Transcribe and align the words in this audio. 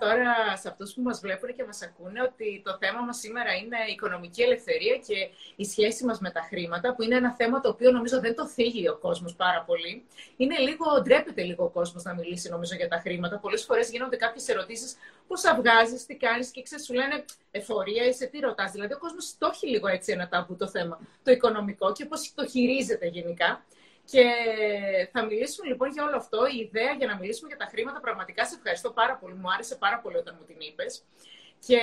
τώρα 0.00 0.56
σε 0.56 0.68
αυτούς 0.68 0.94
που 0.94 1.02
μας 1.02 1.20
βλέπουν 1.20 1.54
και 1.54 1.64
μας 1.64 1.82
ακούνε 1.82 2.22
ότι 2.22 2.62
το 2.64 2.76
θέμα 2.80 3.00
μας 3.00 3.18
σήμερα 3.18 3.52
είναι 3.54 3.76
η 3.88 3.92
οικονομική 3.92 4.42
ελευθερία 4.42 4.96
και 5.06 5.28
η 5.56 5.64
σχέση 5.64 6.04
μας 6.04 6.18
με 6.20 6.30
τα 6.30 6.40
χρήματα, 6.40 6.94
που 6.94 7.02
είναι 7.02 7.16
ένα 7.16 7.32
θέμα 7.32 7.60
το 7.60 7.68
οποίο 7.68 7.90
νομίζω 7.90 8.20
δεν 8.20 8.34
το 8.34 8.46
θίγει 8.46 8.88
ο 8.88 8.96
κόσμος 8.96 9.34
πάρα 9.34 9.62
πολύ. 9.66 10.04
Είναι 10.36 10.58
λίγο, 10.58 10.84
ντρέπεται 11.02 11.42
λίγο 11.42 11.64
ο 11.64 11.68
κόσμος 11.68 12.02
να 12.02 12.14
μιλήσει 12.14 12.48
νομίζω 12.48 12.74
για 12.74 12.88
τα 12.88 12.96
χρήματα. 12.96 13.38
Πολλές 13.38 13.64
φορές 13.64 13.90
γίνονται 13.90 14.16
κάποιες 14.16 14.48
ερωτήσεις, 14.48 14.96
πώς 15.26 15.42
βγάζεις, 15.56 16.06
τι 16.06 16.16
κάνεις 16.16 16.50
και 16.50 16.62
ξέρεις, 16.62 16.84
σου 16.84 16.94
λένε 16.94 17.24
εφορία 17.50 18.04
ή 18.06 18.12
σε 18.12 18.26
τι 18.26 18.38
ρωτάς. 18.38 18.70
Δηλαδή 18.72 18.92
ο 18.92 18.98
κόσμος 18.98 19.34
το 19.38 19.50
έχει 19.52 19.68
λίγο 19.68 19.88
έτσι 19.88 20.12
ένα 20.12 20.28
ταμπού 20.28 20.56
το 20.56 20.68
θέμα, 20.68 21.00
το 21.22 21.30
οικονομικό 21.30 21.92
και 21.92 22.04
πώς 22.04 22.32
το 22.34 22.46
χειρίζεται 22.46 23.06
γενικά. 23.06 23.64
Και 24.10 24.24
θα 25.12 25.24
μιλήσουμε 25.24 25.66
λοιπόν 25.68 25.90
για 25.90 26.04
όλο 26.04 26.16
αυτό. 26.16 26.46
Η 26.46 26.58
ιδέα 26.58 26.92
για 26.92 27.06
να 27.06 27.16
μιλήσουμε 27.16 27.48
για 27.48 27.56
τα 27.56 27.64
χρήματα, 27.64 28.00
πραγματικά 28.00 28.46
σε 28.46 28.54
ευχαριστώ 28.56 28.90
πάρα 28.90 29.16
πολύ. 29.16 29.34
Μου 29.34 29.52
άρεσε 29.52 29.76
πάρα 29.76 29.98
πολύ 30.00 30.16
όταν 30.16 30.36
μου 30.38 30.46
την 30.46 30.56
είπες. 30.58 31.02
Και 31.66 31.80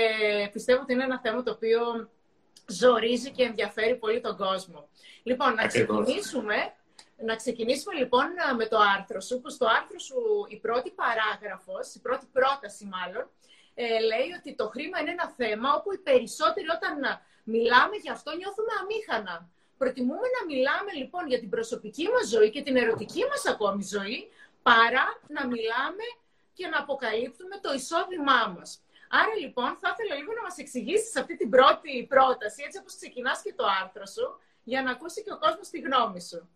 πιστεύω 0.52 0.82
ότι 0.82 0.94
είναι 0.94 1.04
ένα 1.04 1.20
θέμα 1.20 1.44
το 1.44 1.52
οποίο 1.52 2.10
ζορίζει 2.66 3.32
και 3.32 3.44
ενδιαφέρει 3.44 3.96
πολύ 3.96 4.22
τον 4.22 4.38
κόσμο. 4.38 4.90
Λοιπόν, 5.24 5.54
να 5.54 5.68
ξεκινήσουμε, 5.68 6.74
να 7.18 7.36
ξεκινήσουμε 7.36 7.96
λοιπόν 7.96 8.28
με 8.58 8.66
το 8.66 8.78
άρθρο 8.96 9.22
σου, 9.22 9.42
που 9.42 9.50
στο 9.50 9.66
άρθρο 9.66 10.00
σου 10.00 10.46
η 10.48 10.58
πρώτη 10.58 10.92
παράγραφος, 10.92 11.96
η 11.96 12.00
πρώτη 12.00 12.26
πρόταση 12.32 12.86
μάλλον, 12.86 13.30
ε, 13.74 14.00
λέει 14.10 14.30
ότι 14.40 14.56
το 14.56 14.68
χρήμα 14.68 15.00
είναι 15.00 15.12
ένα 15.12 15.30
θέμα 15.30 15.74
όπου 15.74 15.94
οι 15.94 15.98
περισσότεροι 15.98 16.68
όταν 16.78 16.94
μιλάμε 17.44 17.96
γι' 18.04 18.10
αυτό 18.10 18.36
νιώθουμε 18.36 18.72
αμήχανα. 18.82 19.50
Προτιμούμε 19.78 20.28
να 20.40 20.46
μιλάμε 20.46 20.92
λοιπόν 20.92 21.28
για 21.28 21.40
την 21.40 21.50
προσωπική 21.50 22.08
μας 22.14 22.28
ζωή 22.28 22.50
και 22.50 22.62
την 22.62 22.76
ερωτική 22.76 23.24
μας 23.30 23.46
ακόμη 23.46 23.84
ζωή, 23.84 24.30
παρά 24.62 25.06
να 25.28 25.48
μιλάμε 25.48 26.06
και 26.54 26.68
να 26.68 26.80
αποκαλύπτουμε 26.80 27.56
το 27.62 27.74
εισόδημά 27.74 28.56
μας. 28.58 28.82
Άρα 29.10 29.36
λοιπόν 29.42 29.78
θα 29.82 29.90
ήθελα 29.94 30.16
λίγο 30.20 30.34
να 30.34 30.42
μας 30.42 30.58
εξηγήσεις 30.58 31.16
αυτή 31.16 31.38
την 31.38 31.50
πρώτη 31.50 32.06
πρόταση, 32.10 32.64
έτσι 32.66 32.78
όπως 32.80 32.96
ξεκινάς 32.96 33.42
και 33.42 33.54
το 33.54 33.66
άρθρο 33.82 34.06
σου, 34.06 34.40
για 34.64 34.82
να 34.82 34.92
ακούσει 34.92 35.24
και 35.24 35.34
ο 35.34 35.38
κόσμος 35.38 35.70
τη 35.70 35.80
γνώμη 35.80 36.22
σου. 36.22 36.50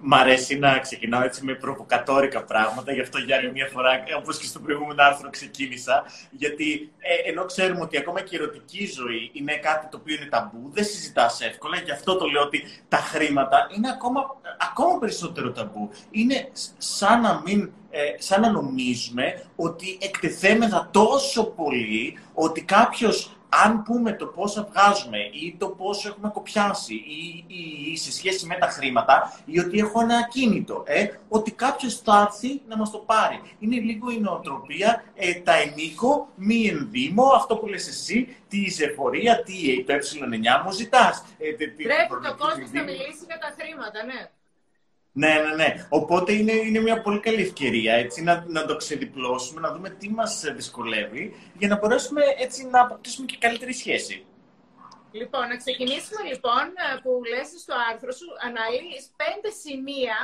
Μ' 0.00 0.14
αρέσει 0.14 0.58
να 0.58 0.78
ξεκινάω 0.78 1.22
έτσι 1.22 1.44
με 1.44 1.54
προβοκατόρικα 1.54 2.44
πράγματα, 2.44 2.92
γι' 2.92 3.00
αυτό 3.00 3.18
για 3.18 3.36
άλλη 3.36 3.52
μια 3.52 3.68
φορά, 3.72 3.90
όπως 4.18 4.38
και 4.38 4.46
στο 4.46 4.58
προηγούμενο 4.58 5.02
άρθρο, 5.02 5.30
ξεκίνησα. 5.30 6.04
Γιατί 6.30 6.92
ε, 6.98 7.30
ενώ 7.30 7.44
ξέρουμε 7.44 7.80
ότι 7.80 7.96
ακόμα 7.98 8.20
και 8.20 8.36
η 8.36 8.38
ερωτική 8.42 8.86
ζωή 8.86 9.30
είναι 9.32 9.56
κάτι 9.56 9.86
το 9.88 9.96
οποίο 9.96 10.14
είναι 10.14 10.26
ταμπού, 10.26 10.70
δεν 10.72 10.84
συζητάς 10.84 11.40
εύκολα. 11.40 11.76
Γι' 11.76 11.90
αυτό 11.90 12.16
το 12.16 12.26
λέω 12.26 12.42
ότι 12.42 12.62
τα 12.88 12.96
χρήματα 12.96 13.68
είναι 13.76 13.88
ακόμα, 13.88 14.36
ακόμα 14.70 14.98
περισσότερο 14.98 15.52
ταμπού. 15.52 15.90
Είναι 16.10 16.48
σαν 16.78 17.20
να 17.20 17.42
μην 17.44 17.70
ε, 17.90 18.14
σαν 18.18 18.40
να 18.40 18.50
νομίζουμε 18.50 19.42
ότι 19.56 19.98
εκτεθέμεθα 20.00 20.88
τόσο 20.92 21.44
πολύ 21.44 22.18
ότι 22.34 22.62
κάποιος 22.62 23.35
αν 23.48 23.82
πούμε 23.82 24.12
το 24.12 24.26
πόσα 24.26 24.68
βγάζουμε 24.70 25.18
ή 25.18 25.56
το 25.58 25.68
πόσο 25.68 26.08
έχουμε 26.08 26.30
κοπιάσει 26.34 26.94
ή, 26.94 27.44
ή, 27.46 27.90
ή 27.92 27.96
σε 27.96 28.12
σχέση 28.12 28.46
με 28.46 28.54
τα 28.54 28.66
χρήματα 28.66 29.40
ή 29.44 29.58
ότι 29.58 29.78
έχω 29.78 30.00
ένα 30.00 30.16
ακίνητο, 30.16 30.82
ε, 30.86 31.06
ότι 31.28 31.50
κάποιος 31.52 32.00
θα 32.00 32.28
έρθει 32.30 32.60
να 32.68 32.76
μας 32.76 32.90
το 32.90 32.98
πάρει. 32.98 33.40
Είναι 33.58 33.80
λίγο 33.80 34.10
η 34.10 34.20
νοοτροπία, 34.20 35.04
ε, 35.14 35.34
τα 35.34 35.52
ενίκο, 35.52 36.28
μη 36.34 36.66
ενδύμω, 36.66 37.24
αυτό 37.24 37.56
που 37.56 37.66
λες 37.66 37.88
εσύ, 37.88 38.36
τι 38.48 38.64
εφορία, 38.84 39.42
τι 39.42 39.84
το 39.84 39.94
ε9 39.94 40.62
μου 40.64 40.70
ζητάς. 40.70 41.24
Ε, 41.38 41.50
Πρέπει 41.50 42.26
το 42.28 42.34
κόσμο 42.36 42.66
να 42.72 42.82
μιλήσει 42.82 43.24
για 43.26 43.38
τα 43.38 43.54
χρήματα, 43.58 44.04
ναι. 44.04 44.30
Ναι, 45.22 45.34
ναι, 45.44 45.52
ναι. 45.60 45.70
Οπότε 45.98 46.30
είναι, 46.32 46.52
είναι 46.52 46.80
μια 46.80 47.02
πολύ 47.04 47.20
καλή 47.26 47.42
ευκαιρία 47.48 47.94
έτσι, 48.04 48.18
να, 48.22 48.44
να 48.56 48.62
το 48.68 48.74
ξεδιπλώσουμε, 48.76 49.60
να 49.60 49.70
δούμε 49.74 49.88
τι 49.90 50.08
μας 50.18 50.32
δυσκολεύει, 50.58 51.24
για 51.60 51.68
να 51.68 51.76
μπορέσουμε 51.78 52.22
έτσι 52.44 52.60
να 52.72 52.80
αποκτήσουμε 52.80 53.26
και 53.30 53.36
καλύτερη 53.44 53.72
σχέση. 53.82 54.16
Λοιπόν, 55.20 55.44
να 55.52 55.56
ξεκινήσουμε 55.62 56.20
λοιπόν 56.30 56.64
που 57.02 57.10
λες 57.32 57.48
στο 57.64 57.74
άρθρο 57.90 58.12
σου, 58.18 58.28
αναλύεις 58.46 59.04
πέντε 59.22 59.48
σημεία 59.62 60.16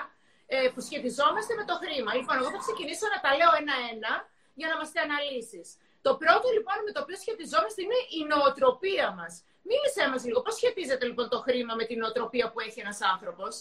ε, 0.55 0.57
που 0.73 0.81
σχετιζόμαστε 0.89 1.53
με 1.61 1.65
το 1.71 1.75
χρήμα. 1.83 2.11
Λοιπόν, 2.19 2.35
εγώ 2.41 2.49
θα 2.55 2.61
ξεκινήσω 2.67 3.07
να 3.15 3.19
τα 3.25 3.31
λέω 3.39 3.53
ένα-ένα 3.63 4.13
για 4.61 4.69
να 4.71 4.77
μας 4.81 4.89
τα 4.95 5.01
αναλύσεις. 5.07 5.67
Το 6.07 6.11
πρώτο 6.23 6.47
λοιπόν 6.57 6.77
με 6.87 6.91
το 6.95 7.01
οποίο 7.05 7.19
σχετιζόμαστε 7.25 7.79
είναι 7.85 8.01
η 8.19 8.21
νοοτροπία 8.33 9.09
μας. 9.19 9.33
Μίλησέ 9.69 10.05
μας 10.13 10.23
λίγο, 10.29 10.41
πώς 10.45 10.55
σχετίζεται 10.61 11.05
λοιπόν 11.11 11.27
το 11.35 11.39
χρήμα 11.47 11.75
με 11.81 11.85
την 11.89 11.99
νοοτροπία 12.03 12.47
που 12.51 12.59
έχει 12.67 12.79
ένας 12.87 12.99
άνθρωπος; 13.13 13.53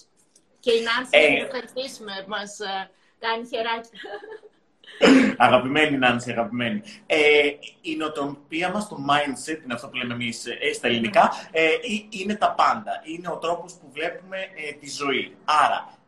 Και 0.63 0.71
η 0.71 0.81
Νάνση, 0.81 1.09
ε, 1.11 1.29
να 1.29 1.45
ευχαριστήσουμε, 1.45 2.25
μας 2.27 2.59
ε, 2.59 2.89
κάνει 3.19 3.47
χεράκι. 3.47 3.89
αγαπημένη 5.45 5.97
Νάνση, 5.97 6.31
αγαπημένη. 6.31 6.81
Ε, 7.05 7.17
η 7.81 7.95
νοοτροπία 7.95 8.69
μας, 8.69 8.87
το 8.87 8.97
mindset, 9.09 9.63
είναι 9.63 9.73
αυτό 9.73 9.87
που 9.87 9.95
λέμε 9.95 10.13
εμείς 10.13 10.45
ε, 10.45 10.73
στα 10.73 10.87
ελληνικά, 10.87 11.31
ε, 11.51 11.67
είναι 12.09 12.35
τα 12.35 12.51
πάντα. 12.51 13.01
Είναι 13.03 13.29
ο 13.29 13.37
τρόπος 13.37 13.73
που 13.73 13.89
βλέπουμε 13.93 14.37
ε, 14.37 14.73
τη 14.79 14.89
ζωή. 14.89 15.35
Άρα, 15.45 15.99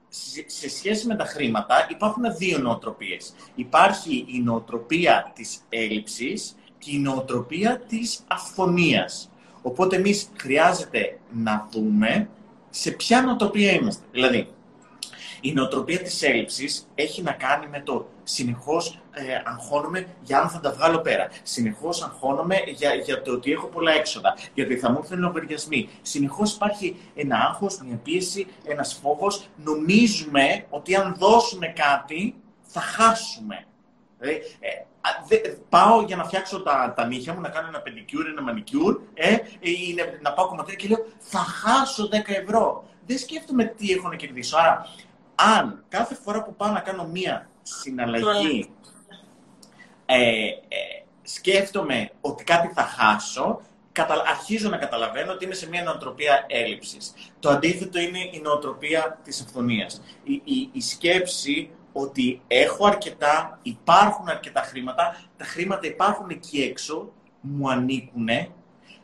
σε 0.45 0.69
σχέση 0.69 1.07
με 1.07 1.15
τα 1.15 1.25
χρήματα 1.25 1.87
υπάρχουν 1.89 2.37
δύο 2.37 2.57
νοοτροπίες. 2.57 3.33
Υπάρχει 3.55 4.25
η 4.27 4.39
νοοτροπία 4.39 5.31
της 5.35 5.61
έλλειψης 5.69 6.55
και 6.77 6.91
η 6.91 6.99
νοοτροπία 6.99 7.79
της 7.87 8.23
αυθονίας. 8.27 9.31
Οπότε 9.61 9.95
εμείς 9.95 10.29
χρειάζεται 10.39 11.19
να 11.31 11.67
δούμε 11.71 12.29
σε 12.75 12.91
ποια 12.91 13.22
νοοτροπία 13.22 13.72
είμαστε. 13.72 14.03
Δηλαδή, 14.11 14.47
η 15.41 15.53
νοοτροπία 15.53 16.00
της 16.00 16.22
έλλειψης 16.22 16.88
έχει 16.95 17.22
να 17.22 17.31
κάνει 17.31 17.67
με 17.67 17.81
το 17.81 18.07
συνεχώς 18.23 19.00
ε, 19.11 19.41
αγχώνομαι 19.45 20.07
για 20.22 20.39
αν 20.39 20.50
θα 20.50 20.59
τα 20.59 20.72
βγάλω 20.72 21.00
πέρα. 21.00 21.29
Συνεχώς 21.44 22.03
αγχώνομαι 22.03 22.56
για, 22.75 22.94
για 22.94 23.22
το 23.22 23.31
ότι 23.31 23.51
έχω 23.51 23.67
πολλά 23.67 23.91
έξοδα, 23.91 24.38
γιατί 24.53 24.78
θα 24.78 24.91
μου 24.91 24.97
έρθουν 25.01 25.19
λογαριασμοί. 25.19 25.89
Συνεχώς 26.01 26.53
υπάρχει 26.53 26.95
ένα 27.16 27.38
άγχος, 27.38 27.81
μια 27.85 28.00
πίεση, 28.03 28.47
ένας 28.66 29.00
φόβος. 29.01 29.47
Νομίζουμε 29.63 30.66
ότι 30.69 30.95
αν 30.95 31.16
δώσουμε 31.17 31.67
κάτι 31.67 32.35
θα 32.62 32.81
χάσουμε. 32.81 33.66
Δηλαδή, 34.19 34.41
ε, 34.59 34.69
πάω 35.69 36.01
για 36.01 36.15
να 36.15 36.23
φτιάξω 36.23 36.61
τα, 36.61 36.93
τα 36.95 37.05
νύχια 37.05 37.33
μου, 37.33 37.41
να 37.41 37.49
κάνω 37.49 37.67
ένα 37.67 37.79
πεντικιούρ, 37.79 38.27
ένα 38.27 38.41
μανικιούρ, 38.41 39.01
ε, 39.13 39.37
ή 39.59 39.95
να 40.21 40.33
πάω 40.33 40.47
κομματήρια 40.47 40.79
και 40.79 40.87
λέω 40.87 41.05
θα 41.19 41.39
χάσω 41.39 42.09
10 42.11 42.15
ευρώ. 42.25 42.87
Δεν 43.05 43.17
σκέφτομαι 43.17 43.65
τι 43.65 43.91
έχω 43.91 44.07
να 44.07 44.15
κερδίσω. 44.15 44.57
Άρα, 44.57 44.87
αν 45.35 45.83
κάθε 45.89 46.15
φορά 46.15 46.43
που 46.43 46.55
πάω 46.55 46.71
να 46.71 46.79
κάνω 46.79 47.07
μία 47.07 47.49
συναλλαγή 47.61 48.69
ε, 50.05 50.47
ε, 50.47 51.03
σκέφτομαι 51.21 52.09
ότι 52.21 52.43
κάτι 52.43 52.71
θα 52.73 52.81
χάσω, 52.81 53.61
αρχίζω 54.29 54.69
να 54.69 54.77
καταλαβαίνω 54.77 55.31
ότι 55.31 55.45
είμαι 55.45 55.53
σε 55.53 55.69
μια 55.69 55.83
νοοτροπία 55.83 56.45
έλλειψης. 56.47 57.13
Το 57.39 57.49
αντίθετο 57.49 57.99
είναι 57.99 58.19
η 58.19 58.41
νοοτροπία 58.43 59.19
της 59.23 59.41
αυθονίας. 59.41 60.01
Η, 60.23 60.33
η, 60.43 60.69
η 60.71 60.81
σκέψη 60.81 61.69
ότι 61.93 62.41
έχω 62.47 62.85
αρκετά, 62.85 63.59
υπάρχουν 63.61 64.29
αρκετά 64.29 64.61
χρήματα, 64.61 65.23
τα 65.37 65.45
χρήματα 65.45 65.87
υπάρχουν 65.87 66.29
εκεί 66.29 66.61
έξω, 66.61 67.11
μου 67.41 67.69
ανήκουν, 67.69 68.27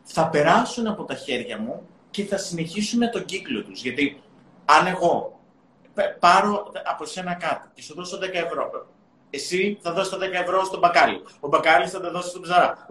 θα 0.03 0.29
περάσουν 0.29 0.87
από 0.87 1.03
τα 1.03 1.15
χέρια 1.15 1.59
μου 1.59 1.87
και 2.09 2.25
θα 2.25 2.37
συνεχίσουν 2.37 3.11
τον 3.11 3.25
κύκλο 3.25 3.63
τους. 3.63 3.81
Γιατί 3.81 4.21
αν 4.65 4.87
εγώ 4.87 5.39
πάρω 6.19 6.71
από 6.85 7.05
σένα 7.05 7.33
κάτι 7.33 7.67
και 7.73 7.81
σου 7.81 7.95
δώσω 7.95 8.17
10 8.17 8.21
ευρώ, 8.33 8.87
εσύ 9.29 9.79
θα 9.81 9.93
δώσει 9.93 10.09
τα 10.11 10.17
10 10.17 10.21
ευρώ 10.21 10.63
στον 10.63 10.79
μπακάλι. 10.79 11.23
Ο 11.39 11.47
μπακάλι 11.47 11.87
θα 11.87 11.99
τα 11.99 12.11
δώσει 12.11 12.29
στον 12.29 12.41
ψαρά. 12.41 12.87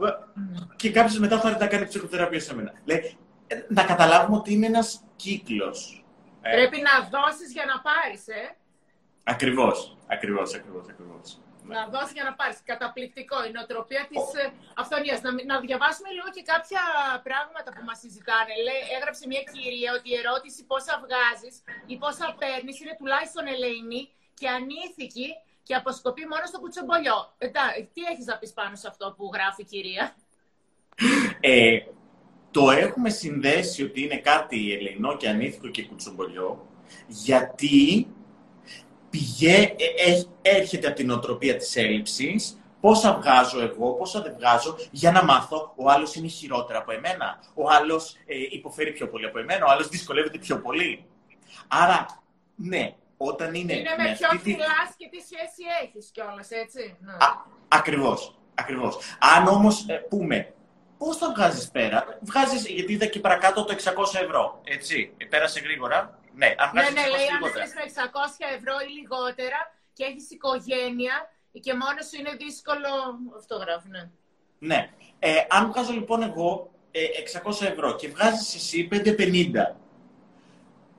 Και 0.77 0.91
κάποιος 0.91 1.19
μετά 1.19 1.41
θα 1.41 1.49
έρθει 1.49 1.61
να 1.61 1.67
κάνει 1.67 1.87
ψυχοθεραπεία 1.87 2.41
σε 2.41 2.55
μένα. 2.55 2.73
Λέει, 2.85 3.17
ε, 3.47 3.57
να 3.69 3.85
καταλάβουμε 3.85 4.37
ότι 4.37 4.53
είναι 4.53 4.67
ένας 4.67 5.05
κύκλος. 5.17 6.05
Πρέπει 6.41 6.81
να 6.81 7.21
δώσεις 7.21 7.53
για 7.53 7.65
να 7.65 7.81
πάρεις, 7.81 8.29
ε. 8.29 8.57
Ακριβώς. 9.35 9.77
Ακριβώς, 10.15 10.49
ακριβώς, 10.59 10.87
ακριβώς. 10.93 11.27
Να 11.75 11.81
δώσεις 11.95 12.15
για 12.19 12.27
να 12.29 12.35
πάρεις. 12.41 12.59
Καταπληκτικό. 12.73 13.37
Η 13.49 13.51
νοοτροπία 13.57 14.03
της 14.11 14.25
oh. 14.33 14.53
αυθονίας. 14.83 15.19
Να, 15.25 15.31
να 15.51 15.57
διαβάσουμε 15.67 16.11
λίγο 16.17 16.29
και 16.37 16.45
κάποια 16.53 16.83
πράγματα 17.29 17.69
που 17.75 17.83
μας 17.89 17.99
συζητάνε. 18.03 18.53
Λέει, 18.67 18.83
έγραψε 18.97 19.25
μια 19.33 19.43
κυρία 19.53 19.91
ότι 19.99 20.09
η 20.15 20.17
ερώτηση 20.23 20.61
πόσα 20.71 20.95
βγάζεις 21.05 21.55
ή 21.93 21.95
πόσα 22.03 22.27
παίρνεις 22.41 22.77
είναι 22.81 22.95
τουλάχιστον 23.01 23.45
ελεηνή 23.55 24.03
και 24.39 24.49
ανήθικη 24.59 25.29
και 25.67 25.75
αποσκοπεί 25.81 26.23
μόνο 26.33 26.45
στο 26.51 26.59
κουτσομπολιό. 26.63 27.19
Ε, 27.39 27.47
τι 27.93 28.01
έχεις 28.13 28.27
να 28.31 28.35
πεις 28.41 28.53
πάνω 28.59 28.75
σε 28.83 28.87
αυτό 28.93 29.05
που 29.17 29.25
γράφει 29.35 29.63
η 29.67 29.71
κυρία; 29.73 30.05
Ε, 31.41 31.79
το 32.51 32.71
έχουμε 32.85 33.11
συνδέσει 33.23 33.79
ότι 33.89 33.99
είναι 34.03 34.19
κάτι 34.31 34.59
ελεηνό 34.77 35.17
και 35.17 35.29
ανήθικο 35.29 35.69
και 35.69 35.87
κουτσομπολιό, 35.89 36.67
γιατί 37.07 38.07
πηγέ, 39.11 39.75
ε, 40.07 40.23
έρχεται 40.43 40.87
από 40.87 40.97
την 40.97 41.11
οτροπία 41.11 41.57
της 41.57 41.77
έλλειψης, 41.77 42.61
πόσα 42.81 43.15
βγάζω 43.15 43.61
εγώ, 43.61 43.93
πόσα 43.93 44.23
δεν 44.23 44.35
βγάζω, 44.39 44.77
για 44.91 45.11
να 45.11 45.25
μάθω 45.25 45.73
ο 45.77 45.91
άλλος 45.91 46.15
είναι 46.15 46.29
χειρότερα 46.29 46.79
από 46.79 46.93
εμένα, 46.93 47.39
ο 47.55 47.71
άλλος 47.71 48.17
ε, 48.27 48.35
υποφέρει 48.51 48.93
πιο 48.93 49.09
πολύ 49.09 49.27
από 49.27 49.39
εμένα, 49.39 49.67
ο 49.67 49.71
άλλος 49.71 49.89
δυσκολεύεται 49.89 50.39
πιο 50.39 50.61
πολύ. 50.61 51.05
Άρα, 51.69 52.23
ναι, 52.55 52.95
όταν 53.17 53.55
είναι... 53.55 53.73
Είναι 53.73 53.95
με, 53.97 54.03
με 54.03 54.17
ποιον 54.19 54.43
τη... 54.43 54.55
και 54.97 55.09
τι 55.11 55.21
σχέση 55.21 55.63
έχεις 55.83 56.11
κιόλας, 56.13 56.51
έτσι. 56.51 56.97
Ναι. 57.01 57.13
ακριβώς. 57.69 58.33
Ακριβώς. 58.55 58.99
Αν 59.37 59.47
όμως 59.47 59.85
ε, 59.89 59.95
πούμε 59.95 60.53
Πώς 60.99 61.17
θα 61.17 61.31
βγάζεις 61.31 61.71
πέρα, 61.71 62.19
βγάζεις, 62.21 62.67
γιατί 62.67 62.93
είδα 62.93 63.07
και 63.07 63.21
παρακάτω 63.21 63.65
το 63.65 63.75
600 63.75 64.23
ευρώ. 64.23 64.61
Έτσι, 64.65 65.13
πέρασε 65.29 65.61
γρήγορα. 65.61 66.19
Ναι, 66.41 66.55
αν 66.63 66.71
ναι, 66.75 66.83
ναι, 66.83 67.07
λέει, 67.15 67.29
αν 67.35 67.41
το 67.41 67.61
600 68.47 68.57
ευρώ 68.57 68.75
ή 68.87 68.91
λιγότερα 68.99 69.61
και 69.93 70.05
έχεις 70.05 70.31
οικογένεια 70.31 71.15
και 71.61 71.75
μόνος 71.75 72.07
σου 72.09 72.17
είναι 72.21 72.35
δύσκολο. 72.45 72.91
Αυτό 73.39 73.57
γράφει, 73.57 73.89
ναι. 73.89 74.11
Ναι. 74.59 74.91
Ε, 75.19 75.31
αν 75.49 75.71
βγάζω 75.71 75.93
λοιπόν 75.93 76.23
εγώ 76.23 76.71
ε, 76.91 77.01
600 77.45 77.67
ευρώ 77.73 77.97
και 77.97 78.09
βγάζεις 78.09 78.55
εσύ 78.55 78.89
550. 78.93 79.75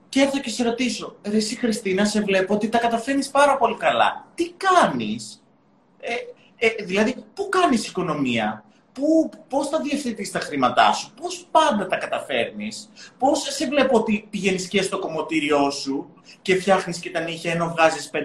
Και 0.09 0.21
έρθω 0.21 0.39
και 0.39 0.49
σε 0.49 0.63
ρωτήσω, 0.63 1.15
ρε 1.23 1.37
εσύ 1.37 1.55
Χριστίνα, 1.55 2.05
σε 2.05 2.21
βλέπω 2.21 2.53
ότι 2.53 2.69
τα 2.69 2.77
καταφέρνεις 2.77 3.29
πάρα 3.29 3.57
πολύ 3.57 3.77
καλά. 3.77 4.27
Τι 4.35 4.51
κάνεις, 4.51 5.43
ε, 5.99 6.13
ε, 6.57 6.83
δηλαδή, 6.83 7.25
πού 7.33 7.49
κάνεις 7.49 7.87
οικονομία, 7.87 8.63
Πού, 8.93 9.29
πώς 9.49 9.69
θα 9.69 9.77
διευθετείς 9.81 10.31
τα 10.31 10.39
χρήματά 10.39 10.87
σου, 10.93 11.13
πώς 11.21 11.33
πάντα 11.51 11.83
τα 11.87 11.97
καταφέρνεις, 12.03 12.75
πώς 13.21 13.37
σε 13.57 13.65
βλέπω 13.67 13.93
ότι 14.01 14.27
πηγαίνεις 14.29 14.67
και 14.67 14.81
στο 14.81 14.97
κομμωτήριό 14.99 15.63
σου 15.81 15.95
και 16.45 16.53
φτιάχνεις 16.61 16.97
και 17.03 17.11
τα 17.15 17.21
νύχια 17.27 17.51
ενώ 17.55 17.65
βγάζεις 17.73 18.05
5,50 18.13 18.19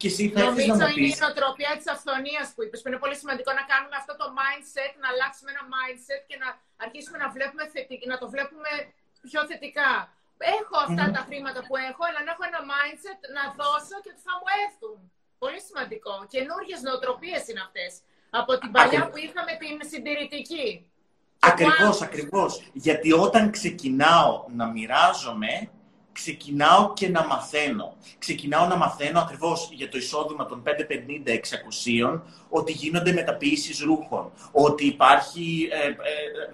και 0.00 0.08
εσύ 0.12 0.22
θα 0.34 0.40
έρθεις 0.46 0.66
να 0.66 0.74
μου 0.74 0.86
πεις... 0.86 0.96
είναι 0.96 1.06
η 1.06 1.22
νοοτροπία 1.24 1.72
της 1.78 1.88
αυθονίας 1.94 2.46
που 2.54 2.60
είπες, 2.64 2.78
που 2.82 2.88
είναι 2.88 3.00
πολύ 3.04 3.16
σημαντικό 3.22 3.50
να 3.60 3.64
κάνουμε 3.72 3.96
αυτό 4.02 4.12
το 4.20 4.26
mindset, 4.38 4.92
να 5.02 5.08
αλλάξουμε 5.12 5.50
ένα 5.54 5.64
mindset 5.74 6.22
και 6.28 6.36
να 6.42 6.48
αρχίσουμε 6.84 7.16
να, 7.22 7.28
βλέπουμε 7.36 7.62
θετικά, 7.74 8.04
να 8.12 8.18
το 8.22 8.26
βλέπουμε 8.34 8.70
πιο 9.28 9.40
θετικά. 9.50 9.90
Έχω 10.58 10.78
τα 11.16 11.22
χρήματα 11.28 11.60
που 11.66 11.74
έχω, 11.88 12.02
αλλά 12.08 12.20
να 12.26 12.30
έχω 12.34 12.44
ένα 12.50 12.60
mindset 12.72 13.20
να 13.36 13.42
δώσω 13.60 13.96
και 14.02 14.10
ότι 14.14 14.22
θα 14.28 14.34
μου 14.38 14.48
έρθουν. 14.64 14.98
Πολύ 15.42 15.60
σημαντικό. 15.68 16.14
Καινούργιες 16.34 16.80
νοοτροπίες 16.86 17.42
είναι 17.48 17.62
αυτές 17.68 17.92
από 18.40 18.58
την 18.58 18.70
παλιά 18.70 19.08
που 19.08 19.16
είχαμε 19.16 19.52
την 19.58 19.88
συντηρητική. 19.90 20.86
Ακριβώς, 21.38 22.02
ακριβώς. 22.02 22.62
Γιατί 22.72 23.12
όταν 23.12 23.50
ξεκινάω 23.50 24.44
να 24.56 24.66
μοιράζομαι, 24.66 25.68
ξεκινάω 26.12 26.92
και 26.92 27.08
να 27.08 27.26
μαθαίνω. 27.26 27.96
Ξεκινάω 28.18 28.66
να 28.66 28.76
μαθαίνω 28.76 29.20
ακριβώς 29.20 29.68
για 29.72 29.88
το 29.88 29.98
εισόδημα 29.98 30.46
των 30.46 30.62
550-600, 30.62 32.20
ότι 32.48 32.72
γίνονται 32.72 33.12
μεταποίησεις 33.12 33.80
ρούχων, 33.80 34.32
ότι 34.52 34.86
υπάρχει 34.86 35.68
ε, 35.72 35.86
ε, 35.86 35.92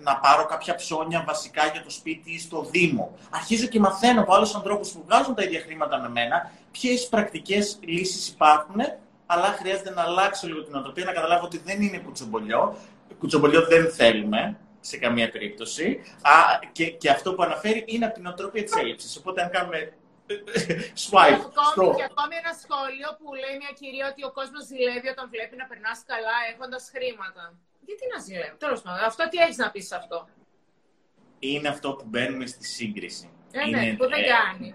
να 0.03 0.17
πάρω 0.17 0.47
κάποια 0.47 0.75
ψώνια 0.75 1.25
βασικά 1.27 1.67
για 1.67 1.83
το 1.83 1.91
σπίτι 1.91 2.39
στο 2.39 2.67
Δήμο. 2.71 3.19
Αρχίζω 3.31 3.67
και 3.67 3.81
μαθαίνω 3.81 4.21
από 4.21 4.35
άλλους 4.35 4.55
ανθρώπους 4.55 4.91
που 4.91 5.03
βγάζουν 5.07 5.35
τα 5.35 5.43
ίδια 5.43 5.61
χρήματα 5.61 6.01
με 6.01 6.09
μένα, 6.09 6.51
ποιες 6.71 7.09
πρακτικές 7.09 7.79
λύσεις 7.81 8.29
υπάρχουν 8.29 8.81
αλλά 9.33 9.49
χρειάζεται 9.59 9.91
να 9.91 10.03
αλλάξω 10.03 10.47
λίγο 10.47 10.63
την 10.63 10.75
οτροπία, 10.75 11.05
να 11.05 11.13
καταλάβω 11.13 11.45
ότι 11.45 11.59
δεν 11.59 11.83
είναι 11.83 11.99
κουτσομπολιό. 11.99 12.77
Κουτσομπολιό 13.19 13.67
δεν 13.67 13.93
θέλουμε 13.93 14.59
σε 14.81 14.97
καμία 14.97 15.31
περίπτωση. 15.31 16.01
Α, 16.23 16.35
και, 16.73 16.91
και 16.91 17.11
αυτό 17.11 17.35
που 17.35 17.43
αναφέρει 17.43 17.85
είναι 17.87 18.05
από 18.05 18.15
την 18.15 18.27
οτροπία 18.27 18.63
της 18.65 18.75
έλλειψης. 18.77 19.17
Οπότε, 19.17 19.43
αν 19.43 19.51
κάνουμε 19.51 19.79
swipe. 21.05 21.43
στο... 21.71 21.95
Και 21.97 22.07
ακόμη 22.11 22.35
ένα 22.43 22.53
σχόλιο 22.63 23.09
που 23.19 23.35
λέει 23.43 23.55
μια 23.63 23.73
κυρία 23.81 24.07
ότι 24.13 24.25
ο 24.25 24.33
κόσμος 24.39 24.63
ζηλεύει 24.71 25.09
όταν 25.15 25.29
βλέπει 25.35 25.57
να 25.57 25.67
περνάς 25.71 25.99
καλά 26.13 26.37
έχοντας 26.53 26.91
χρήματα. 26.95 27.45
Γιατί 27.87 28.05
να 28.15 28.19
ζηλεύει, 28.27 28.57
τέλος 28.65 28.81
πάντων. 28.83 29.05
Αυτό 29.11 29.29
τι 29.29 29.39
έχεις 29.45 29.57
να 29.57 29.71
πεις 29.71 29.87
σε 29.87 29.97
αυτό; 29.97 30.29
Είναι 31.39 31.69
αυτό 31.69 31.89
που 31.97 32.05
μπαίνουμε 32.11 32.47
στη 32.47 32.65
σύγκριση. 32.65 33.31
Ε, 33.53 33.65
ναι, 33.67 33.97
που 33.99 34.09
δεν 34.09 34.23
ε, 34.23 34.27
κάνει 34.37 34.69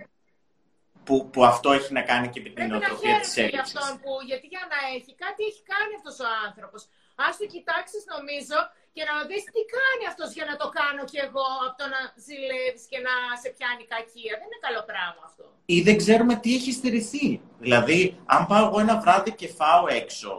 που, 1.05 1.15
που 1.31 1.41
αυτό 1.51 1.67
έχει 1.77 1.91
να 1.99 2.03
κάνει 2.11 2.27
και 2.33 2.41
με 2.43 2.49
την 2.55 2.65
νοοτροπία 2.71 3.17
της 3.23 3.33
έλλειψης. 3.43 3.85
Που, 4.03 4.13
γιατί 4.29 4.45
για 4.53 4.63
να 4.71 4.79
έχει, 4.95 5.11
κάτι 5.25 5.41
έχει 5.49 5.61
κάνει 5.73 5.93
αυτός 5.99 6.15
ο 6.25 6.27
άνθρωπος. 6.47 6.81
Α 7.25 7.25
το 7.39 7.45
κοιτάξεις, 7.55 8.03
νομίζω, 8.15 8.57
και 8.95 9.03
να 9.09 9.15
δεις 9.29 9.43
τι 9.55 9.61
κάνει 9.77 10.03
αυτός 10.11 10.29
για 10.37 10.45
να 10.49 10.55
το 10.61 10.67
κάνω 10.79 11.03
κι 11.11 11.19
εγώ 11.27 11.47
από 11.65 11.75
το 11.81 11.85
να 11.93 12.01
ζηλεύεις 12.25 12.83
και 12.91 12.99
να 13.07 13.13
σε 13.41 13.49
πιάνει 13.55 13.85
κακία. 13.93 14.33
Δεν 14.39 14.47
είναι 14.49 14.61
καλό 14.67 14.81
πράγμα 14.91 15.23
αυτό. 15.29 15.45
Ή 15.75 15.77
δεν 15.87 15.95
ξέρουμε 16.01 16.33
τι 16.41 16.49
έχει 16.57 16.71
στερηθεί. 16.79 17.27
Δηλαδή, 17.65 17.99
αν 18.35 18.41
πάω 18.49 18.63
εγώ 18.67 18.79
ένα 18.85 18.95
βράδυ 19.03 19.31
και 19.39 19.47
φάω 19.59 19.83
έξω, 20.01 20.31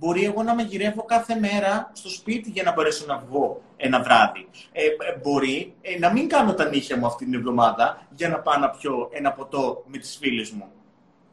Μπορεί 0.00 0.24
εγώ 0.24 0.42
να 0.42 0.54
μαγειρεύω 0.54 1.04
κάθε 1.04 1.34
μέρα 1.34 1.90
στο 1.92 2.08
σπίτι 2.08 2.50
για 2.50 2.62
να 2.62 2.72
μπορέσω 2.72 3.04
να 3.06 3.18
βγω 3.18 3.62
ένα 3.76 4.02
βράδυ. 4.02 4.48
Ε, 4.72 4.84
ε 4.84 5.18
μπορεί 5.22 5.74
ε, 5.80 5.98
να 5.98 6.12
μην 6.12 6.28
κάνω 6.28 6.54
τα 6.54 6.64
νύχια 6.64 6.96
μου 6.96 7.06
αυτή 7.06 7.24
την 7.24 7.34
εβδομάδα 7.34 8.06
για 8.10 8.28
να 8.28 8.38
πάω 8.38 8.58
να 8.58 8.70
πιω 8.70 9.08
ένα 9.12 9.32
ποτό 9.32 9.84
με 9.86 9.98
τις 9.98 10.16
φίλες 10.20 10.50
μου. 10.50 10.72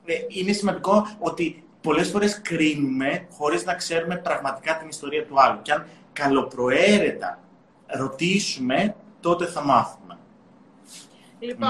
Ε, 0.05 0.13
είναι 0.27 0.51
σημαντικό 0.51 1.07
ότι 1.19 1.63
πολλές 1.81 2.09
φορές 2.09 2.41
κρίνουμε 2.41 3.27
χωρίς 3.31 3.65
να 3.65 3.73
ξέρουμε 3.73 4.17
πραγματικά 4.17 4.77
την 4.77 4.87
ιστορία 4.87 5.25
του 5.25 5.41
άλλου. 5.41 5.61
Και 5.61 5.71
αν 5.71 5.87
καλοπροαίρετα 6.13 7.39
ρωτήσουμε, 7.85 8.95
τότε 9.19 9.45
θα 9.45 9.61
μάθουμε. 9.61 10.17
Λοιπόν, 11.39 11.69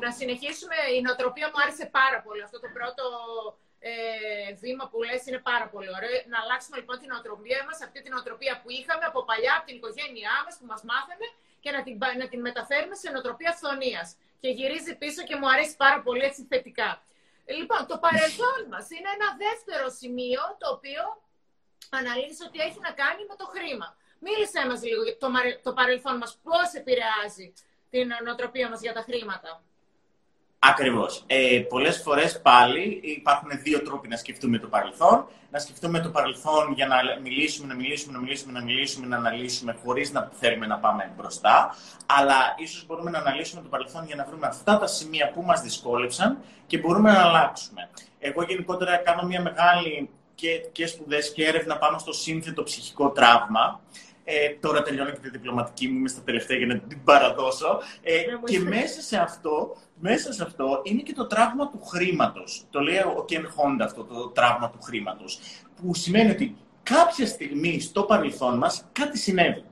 να 0.00 0.10
συνεχίσουμε. 0.10 0.74
Η 0.98 1.00
νοοτροπία 1.02 1.46
μου 1.46 1.62
άρεσε 1.62 1.88
πάρα 1.92 2.22
πολύ. 2.24 2.42
Αυτό 2.42 2.60
το 2.60 2.68
πρώτο 2.72 3.02
ε, 3.80 3.90
βήμα 4.62 4.84
που 4.90 4.98
λες 5.08 5.22
είναι 5.26 5.40
πάρα 5.50 5.66
πολύ 5.72 5.90
ωραίο. 5.96 6.10
Να 6.32 6.38
αλλάξουμε 6.42 6.76
λοιπόν 6.80 6.96
την 7.02 7.10
οτροπία 7.18 7.60
μας, 7.66 7.78
αυτή 7.86 7.98
την 8.02 8.12
οτροπία 8.20 8.54
που 8.60 8.68
είχαμε 8.78 9.04
από 9.10 9.20
παλιά, 9.28 9.52
από 9.56 9.66
την 9.68 9.76
οικογένειά 9.78 10.34
μας 10.44 10.54
που 10.58 10.66
μας 10.72 10.82
μάθανε 10.90 11.26
και 11.62 11.70
να 11.74 11.80
την, 11.86 11.94
να 12.20 12.26
την 12.32 12.40
μεταφέρουμε 12.48 12.94
σε 13.02 13.10
νοοτροπία 13.10 13.52
φθονίας. 13.58 14.08
Και 14.42 14.48
γυρίζει 14.58 14.92
πίσω 15.02 15.20
και 15.28 15.36
μου 15.40 15.48
αρέσει 15.54 15.74
πάρα 15.84 15.98
πολύ 16.06 16.24
έτσι 16.30 16.42
θετικά. 16.50 16.90
Λοιπόν, 17.58 17.80
το 17.90 17.96
παρελθόν 18.04 18.60
μας 18.72 18.86
είναι 18.96 19.10
ένα 19.16 19.28
δεύτερο 19.44 19.86
σημείο 20.00 20.42
το 20.60 20.66
οποίο 20.76 21.02
αναλύσει 21.98 22.42
ότι 22.48 22.58
έχει 22.66 22.78
να 22.86 22.92
κάνει 23.02 23.22
με 23.30 23.34
το 23.40 23.46
χρήμα. 23.54 23.88
Μίλησέ 24.24 24.62
μας 24.68 24.80
λίγο 24.82 25.02
για 25.02 25.16
το, 25.18 25.28
το 25.62 25.72
παρελθόν 25.72 26.16
μας, 26.16 26.38
πώς 26.42 26.68
επηρεάζει 26.80 27.52
την 27.90 28.08
νοοτροπία 28.24 28.68
μας 28.68 28.80
για 28.80 28.92
τα 28.92 29.02
χρήματα. 29.08 29.62
Ακριβώς. 30.58 31.24
Ε, 31.26 31.60
Πολλές 31.68 32.02
φορές 32.02 32.40
πάλι 32.40 33.00
υπάρχουν 33.02 33.50
δύο 33.62 33.82
τρόποι 33.82 34.08
να 34.08 34.16
σκεφτούμε 34.16 34.58
το 34.58 34.66
παρελθόν. 34.66 35.26
Να 35.50 35.58
σκεφτούμε 35.58 36.00
το 36.00 36.08
παρελθόν 36.08 36.72
για 36.74 36.86
να 36.86 36.96
μιλήσουμε, 37.22 37.66
να 37.66 37.74
μιλήσουμε, 37.74 38.12
να 38.12 38.18
μιλήσουμε, 38.18 38.52
να 38.52 38.64
μιλήσουμε, 38.64 39.06
να 39.06 39.16
αναλύσουμε 39.16 39.76
χωρίς 39.84 40.12
να 40.12 40.30
θέλουμε 40.32 40.66
να 40.66 40.78
πάμε 40.78 41.12
μπροστά. 41.16 41.74
Αλλά 42.06 42.54
ίσως 42.56 42.86
μπορούμε 42.86 43.10
να 43.10 43.18
αναλύσουμε 43.18 43.62
το 43.62 43.68
παρελθόν 43.68 44.06
για 44.06 44.16
να 44.16 44.24
βρούμε 44.24 44.46
αυτά 44.46 44.78
τα 44.78 44.86
σημεία 44.86 45.30
που 45.30 45.42
μας 45.42 45.60
δυσκόλεψαν 45.60 46.38
και 46.66 46.78
μπορούμε 46.78 47.12
να 47.12 47.22
αλλάξουμε. 47.22 47.88
Εγώ 48.18 48.42
γενικότερα 48.42 48.96
κάνω 48.96 49.22
μια 49.22 49.42
μεγάλη 49.42 50.10
και, 50.34 50.48
και 50.72 50.86
σπουδές 50.86 51.32
και 51.32 51.46
έρευνα 51.46 51.78
πάνω 51.78 51.98
στο 51.98 52.12
σύνθετο 52.12 52.62
ψυχικό 52.62 53.10
τραύμα. 53.10 53.80
Ε, 54.30 54.48
τώρα 54.60 54.82
τελειώνω 54.82 55.10
και 55.10 55.18
τη 55.18 55.30
διπλωματική 55.30 55.88
μου, 55.88 55.98
είμαι 55.98 56.08
στα 56.08 56.20
τελευταία 56.20 56.56
για 56.56 56.66
να 56.66 56.78
την 56.78 57.04
παραδώσω. 57.04 57.80
Ε, 58.02 58.22
και 58.44 58.60
μέσα 58.60 59.00
σε 59.00 59.16
αυτό 59.16 59.76
μέσα 60.00 60.32
σε 60.32 60.42
αυτό 60.42 60.80
είναι 60.82 61.02
και 61.02 61.12
το 61.12 61.26
τραύμα 61.26 61.68
του 61.68 61.84
χρήματος. 61.84 62.64
Το 62.70 62.80
λέει 62.80 62.96
ο 63.16 63.24
Κεν 63.24 63.48
Χόντα 63.54 63.84
αυτό 63.84 64.04
το 64.04 64.28
τραύμα 64.28 64.70
του 64.70 64.78
χρήματος. 64.82 65.38
Που 65.76 65.94
σημαίνει 65.94 66.30
ότι 66.30 66.56
κάποια 66.82 67.26
στιγμή 67.26 67.80
στο 67.80 68.02
παρελθόν 68.02 68.58
μας 68.58 68.84
κάτι 68.92 69.18
συνέβη. 69.18 69.64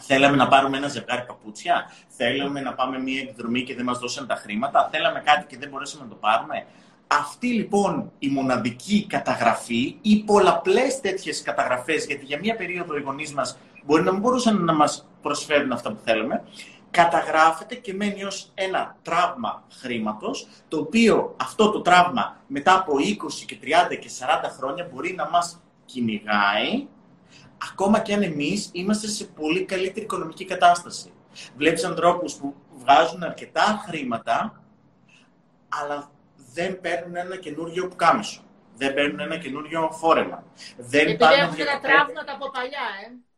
Θέλαμε 0.00 0.36
να 0.36 0.48
πάρουμε 0.48 0.76
ένα 0.76 0.88
ζευγάρι 0.88 1.24
παπούτσια, 1.26 1.90
θέλαμε 2.08 2.60
να 2.60 2.74
πάμε 2.74 2.98
μία 2.98 3.20
εκδρομή 3.20 3.62
και 3.62 3.74
δεν 3.74 3.84
μας 3.84 3.98
δώσαν 3.98 4.26
τα 4.26 4.34
χρήματα, 4.34 4.88
θέλαμε 4.92 5.20
κάτι 5.24 5.46
και 5.46 5.58
δεν 5.58 5.68
μπορέσαμε 5.68 6.02
να 6.02 6.08
το 6.08 6.14
πάρουμε. 6.14 6.66
Αυτή 7.06 7.46
λοιπόν 7.46 8.12
η 8.18 8.28
μοναδική 8.28 9.06
καταγραφή 9.06 9.96
ή 10.02 10.22
πολλαπλές 10.26 11.00
τέτοιες 11.00 11.42
καταγραφές, 11.42 12.06
γιατί 12.06 12.24
για 12.24 12.38
μία 12.38 12.56
περίοδο 12.56 12.96
οι 12.96 13.00
γονείς 13.00 13.32
μας 13.32 13.58
μπορεί 13.84 14.02
να 14.02 14.12
μην 14.12 14.20
μπορούσαν 14.20 14.64
να 14.64 14.72
μας 14.72 15.08
προσφέρουν 15.22 15.72
αυτά 15.72 15.92
που 15.92 16.00
θέλουμε, 16.04 16.42
καταγράφεται 16.90 17.74
και 17.74 17.94
μένει 17.94 18.24
ως 18.24 18.50
ένα 18.54 18.96
τραύμα 19.02 19.64
χρήματος, 19.70 20.48
το 20.68 20.78
οποίο 20.78 21.34
αυτό 21.40 21.70
το 21.70 21.80
τραύμα 21.80 22.36
μετά 22.46 22.74
από 22.74 22.92
20 22.98 23.44
και 23.46 23.58
30 23.62 23.96
και 24.00 24.10
40 24.44 24.50
χρόνια 24.56 24.88
μπορεί 24.92 25.14
να 25.14 25.28
μας 25.28 25.62
κυνηγάει, 25.84 26.86
ακόμα 27.70 28.00
και 28.00 28.14
αν 28.14 28.22
εμείς 28.22 28.70
είμαστε 28.72 29.06
σε 29.06 29.24
πολύ 29.24 29.64
καλύτερη 29.64 30.04
οικονομική 30.04 30.44
κατάσταση. 30.44 31.12
Βλέπεις 31.56 31.84
ανθρώπους 31.84 32.34
που 32.34 32.54
βγάζουν 32.76 33.22
αρκετά 33.22 33.84
χρήματα, 33.88 34.62
αλλά 35.68 36.10
δεν 36.54 36.80
παίρνουν 36.80 37.16
ένα 37.16 37.36
καινούριο 37.36 37.88
πουκάμισο. 37.88 38.42
Δεν 38.76 38.94
παίρνουν 38.94 39.20
ένα 39.20 39.36
καινούριο 39.36 39.90
φόρεμα. 39.92 40.44
Δεν 40.76 41.00
Επειδή 41.00 41.24
έχουν 41.24 41.56
τα 41.56 41.80
τραύματα 41.82 42.32
από 42.32 42.50
παλιά, 42.50 42.86
ε 43.06 43.33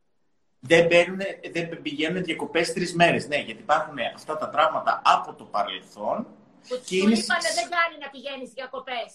δεν, 0.66 0.88
παίρνουν, 0.88 1.20
δεν 1.52 1.82
πηγαίνουν 1.82 2.22
διακοπές 2.22 2.72
τρεις 2.72 2.94
μέρες. 2.94 3.28
Ναι, 3.28 3.36
γιατί 3.36 3.60
υπάρχουν 3.60 3.96
αυτά 4.14 4.36
τα 4.36 4.48
πράγματα 4.48 5.02
από 5.04 5.34
το 5.34 5.44
παρελθόν. 5.44 6.26
Που 6.68 6.80
και 6.84 6.96
είναι... 6.96 7.12
είπανε 7.12 7.48
δεν 7.54 7.68
κάνει 7.70 7.96
να 8.00 8.10
πηγαίνεις 8.10 8.50
διακοπές. 8.50 9.12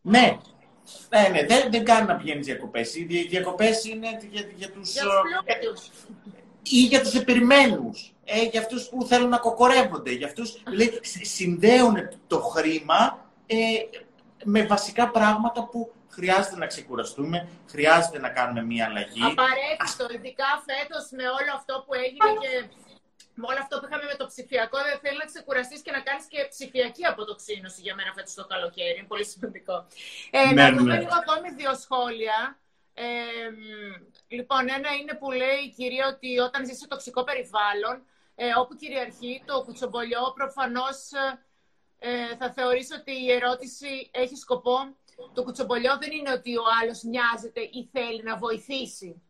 Ναι, 0.00 0.38
ναι, 1.08 1.28
ναι, 1.28 1.46
δεν, 1.46 1.70
δεν 1.70 1.84
κάνει 1.84 2.06
να 2.06 2.16
πηγαίνεις 2.16 2.46
διακοπές. 2.46 2.94
Οι 2.94 3.04
διακοπές 3.04 3.84
είναι 3.84 4.18
για, 4.30 4.44
για 4.54 4.70
τους. 4.70 4.96
Ε, 4.96 5.54
ή 6.62 6.78
για 6.84 7.00
τους 7.00 7.14
επιρημένους. 7.14 8.14
Ε, 8.24 8.42
για 8.42 8.60
αυτούς 8.60 8.88
που 8.88 9.06
θέλουν 9.06 9.28
να 9.28 9.38
κοκορεύονται. 9.38 10.12
Για 10.12 10.26
αυτούς, 10.26 10.62
συνδέουν 11.20 11.96
το 12.26 12.40
χρήμα 12.40 13.26
ε, 13.46 13.56
με 14.44 14.66
βασικά 14.66 15.10
πράγματα 15.10 15.64
που 15.64 15.92
χρειάζεται 16.16 16.56
να 16.56 16.66
ξεκουραστούμε, 16.66 17.48
χρειάζεται 17.70 18.18
να 18.18 18.28
κάνουμε 18.28 18.62
μία 18.62 18.84
αλλαγή. 18.88 19.24
Απαραίτητο, 19.32 20.04
ειδικά 20.14 20.50
φέτος 20.68 21.04
με 21.18 21.26
όλο 21.38 21.52
αυτό 21.58 21.74
που 21.86 21.92
έγινε 21.94 22.28
και 22.42 22.52
με 23.34 23.46
όλο 23.50 23.60
αυτό 23.64 23.74
που 23.78 23.86
είχαμε 23.86 24.04
με 24.12 24.16
το 24.20 24.26
ψηφιακό, 24.32 24.78
δεν 24.88 24.98
θέλει 25.02 25.18
να 25.24 25.28
ξεκουραστείς 25.32 25.80
και 25.84 25.92
να 25.96 26.00
κάνεις 26.00 26.24
και 26.32 26.40
ψηφιακή 26.54 27.04
αποτοξίνωση 27.12 27.80
για 27.86 27.94
μένα 27.94 28.12
φέτος 28.16 28.34
το 28.34 28.44
καλοκαίρι. 28.52 28.96
Είναι 28.98 29.10
πολύ 29.12 29.26
σημαντικό. 29.32 29.86
Ε, 30.30 30.44
ναι, 30.44 30.62
να 30.62 30.76
δούμε 30.76 30.92
ναι. 30.92 31.00
λίγο 31.00 31.16
ακόμη 31.22 31.48
δύο 31.60 31.74
σχόλια. 31.84 32.38
Ε, 32.94 33.04
λοιπόν, 34.28 34.62
ένα 34.78 34.90
είναι 34.98 35.14
που 35.20 35.30
λέει 35.30 35.58
η 35.66 35.70
κυρία 35.76 36.06
ότι 36.14 36.38
όταν 36.38 36.66
ζεις 36.66 36.78
σε 36.78 36.86
τοξικό 36.88 37.24
περιβάλλον, 37.24 37.96
ε, 38.34 38.46
όπου 38.60 38.74
κυριαρχεί 38.74 39.42
το 39.46 39.62
κουτσομπολιό, 39.62 40.32
προφανώς 40.34 40.98
ε, 41.98 42.36
θα 42.36 42.52
θεωρήσω 42.52 42.94
ότι 43.00 43.12
η 43.24 43.32
ερώτηση 43.32 44.10
έχει 44.10 44.36
σκοπό. 44.36 44.76
Το 45.34 45.42
κουτσομπολιό 45.42 45.98
δεν 46.00 46.10
είναι 46.12 46.32
ότι 46.32 46.56
ο 46.56 46.62
άλλος 46.82 47.02
νοιάζεται 47.02 47.60
ή 47.60 47.88
θέλει 47.92 48.22
να 48.22 48.36
βοηθήσει. 48.36 49.22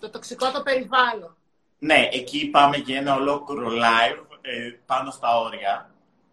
Το 0.00 0.10
τοξικό 0.10 0.50
το 0.50 0.62
περιβάλλον. 0.62 1.36
Ναι, 1.78 2.08
εκεί 2.12 2.46
πάμε 2.46 2.76
για 2.76 2.98
ένα 2.98 3.14
ολόκληρο 3.14 3.68
live 3.68 4.38
ε, 4.40 4.70
πάνω 4.86 5.10
στα 5.10 5.40
όρια 5.40 5.90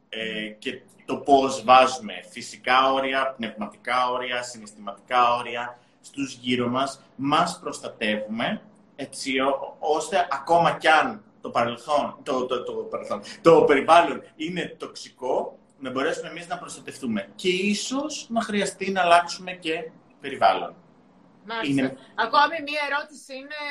ε, 0.10 0.48
και 0.48 0.82
το 1.06 1.18
πώς 1.18 1.64
βάζουμε 1.64 2.14
φυσικά 2.30 2.92
όρια, 2.92 3.34
πνευματικά 3.38 4.10
όρια, 4.10 4.44
συναισθηματικά 4.44 5.36
όρια 5.36 5.80
στους 6.02 6.34
γύρω 6.34 6.68
μας, 6.68 7.02
μας 7.16 7.60
προστατεύουμε 7.60 8.62
έτσι 8.96 9.34
ώστε 9.80 10.28
ακόμα 10.32 10.78
κι 10.78 10.88
αν 10.88 11.24
το 11.42 11.50
παρελθόν, 11.50 12.18
το, 12.24 12.46
το, 12.46 12.64
το, 12.64 12.74
παρελθόν, 12.74 13.22
το 13.42 13.64
περιβάλλον 13.64 14.24
είναι 14.36 14.76
τοξικό, 14.78 15.58
να 15.84 15.90
μπορέσουμε 15.92 16.30
εμείς 16.30 16.48
να 16.48 16.58
προστατευτούμε. 16.58 17.32
Και 17.36 17.50
ίσως 17.50 18.28
να 18.30 18.42
χρειαστεί 18.42 18.92
να 18.92 19.02
αλλάξουμε 19.02 19.52
και 19.52 19.92
περιβάλλον. 20.22 20.76
Μάλιστα. 21.46 21.82
Είναι... 21.82 21.98
Ακόμη 22.16 22.56
μία 22.68 22.82
ερώτηση 22.90 23.34
είναι, 23.42 23.62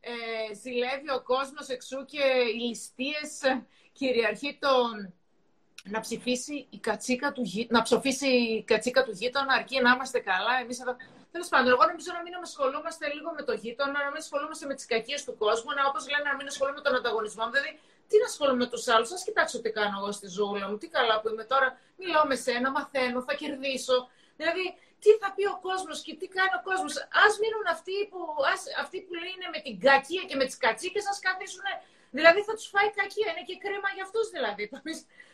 ε, 0.00 0.54
ζηλεύει 0.62 1.10
ο 1.18 1.20
κόσμος 1.22 1.68
εξού 1.68 2.04
και 2.04 2.24
οι 2.54 2.58
ληστείες 2.66 3.32
κυριαρχεί 3.92 4.58
το 4.60 4.72
να 5.94 6.00
ψηφίσει 6.00 6.66
η 6.70 6.78
κατσίκα 6.78 7.32
του, 7.32 7.42
να 7.68 7.82
ψοφήσει 7.82 8.28
η 8.28 8.64
κατσίκα 8.64 9.04
του 9.04 9.12
γείτονα 9.20 9.52
αρκεί 9.58 9.80
να 9.80 9.90
είμαστε 9.94 10.18
καλά. 10.18 10.54
Εμείς 10.62 10.80
εδώ... 10.80 10.96
Τέλος 11.32 11.48
πάντων, 11.48 11.68
εγώ 11.74 11.84
νομίζω 11.90 12.10
να 12.18 12.22
μην 12.22 12.34
ασχολούμαστε 12.42 13.04
λίγο 13.14 13.30
με 13.38 13.42
το 13.48 13.52
γείτονα, 13.62 13.98
να 14.06 14.10
μην 14.12 14.20
ασχολούμαστε 14.24 14.66
με 14.70 14.74
τις 14.74 14.86
κακίες 14.92 15.24
του 15.24 15.34
κόσμου, 15.42 15.70
να 15.76 15.82
όπως 15.90 16.02
λένε 16.12 16.24
να 16.30 16.36
μην 16.38 16.46
ασχολούμαστε 16.52 16.88
με 16.88 16.88
τον 16.88 16.94
ανταγωνισμό. 17.00 17.44
Δηλαδή, 17.54 17.70
τι 18.08 18.16
να 18.22 18.26
ασχολούμαι 18.30 18.62
με 18.64 18.68
τους 18.72 18.84
άλλους, 18.92 19.10
ας 19.16 19.22
κοιτάξω 19.28 19.56
τι 19.62 19.70
κάνω 19.78 19.96
εγώ 20.00 20.10
στη 20.18 20.26
ζούλα 20.36 20.66
μου, 20.68 20.76
τι 20.80 20.88
καλά 20.96 21.14
που 21.20 21.28
είμαι 21.30 21.44
τώρα, 21.52 21.68
μιλάω 22.00 22.24
με 22.30 22.36
σένα, 22.44 22.68
μαθαίνω, 22.76 23.18
θα 23.28 23.34
κερδίσω. 23.40 23.96
Δηλαδή, 24.38 24.64
τι 25.02 25.10
θα 25.20 25.28
πει 25.34 25.44
ο 25.54 25.56
κόσμος 25.66 25.96
και 26.06 26.12
τι 26.20 26.26
κάνει 26.36 26.54
ο 26.60 26.62
κόσμος. 26.68 26.92
Α 27.22 27.24
μείνουν 27.40 27.66
αυτοί 27.74 27.96
που, 28.10 28.20
ας, 28.52 28.60
αυτοί 28.82 28.98
που 29.04 29.12
λένε 29.24 29.46
με 29.54 29.58
την 29.66 29.74
κακία 29.86 30.24
και 30.28 30.36
με 30.40 30.44
τις 30.48 30.56
κατσίκες, 30.64 31.04
ας 31.12 31.18
καθίσουν. 31.26 31.66
Δηλαδή 32.16 32.40
θα 32.48 32.54
τους 32.56 32.66
φάει 32.72 32.88
κακία, 33.00 33.28
είναι 33.30 33.44
και 33.48 33.56
κρίμα 33.64 33.88
για 33.96 34.04
αυτούς 34.08 34.26
δηλαδή. 34.36 34.64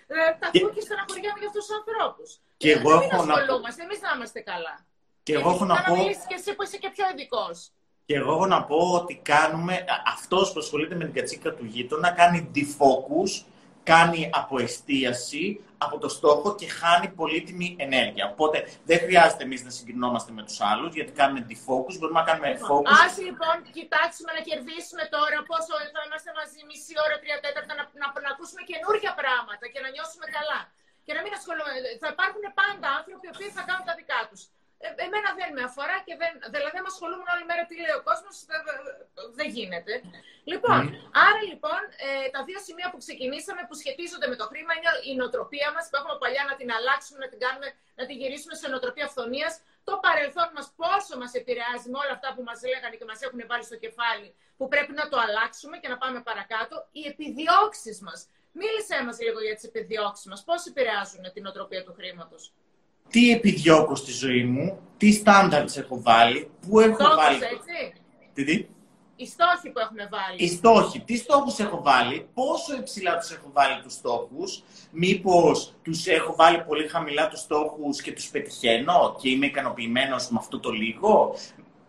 Ε, 0.07 0.17
τα 0.41 0.47
ακούω 0.49 0.71
και 0.77 0.81
στεναχωριάμαι 0.81 1.39
για 1.43 1.49
αυτούς 1.51 1.65
τους 1.67 1.77
ανθρώπους. 1.81 2.29
Και 2.57 2.71
εγώ 2.77 2.91
έχω 2.93 3.25
να 3.25 3.35
ασχολούμαστε, 3.35 3.83
εμείς 3.83 4.01
να 4.01 4.11
είμαστε 4.15 4.41
καλά. 4.41 4.87
Και 5.23 5.35
εγώ 5.35 5.51
έχω 5.51 5.65
να 5.65 5.83
πω. 5.83 5.95
και 6.29 6.37
εσύ 6.39 6.55
που 6.55 6.63
είσαι 6.63 6.77
και 6.77 6.91
πιο 6.91 7.05
ειδικός. 7.13 7.57
Και 8.07 8.15
εγώ 8.21 8.33
έχω 8.37 8.47
να 8.47 8.61
πω 8.71 8.81
ότι 9.01 9.15
κάνουμε, 9.33 9.75
αυτός 10.15 10.53
που 10.53 10.59
ασχολείται 10.65 10.95
με 11.01 11.05
την 11.05 11.15
κατσίκα 11.19 11.51
του 11.57 11.65
γείτονα 11.65 12.09
κάνει 12.21 12.39
defocus, 12.55 13.33
κάνει 13.93 14.21
αποεστίαση 14.41 15.45
από 15.85 15.97
το 16.03 16.09
στόχο 16.17 16.49
και 16.61 16.69
χάνει 16.79 17.09
πολύτιμη 17.21 17.69
ενέργεια. 17.87 18.25
Οπότε 18.33 18.57
δεν 18.89 18.99
χρειάζεται 19.05 19.45
εμείς 19.49 19.61
να 19.67 19.73
συγκρινόμαστε 19.77 20.31
με 20.39 20.43
τους 20.47 20.59
άλλους, 20.71 20.91
γιατί 20.99 21.13
κάνουμε 21.21 21.41
defocus, 21.51 21.95
μπορούμε 21.99 22.19
να 22.21 22.27
κάνουμε 22.29 22.49
λοιπόν, 22.53 22.69
focus. 22.71 22.95
Α 23.03 23.07
λοιπόν 23.27 23.57
κοιτάξουμε 23.79 24.31
να 24.37 24.43
κερδίσουμε 24.49 25.05
τώρα 25.17 25.39
πόσο 25.51 25.73
θα 25.95 26.01
είμαστε 26.07 26.31
μαζί 26.41 26.59
μισή 26.69 26.95
ώρα, 27.05 27.17
τρία 27.23 27.39
τέταρτα, 27.45 27.73
να, 27.79 27.85
να, 28.01 28.07
να, 28.25 28.31
ακούσουμε 28.35 28.63
καινούργια 28.71 29.13
πράγματα 29.21 29.65
και 29.73 29.81
να 29.85 29.89
νιώσουμε 29.95 30.27
καλά. 30.37 30.61
Και 31.05 31.13
να 31.17 31.21
μην 31.25 31.33
ασχολούμαστε. 31.39 31.89
Θα 32.03 32.09
υπάρχουν 32.15 32.45
πάντα 32.61 32.87
άνθρωποι 32.99 33.27
που 33.37 33.45
θα 33.57 33.63
κάνουν 33.69 33.85
τα 33.91 33.95
δικά 34.01 34.21
τους. 34.31 34.43
Ε, 34.85 34.89
εμένα 35.07 35.29
δεν 35.39 35.49
με 35.57 35.63
αφορά 35.69 35.97
και 36.07 36.15
δεν, 36.21 36.33
δηλαδή 36.55 36.73
δεν 36.77 36.85
με 36.87 36.91
ασχολούμαι 36.95 37.31
όλη 37.35 37.45
μέρα 37.51 37.63
τι 37.69 37.75
λέει 37.85 37.97
ο 38.01 38.03
κόσμος, 38.09 38.35
δεν, 39.39 39.49
γίνεται. 39.57 39.93
Λοιπόν, 40.53 40.81
mm. 40.85 41.19
άρα 41.27 41.43
λοιπόν 41.51 41.81
ε, 42.07 42.09
τα 42.35 42.41
δύο 42.49 42.61
σημεία 42.67 42.89
που 42.93 42.99
ξεκινήσαμε 43.05 43.63
που 43.69 43.75
σχετίζονται 43.83 44.29
με 44.33 44.37
το 44.41 44.45
χρήμα 44.51 44.73
είναι 44.77 44.91
η 45.11 45.13
νοοτροπία 45.21 45.69
μας 45.75 45.85
που 45.89 45.97
έχουμε 46.01 46.17
παλιά 46.23 46.43
να 46.51 46.55
την 46.61 46.69
αλλάξουμε, 46.77 47.19
να 47.25 47.29
την, 47.33 47.41
κάνουμε, 47.45 47.69
να 47.99 48.05
την 48.09 48.17
γυρίσουμε 48.21 48.55
σε 48.61 48.67
νοοτροπία 48.73 49.07
αυθονίας. 49.11 49.53
Το 49.89 49.95
παρελθόν 50.07 50.49
μας 50.57 50.67
πόσο 50.81 51.15
μας 51.23 51.33
επηρεάζει 51.41 51.87
με 51.93 51.99
όλα 52.03 52.13
αυτά 52.19 52.29
που 52.35 52.43
μας 52.49 52.59
λέγανε 52.69 52.95
και 52.99 53.07
μας 53.11 53.21
έχουν 53.27 53.41
βάλει 53.51 53.65
στο 53.71 53.77
κεφάλι, 53.85 54.29
που 54.59 54.65
πρέπει 54.73 54.93
να 55.01 55.05
το 55.11 55.17
αλλάξουμε 55.27 55.77
και 55.83 55.89
να 55.93 55.97
πάμε 56.03 56.19
παρακάτω. 56.29 56.75
Οι 56.97 57.03
επιδιώξεις 57.13 57.99
μας. 58.07 58.19
Μίλησέ 58.61 58.99
μας 59.07 59.17
λίγο 59.27 59.39
για 59.47 59.55
τις 59.57 59.65
επιδιώξεις 59.71 60.27
μας. 60.31 60.41
Πώς 60.49 60.61
επηρεάζουν 60.71 61.25
την 61.35 61.43
νοοτροπία 61.43 61.83
του 61.85 61.95
χρήματος; 61.99 62.43
Τι 63.11 63.31
επιδιώκω 63.31 63.95
στη 63.95 64.13
ζωή 64.13 64.45
μου, 64.45 64.79
τι 64.97 65.13
στάνταρτς 65.13 65.77
έχω 65.77 66.03
βάλει, 66.03 66.51
πού 66.69 66.81
έχω 66.81 66.95
Στόχους, 66.95 67.17
βάλει... 67.17 67.37
έτσι. 67.37 68.01
Τι, 68.33 68.45
τι; 68.45 68.67
Οι 69.17 69.27
στόχοι 69.27 69.71
που 69.73 69.79
έχουμε 69.79 70.09
βάλει. 70.13 70.45
Οι 70.45 70.49
στόχοι. 70.49 71.01
Τι 71.01 71.17
στόχους 71.17 71.59
έχω 71.59 71.83
βάλει, 71.83 72.27
πόσο 72.35 72.77
υψηλά 72.81 73.19
τους 73.19 73.31
έχω 73.31 73.51
βάλει 73.53 73.83
τους 73.83 73.93
στόχους, 73.93 74.63
μήπως 74.91 75.75
τους 75.83 76.07
έχω 76.07 76.35
βάλει 76.35 76.63
πολύ 76.63 76.89
χαμηλά 76.89 77.29
τους 77.29 77.41
στόχους 77.41 78.03
και 78.03 78.13
τους 78.13 78.29
πετυχαίνω 78.29 79.17
και 79.21 79.31
είμαι 79.31 79.47
ικανοποιημένος 79.47 80.29
με 80.29 80.37
αυτό 80.41 80.59
το 80.61 80.71
λίγο 80.71 81.35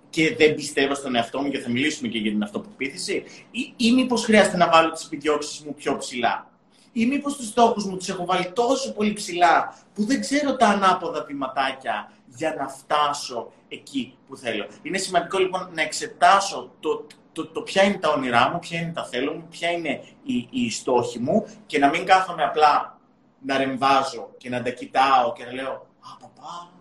και 0.09 0.35
δεν 0.35 0.55
πιστεύω 0.55 0.95
στον 0.95 1.15
εαυτό 1.15 1.41
μου 1.41 1.49
και 1.49 1.59
θα 1.59 1.69
μιλήσουμε 1.69 2.07
και 2.07 2.17
για 2.17 2.31
την 2.31 2.43
αυτοπεποίθηση 2.43 3.23
ή, 3.51 3.73
ή 3.77 3.91
μήπως 3.91 4.23
χρειάζεται 4.23 4.57
να 4.57 4.69
βάλω 4.69 4.91
τις 4.91 5.05
επιδιώξεις 5.05 5.59
μου 5.59 5.73
πιο 5.73 5.97
ψηλά; 5.97 6.51
Ή 6.97 7.05
μήπως 7.05 7.35
τους 7.35 7.47
στόχους 7.47 7.85
μου 7.85 7.97
τους 7.97 8.09
έχω 8.09 8.25
βάλει 8.25 8.51
τόσο 8.51 8.93
πολύ 8.93 9.13
ψηλά 9.13 9.77
που 9.93 10.05
δεν 10.05 10.19
ξέρω 10.19 10.55
τα 10.55 10.67
ανάποδα 10.67 11.23
βηματάκια 11.23 12.11
για 12.25 12.55
να 12.59 12.67
φτάσω 12.67 13.51
εκεί 13.67 14.17
που 14.27 14.35
θέλω. 14.37 14.67
Είναι 14.81 14.97
σημαντικό 14.97 15.37
λοιπόν 15.37 15.69
να 15.73 15.81
εξετάσω 15.81 16.71
το, 16.79 17.05
το, 17.31 17.47
το 17.47 17.61
ποια 17.61 17.83
είναι 17.83 17.97
τα 17.97 18.09
όνειρά 18.09 18.49
μου, 18.49 18.59
ποια 18.59 18.79
είναι 18.79 18.91
τα 18.91 19.05
θέλω 19.05 19.33
μου, 19.33 19.47
ποια 19.49 19.69
είναι 19.71 20.03
η, 20.23 20.47
η 20.51 20.71
στόχη 20.71 21.19
μου 21.19 21.47
και 21.65 21.77
να 21.79 21.89
μην 21.89 22.05
κάθομαι 22.05 22.43
απλά 22.43 22.99
να 23.39 23.57
ρεμβάζω 23.57 24.23
και 24.37 24.49
να 24.49 24.61
τα 24.63 24.69
κοιτάω 24.69 25.33
και 25.33 25.43
να 25.45 25.51
λέω 25.53 25.73
«Α, 26.07 26.09
παπά, 26.21 26.71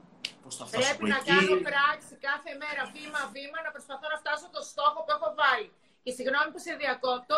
πώς 0.43 0.57
θα 0.57 0.65
φτάσω 0.67 0.89
Πρέπει 0.89 1.09
να 1.15 1.21
κάνω 1.31 1.57
πράξη 1.71 2.15
κάθε 2.29 2.51
μέρα, 2.63 2.83
βήμα-βήμα, 2.95 3.59
να 3.67 3.71
προσπαθώ 3.77 4.07
να 4.15 4.19
φτάσω 4.23 4.47
το 4.57 4.63
στόχο 4.71 4.99
που 5.05 5.13
έχω 5.17 5.29
βάλει. 5.41 5.69
Και 6.03 6.11
συγγνώμη 6.17 6.49
που 6.53 6.61
σε 6.67 6.73
διακόπτω, 6.83 7.37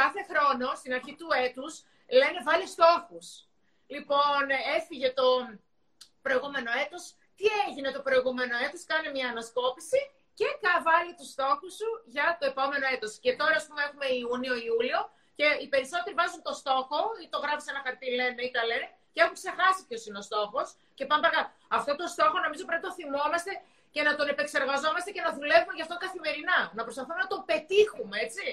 κάθε 0.00 0.20
χρόνο, 0.30 0.66
στην 0.80 0.92
αρχή 0.98 1.12
του 1.20 1.28
έτους, 1.46 1.72
λένε 2.08 2.40
βάλει 2.44 2.66
στόχους. 2.66 3.26
Λοιπόν, 3.86 4.44
έφυγε 4.76 5.12
το 5.12 5.26
προηγούμενο 6.22 6.70
έτος. 6.84 7.14
Τι 7.36 7.46
έγινε 7.66 7.90
το 7.90 8.00
προηγούμενο 8.00 8.56
έτος, 8.66 8.84
κάνε 8.84 9.10
μια 9.10 9.28
ανασκόπηση 9.28 10.00
και 10.38 10.46
βάλει 10.88 11.12
τους 11.18 11.30
στόχους 11.34 11.72
σου 11.80 11.90
για 12.14 12.36
το 12.40 12.46
επόμενο 12.52 12.86
έτος. 12.94 13.12
Και 13.22 13.36
τώρα, 13.40 13.54
ας 13.60 13.66
πούμε, 13.66 13.82
έχουμε 13.88 14.06
Ιούνιο-Ιούλιο 14.22 15.00
και 15.38 15.46
οι 15.60 15.66
περισσότεροι 15.74 16.14
βάζουν 16.20 16.42
το 16.48 16.52
στόχο 16.62 16.98
ή 17.22 17.26
το 17.32 17.38
γράφουν 17.42 17.64
σε 17.66 17.70
ένα 17.74 17.80
χαρτί, 17.84 18.08
λένε 18.18 18.42
ή 18.48 18.50
τα 18.56 18.62
λένε, 18.70 18.86
και 19.12 19.20
έχουν 19.22 19.34
ξεχάσει 19.40 19.80
ποιος 19.88 20.02
είναι 20.06 20.18
ο 20.22 20.24
στόχος. 20.30 20.66
Και 20.96 21.04
πάμε 21.06 21.22
παρακάτω. 21.26 21.48
Αυτό 21.78 21.90
το 22.00 22.06
στόχο 22.14 22.36
νομίζω 22.46 22.64
πρέπει 22.68 22.82
να 22.82 22.88
το 22.88 22.94
θυμόμαστε 22.98 23.52
και 23.94 24.02
να 24.06 24.12
τον 24.18 24.26
επεξεργαζόμαστε 24.34 25.10
και 25.14 25.22
να 25.26 25.30
δουλεύουμε 25.38 25.74
γι' 25.78 25.84
αυτό 25.86 25.94
καθημερινά. 26.04 26.58
Να 26.76 26.82
προσπαθούμε 26.86 27.18
να 27.24 27.28
το 27.32 27.38
πετύχουμε, 27.50 28.16
έτσι. 28.26 28.44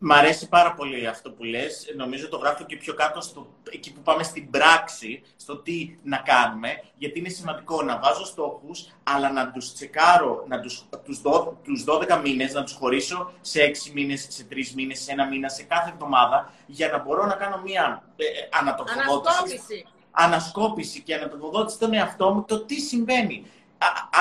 Μ' 0.00 0.12
αρέσει 0.12 0.48
πάρα 0.48 0.74
πολύ 0.74 1.06
αυτό 1.06 1.30
που 1.30 1.44
λες. 1.44 1.92
Νομίζω 1.96 2.28
το 2.28 2.36
γράφω 2.36 2.64
και 2.64 2.76
πιο 2.76 2.94
κάτω 2.94 3.20
στο, 3.20 3.46
εκεί 3.70 3.92
που 3.92 4.00
πάμε 4.00 4.22
στην 4.22 4.50
πράξη, 4.50 5.22
στο 5.36 5.56
τι 5.56 5.98
να 6.02 6.16
κάνουμε, 6.16 6.68
γιατί 6.96 7.18
είναι 7.18 7.28
σημαντικό 7.28 7.82
να 7.82 7.98
βάζω 7.98 8.24
στόχους, 8.24 8.86
αλλά 9.02 9.32
να 9.32 9.50
τους 9.50 9.72
τσεκάρω, 9.72 10.44
να 10.48 10.60
τους, 10.60 10.84
τους, 11.04 11.20
τους 11.62 11.84
12 11.84 12.20
μήνες, 12.22 12.52
να 12.52 12.62
τους 12.62 12.72
χωρίσω 12.72 13.32
σε 13.40 13.60
6 13.60 13.90
μήνες, 13.92 14.26
σε 14.28 14.46
3 14.50 14.72
μήνες, 14.74 14.98
σε 15.00 15.12
ένα 15.12 15.26
μήνα, 15.26 15.48
σε 15.48 15.62
κάθε 15.62 15.90
εβδομάδα, 15.90 16.52
για 16.66 16.88
να 16.88 16.98
μπορώ 16.98 17.26
να 17.26 17.34
κάνω 17.34 17.60
μια 17.64 18.02
ε, 18.16 18.24
ε 18.24 18.48
ανασκόπηση. 18.60 19.86
ανασκόπηση 20.10 21.02
και 21.02 21.14
ανατροφοδότηση 21.14 21.76
στον 21.76 21.94
εαυτό 21.94 22.32
μου, 22.32 22.44
το 22.44 22.60
τι 22.60 22.80
συμβαίνει. 22.80 23.44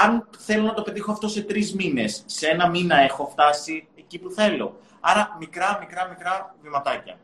αν 0.06 0.30
θέλω 0.38 0.64
να 0.64 0.74
το 0.74 0.82
πετύχω 0.82 1.12
αυτό 1.12 1.28
σε 1.28 1.42
τρεις 1.42 1.76
μήνες, 1.76 2.24
σε 2.26 2.48
ένα 2.48 2.70
μήνα 2.70 2.98
έχω 2.98 3.26
φτάσει 3.26 3.88
εκεί 3.96 4.20
που 4.20 4.30
θέλω. 4.30 4.76
Άρα 5.10 5.24
μικρά, 5.44 5.70
μικρά, 5.84 6.04
μικρά 6.12 6.34
βηματάκια. 6.64 7.16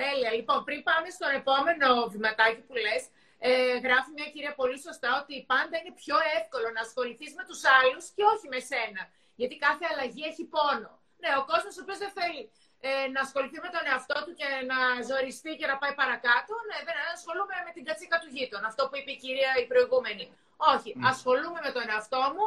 Τέλεια. 0.00 0.30
Λοιπόν, 0.38 0.58
πριν 0.66 0.80
πάμε 0.88 1.08
στο 1.16 1.26
επόμενο 1.40 1.88
βηματάκι 2.14 2.62
που 2.68 2.74
λες, 2.84 3.02
ε, 3.48 3.50
γράφει 3.86 4.10
μια 4.18 4.28
κυρία 4.32 4.54
πολύ 4.60 4.78
σωστά 4.86 5.10
ότι 5.22 5.34
πάντα 5.52 5.74
είναι 5.78 5.94
πιο 6.02 6.16
εύκολο 6.38 6.66
να 6.76 6.80
ασχοληθείς 6.86 7.32
με 7.38 7.44
τους 7.48 7.60
άλλους 7.78 8.04
και 8.14 8.24
όχι 8.32 8.46
με 8.54 8.60
σένα. 8.70 9.02
Γιατί 9.40 9.54
κάθε 9.66 9.84
αλλαγή 9.90 10.22
έχει 10.30 10.44
πόνο. 10.54 10.92
Ναι, 11.22 11.30
ο 11.40 11.42
κόσμος 11.50 11.72
ο 11.78 11.80
οποίος 11.84 11.98
δεν 12.04 12.12
θέλει 12.18 12.42
ε, 12.88 12.90
να 13.14 13.20
ασχοληθεί 13.26 13.58
με 13.66 13.70
τον 13.74 13.84
εαυτό 13.90 14.18
του 14.24 14.32
και 14.40 14.48
να 14.70 14.78
ζοριστεί 15.08 15.52
και 15.60 15.66
να 15.70 15.76
πάει 15.80 15.94
παρακάτω, 16.02 16.52
ναι, 16.68 16.78
δεν 16.86 16.96
ασχολούμαι 17.16 17.56
με 17.66 17.70
την 17.76 17.84
κατσίκα 17.88 18.16
του 18.22 18.28
γείτονα. 18.34 18.66
Αυτό 18.72 18.82
που 18.88 18.96
είπε 18.98 19.10
η 19.16 19.18
κυρία 19.24 19.50
η 19.62 19.66
προηγούμενη. 19.72 20.24
Όχι, 20.72 20.90
mm. 20.96 21.10
ασχολούμαι 21.12 21.60
με 21.66 21.70
τον 21.76 21.84
εαυτό 21.92 22.22
μου 22.34 22.46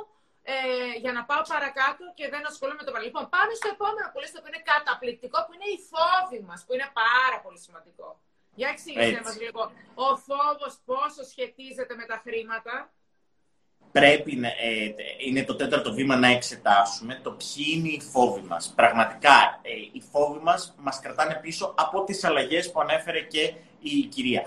ε, 0.52 0.56
για 1.04 1.14
να 1.18 1.22
πάω 1.30 1.44
παρακάτω 1.54 2.04
και 2.18 2.26
δεν 2.34 2.44
ασχολούμαι 2.50 2.80
με 2.82 2.86
το 2.88 2.92
παρελθόν. 2.94 3.12
Λοιπόν, 3.12 3.26
πάμε 3.36 3.54
στο 3.60 3.68
επόμενο 3.76 4.08
που 4.12 4.20
λες, 4.22 4.32
το 4.36 4.40
που 4.42 4.50
είναι 4.52 4.64
καταπληκτικό, 4.74 5.38
που 5.46 5.54
είναι 5.56 5.68
οι 5.74 5.80
φόβοι 5.92 6.40
μας, 6.48 6.60
που 6.66 6.72
είναι 6.76 6.90
πάρα 7.04 7.38
πολύ 7.44 7.60
σημαντικό. 7.66 8.08
Για 8.60 8.70
εξήγησέ 8.74 9.20
μας 9.26 9.36
λίγο. 9.44 9.62
Ο 10.08 10.10
φόβος 10.28 10.74
πόσο 10.90 11.22
σχετίζεται 11.32 11.94
με 12.00 12.06
τα 12.12 12.18
χρήματα; 12.26 12.74
Πρέπει 13.92 14.36
να, 14.36 14.48
ε, 14.48 14.96
είναι 15.26 15.44
το 15.44 15.56
τέταρτο 15.56 15.94
βήμα 15.94 16.16
να 16.16 16.28
εξετάσουμε 16.28 17.20
το 17.24 17.32
ποιοι 17.32 17.66
είναι 17.76 17.88
οι 17.88 18.02
φόβοι 18.12 18.42
μας. 18.42 18.74
Πραγματικά, 18.76 19.60
ε, 19.62 19.70
οι 19.92 20.02
φόβοι 20.12 20.40
μας 20.40 20.76
μας 20.78 21.00
κρατάνε 21.00 21.40
πίσω 21.42 21.74
από 21.78 22.04
τις 22.04 22.24
αλλαγές 22.24 22.72
που 22.72 22.80
ανέφερε 22.80 23.20
και 23.20 23.54
η 23.80 24.02
κυρία. 24.02 24.44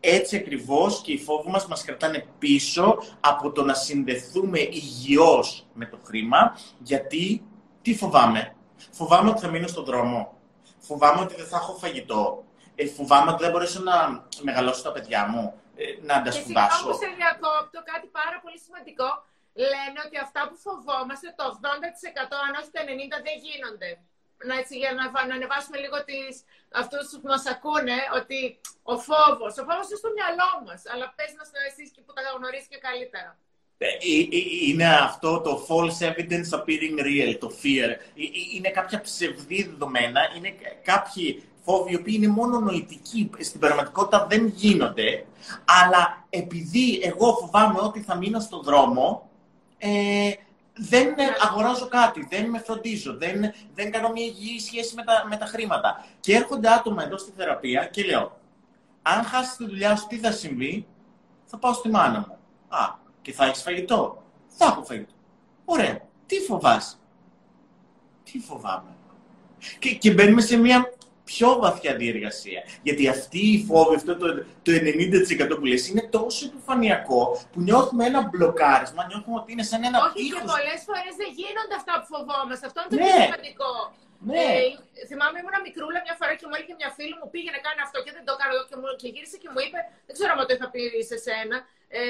Έτσι 0.00 0.36
ακριβώς 0.36 1.00
και 1.00 1.12
οι 1.12 1.18
φόβοι 1.18 1.50
μας 1.50 1.66
μας 1.66 1.84
κρατάνε 1.84 2.26
πίσω 2.38 2.98
από 3.20 3.52
το 3.52 3.62
να 3.62 3.74
συνδεθούμε 3.74 4.60
υγιώς 4.60 5.66
με 5.74 5.86
το 5.86 5.98
χρήμα, 6.04 6.58
γιατί 6.78 7.42
τι 7.82 7.94
φοβάμαι; 7.94 8.56
Φοβάμαι 8.90 9.30
ότι 9.30 9.40
θα 9.40 9.48
μείνω 9.48 9.66
στον 9.66 9.84
δρόμο. 9.84 10.20
Φοβάμαι 10.78 11.20
ότι 11.20 11.34
δεν 11.34 11.46
θα 11.46 11.56
έχω 11.56 11.72
φαγητό. 11.72 12.44
Ε, 12.74 12.86
φοβάμαι 12.86 13.30
ότι 13.30 13.42
δεν 13.42 13.52
μπορέσω 13.52 13.80
να 13.82 14.26
μεγαλώσω 14.42 14.82
τα 14.82 14.92
παιδιά 14.92 15.26
μου. 15.30 15.44
Ε, 15.76 15.84
να 16.08 16.22
τα 16.22 16.30
σπουδάσω. 16.36 16.90
Και 16.90 17.04
σε 17.04 17.10
διακόπτω 17.20 17.78
κάτι 17.92 18.06
πάρα 18.20 18.36
πολύ 18.42 18.58
σημαντικό. 18.66 19.08
Λένε 19.72 19.98
ότι 20.06 20.16
αυτά 20.26 20.40
που 20.48 20.56
φοβόμαστε, 20.64 21.26
το 21.38 21.44
80% 22.30 22.34
αν 22.46 22.52
όχι 22.60 22.70
το 22.74 22.80
90% 22.84 23.26
δεν 23.26 23.36
γίνονται. 23.46 23.90
Να, 24.46 24.54
έτσι, 24.62 24.74
για 24.82 24.92
να, 24.98 25.04
να 25.28 25.34
ανεβάσουμε 25.38 25.78
λίγο 25.84 25.98
τις, 26.08 26.34
αυτούς 26.80 27.04
που 27.20 27.28
μας 27.32 27.44
ακούνε, 27.54 27.98
ότι 28.20 28.38
ο 28.92 28.94
φόβος, 29.08 29.52
ο 29.60 29.62
φόβος 29.68 29.86
είναι 29.88 30.02
στο 30.02 30.10
μυαλό 30.16 30.50
μας, 30.66 30.80
αλλά 30.92 31.06
πες 31.16 31.30
να 31.38 31.44
στο 31.50 31.58
εσείς 31.68 31.88
και 31.94 32.00
που 32.04 32.12
τα 32.16 32.22
γνωρίζεις 32.36 32.68
και 32.72 32.80
καλύτερα. 32.88 33.30
Ε, 33.80 33.86
είναι 34.68 34.88
αυτό 35.08 35.40
το 35.40 35.66
false 35.68 36.00
evidence 36.10 36.50
appearing 36.58 36.96
real, 37.08 37.36
το 37.40 37.50
fear. 37.60 37.90
Είναι 38.54 38.70
κάποια 38.70 39.00
ψευδή 39.00 39.62
δεδομένα, 39.62 40.20
είναι 40.36 40.50
κάποιοι 40.82 41.42
φόβοι 41.64 41.92
οι 41.92 41.94
οποίοι 41.94 42.14
είναι 42.16 42.28
μόνο 42.28 42.60
νοητικοί, 42.60 43.30
στην 43.38 43.60
πραγματικότητα 43.60 44.26
δεν 44.26 44.46
γίνονται, 44.46 45.26
αλλά 45.64 46.26
επειδή 46.30 47.00
εγώ 47.02 47.32
φοβάμαι 47.34 47.80
ότι 47.80 48.00
θα 48.00 48.16
μείνω 48.16 48.40
στον 48.40 48.62
δρόμο, 48.62 49.30
ε, 49.78 50.30
δεν 50.78 51.14
αγοράζω 51.48 51.88
κάτι, 51.88 52.26
δεν 52.30 52.48
με 52.48 52.58
φροντίζω, 52.58 53.16
δεν, 53.16 53.52
δεν 53.74 53.90
κάνω 53.90 54.08
μια 54.08 54.24
υγιή 54.24 54.60
σχέση 54.60 54.94
με 54.94 55.04
τα, 55.04 55.26
με 55.28 55.36
τα 55.36 55.46
χρήματα. 55.46 56.04
Και 56.20 56.34
έρχονται 56.34 56.72
άτομα 56.72 57.04
εδώ 57.04 57.18
στη 57.18 57.32
θεραπεία 57.36 57.84
και 57.84 58.04
λέω, 58.04 58.40
αν 59.02 59.24
χάσεις 59.24 59.56
τη 59.56 59.66
δουλειά 59.66 59.96
σου, 59.96 60.06
τι 60.06 60.18
θα 60.18 60.30
συμβεί, 60.32 60.86
θα 61.44 61.58
πάω 61.58 61.72
στη 61.72 61.88
μάνα 61.88 62.18
μου. 62.28 62.38
Α, 62.68 62.94
και 63.22 63.32
θα 63.32 63.44
έχεις 63.44 63.62
φαγητό; 63.62 64.22
Θα 64.48 64.64
έχω 64.64 64.84
φαγητό. 64.84 65.12
Ωραία. 65.64 66.00
Τι 66.26 66.36
φοβάσαι; 66.36 66.96
Τι 68.24 68.38
φοβάμαι; 68.38 68.96
Και, 69.78 69.94
και 69.94 70.12
μπαίνουμε 70.12 70.40
σε 70.40 70.56
μια 70.56 70.92
πιο 71.30 71.48
βαθιά 71.64 71.92
διεργασία. 72.02 72.60
Γιατί 72.86 73.02
αυτή 73.16 73.40
η 73.56 73.58
φόβη, 73.68 73.94
αυτό 74.00 74.12
το, 74.22 74.26
το 74.66 74.70
90% 75.52 75.58
που 75.58 75.66
λες, 75.70 75.82
είναι 75.90 76.04
τόσο 76.16 76.40
επιφανειακό 76.50 77.22
που 77.52 77.58
νιώθουμε 77.66 78.02
ένα 78.10 78.20
μπλοκάρισμα, 78.28 79.02
νιώθουμε 79.10 79.36
ότι 79.40 79.50
είναι 79.54 79.66
σαν 79.70 79.80
ένα 79.88 79.98
Όχι, 80.04 80.14
τείχος. 80.18 80.40
και 80.40 80.50
πολλές 80.54 80.80
φορές 80.88 81.12
δεν 81.20 81.30
γίνονται 81.38 81.76
αυτά 81.80 81.92
που 81.98 82.06
φοβόμαστε. 82.12 82.64
Αυτό 82.70 82.78
είναι 82.80 82.90
το 82.92 82.96
ναι. 82.98 83.06
πιο 83.08 83.20
σημαντικό. 83.28 83.72
Ναι. 84.30 84.46
Ε, 85.00 85.04
θυμάμαι, 85.10 85.36
ήμουν 85.40 85.56
μικρούλα 85.66 86.00
μια 86.06 86.16
φορά 86.20 86.32
και 86.38 86.46
μου 86.48 86.54
έλεγε 86.56 86.74
μια 86.80 86.90
φίλη 86.96 87.14
μου 87.20 87.28
πήγε 87.32 87.50
να 87.56 87.60
κάνει 87.66 87.80
αυτό 87.86 87.98
και 88.04 88.12
δεν 88.16 88.24
το 88.28 88.32
κάνω 88.40 88.54
και, 88.68 88.76
μου, 88.80 88.88
και 89.00 89.08
γύρισε 89.14 89.36
και 89.42 89.48
μου 89.52 89.60
είπε, 89.64 89.78
δεν 90.06 90.14
ξέρω 90.16 90.30
αν 90.34 90.38
το 90.48 90.54
είχα 90.56 90.66
πει 90.72 90.82
σε 91.10 91.16
σένα, 91.26 91.56
ε, 91.88 92.02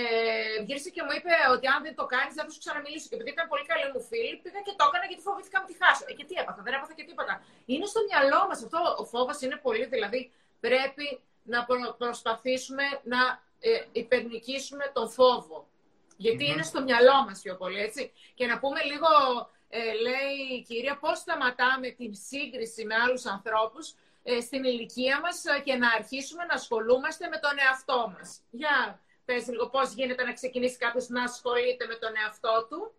γύρισε 0.67 0.91
και 0.95 1.03
μου 1.07 1.13
είπε 1.19 1.33
ότι 1.55 1.67
αν 1.75 1.81
δεν 1.87 1.95
το 2.01 2.05
κάνεις, 2.15 2.33
δεν 2.37 2.45
θα 2.47 2.51
σου 2.55 2.61
ξαναμιλήσω. 2.65 3.07
Και 3.09 3.17
επειδή 3.19 3.31
ήταν 3.37 3.47
πολύ 3.53 3.65
καλή 3.71 3.87
μου 3.93 4.03
φίλη, 4.11 4.35
πήγα 4.43 4.61
και 4.67 4.75
το 4.79 4.85
έκανα 4.89 5.05
γιατί 5.11 5.23
φοβήθηκα 5.29 5.59
να 5.63 5.67
τη 5.71 5.75
χάσω. 5.81 6.05
Ε, 6.11 6.13
και 6.19 6.25
τι 6.29 6.35
έπαθα, 6.43 6.61
δεν 6.67 6.73
έπαθα 6.79 6.95
και 6.99 7.07
τίποτα. 7.11 7.35
Είναι 7.73 7.87
στο 7.93 8.01
μυαλό 8.09 8.41
μας 8.49 8.59
αυτό. 8.67 8.81
Ο 9.03 9.05
φόβος 9.13 9.39
είναι 9.45 9.57
πολύ, 9.67 9.85
δηλαδή 9.95 10.21
πρέπει 10.67 11.07
να 11.53 11.59
προσπαθήσουμε 12.03 12.85
να 13.13 13.21
ε, 13.61 13.71
υπερνικήσουμε 13.93 14.85
τον 14.97 15.09
φόβο. 15.11 15.67
είναι 16.17 16.63
στο 16.63 16.81
μυαλό 16.83 17.19
μας 17.27 17.41
πιο 17.45 17.55
πολύ, 17.57 17.81
έτσι. 17.89 18.13
Και 18.35 18.47
να 18.47 18.59
πούμε 18.59 18.81
λίγο, 18.91 19.11
ε, 19.69 19.93
λέει 20.07 20.35
η 20.59 20.63
κυρία, 20.69 20.99
πώς 20.99 21.19
σταματάμε 21.19 21.89
την 21.91 22.15
σύγκριση 22.15 22.85
με 22.85 22.95
άλλους 22.95 23.27
ανθρώπους 23.27 23.95
ε, 24.23 24.41
στην 24.41 24.65
ηλικία 24.65 25.21
μας 25.21 25.43
και 25.65 25.75
να 25.75 25.89
αρχίσουμε 25.91 26.45
να 26.45 26.55
ασχολούμαστε 26.55 27.29
με 27.29 27.39
τον 27.39 27.55
εαυτό 27.59 28.15
μας. 28.17 28.41
Για 28.51 29.01
πες 29.29 29.47
λίγο 29.49 29.67
πώς 29.69 29.93
γίνεται 29.93 30.25
να 30.25 30.33
ξεκινήσει 30.33 30.77
κάποιος 30.77 31.09
να 31.09 31.23
ασχολείται 31.23 31.85
με 31.87 31.95
τον 31.95 32.13
εαυτό 32.23 32.67
του. 32.69 32.93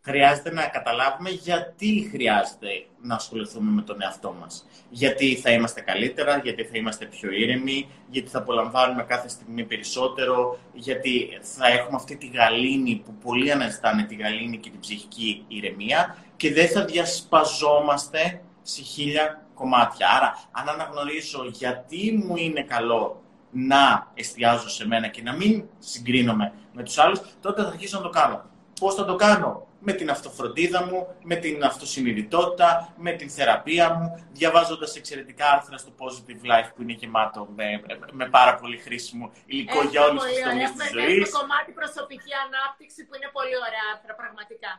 Χρειάζεται 0.00 0.52
να 0.52 0.68
καταλάβουμε 0.68 1.30
γιατί 1.30 2.08
χρειάζεται 2.12 2.86
να 3.00 3.14
ασχοληθούμε 3.14 3.70
με 3.70 3.82
τον 3.82 4.02
εαυτό 4.02 4.32
μας. 4.40 4.66
Γιατί 4.90 5.36
θα 5.36 5.50
είμαστε 5.50 5.80
καλύτερα, 5.80 6.38
γιατί 6.38 6.64
θα 6.64 6.76
είμαστε 6.76 7.04
πιο 7.06 7.30
ήρεμοι, 7.30 7.88
γιατί 8.08 8.28
θα 8.28 8.38
απολαμβάνουμε 8.38 9.02
κάθε 9.02 9.28
στιγμή 9.28 9.64
περισσότερο, 9.64 10.58
γιατί 10.72 11.38
θα 11.42 11.66
έχουμε 11.66 11.96
αυτή 11.96 12.16
τη 12.16 12.26
γαλήνη 12.26 13.02
που 13.04 13.14
πολλοί 13.14 13.52
αναζητάνε 13.52 14.02
τη 14.02 14.14
γαλήνη 14.14 14.58
και 14.58 14.70
την 14.70 14.80
ψυχική 14.80 15.44
ηρεμία 15.48 16.16
και 16.36 16.52
δεν 16.52 16.68
θα 16.68 16.84
διασπαζόμαστε 16.84 18.42
σε 18.62 18.82
χίλια 18.82 19.46
κομμάτια. 19.54 20.08
Άρα, 20.16 20.48
αν 20.50 20.68
αναγνωρίσω 20.68 21.44
γιατί 21.52 22.22
μου 22.24 22.36
είναι 22.36 22.62
καλό 22.62 23.22
να 23.50 24.10
εστιάζω 24.14 24.68
σε 24.68 24.86
μένα 24.86 25.08
και 25.08 25.22
να 25.22 25.32
μην 25.32 25.68
συγκρίνομαι 25.78 26.52
με 26.72 26.82
τους 26.82 26.98
άλλους, 26.98 27.20
τότε 27.40 27.62
θα 27.62 27.68
αρχίσω 27.68 27.96
να 27.96 28.02
το 28.02 28.10
κάνω. 28.10 28.44
Πώς 28.80 28.94
θα 28.94 29.04
το 29.04 29.14
κάνω; 29.16 29.66
Με 29.80 29.92
την 29.92 30.10
αυτοφροντίδα 30.10 30.84
μου, 30.84 31.06
με 31.22 31.36
την 31.36 31.64
αυτοσυνειδητότητα, 31.64 32.94
με 32.96 33.12
την 33.12 33.30
θεραπεία 33.30 33.94
μου, 33.94 34.26
διαβάζοντας 34.32 34.96
εξαιρετικά 34.96 35.50
άρθρα 35.50 35.76
στο 35.78 35.90
Positive 36.00 36.42
Life 36.50 36.70
που 36.74 36.82
είναι 36.82 36.92
γεμάτο 36.92 37.48
με, 37.56 37.82
με 38.12 38.28
πάρα 38.28 38.54
πολύ 38.54 38.76
χρήσιμο 38.76 39.30
υλικό 39.46 39.82
για 39.82 40.04
όλους 40.04 40.22
τους 40.24 40.40
τομείς 40.48 40.72
της 40.72 40.90
ζωής. 40.90 41.06
Έχουμε 41.06 41.24
το 41.24 41.38
κομμάτι 41.38 41.70
προσωπική 41.72 42.32
ανάπτυξη 42.46 43.00
που 43.06 43.14
είναι 43.16 43.30
πολύ 43.38 43.56
ωραία 43.66 43.84
άρθρα, 43.92 44.14
πραγματικά. 44.14 44.72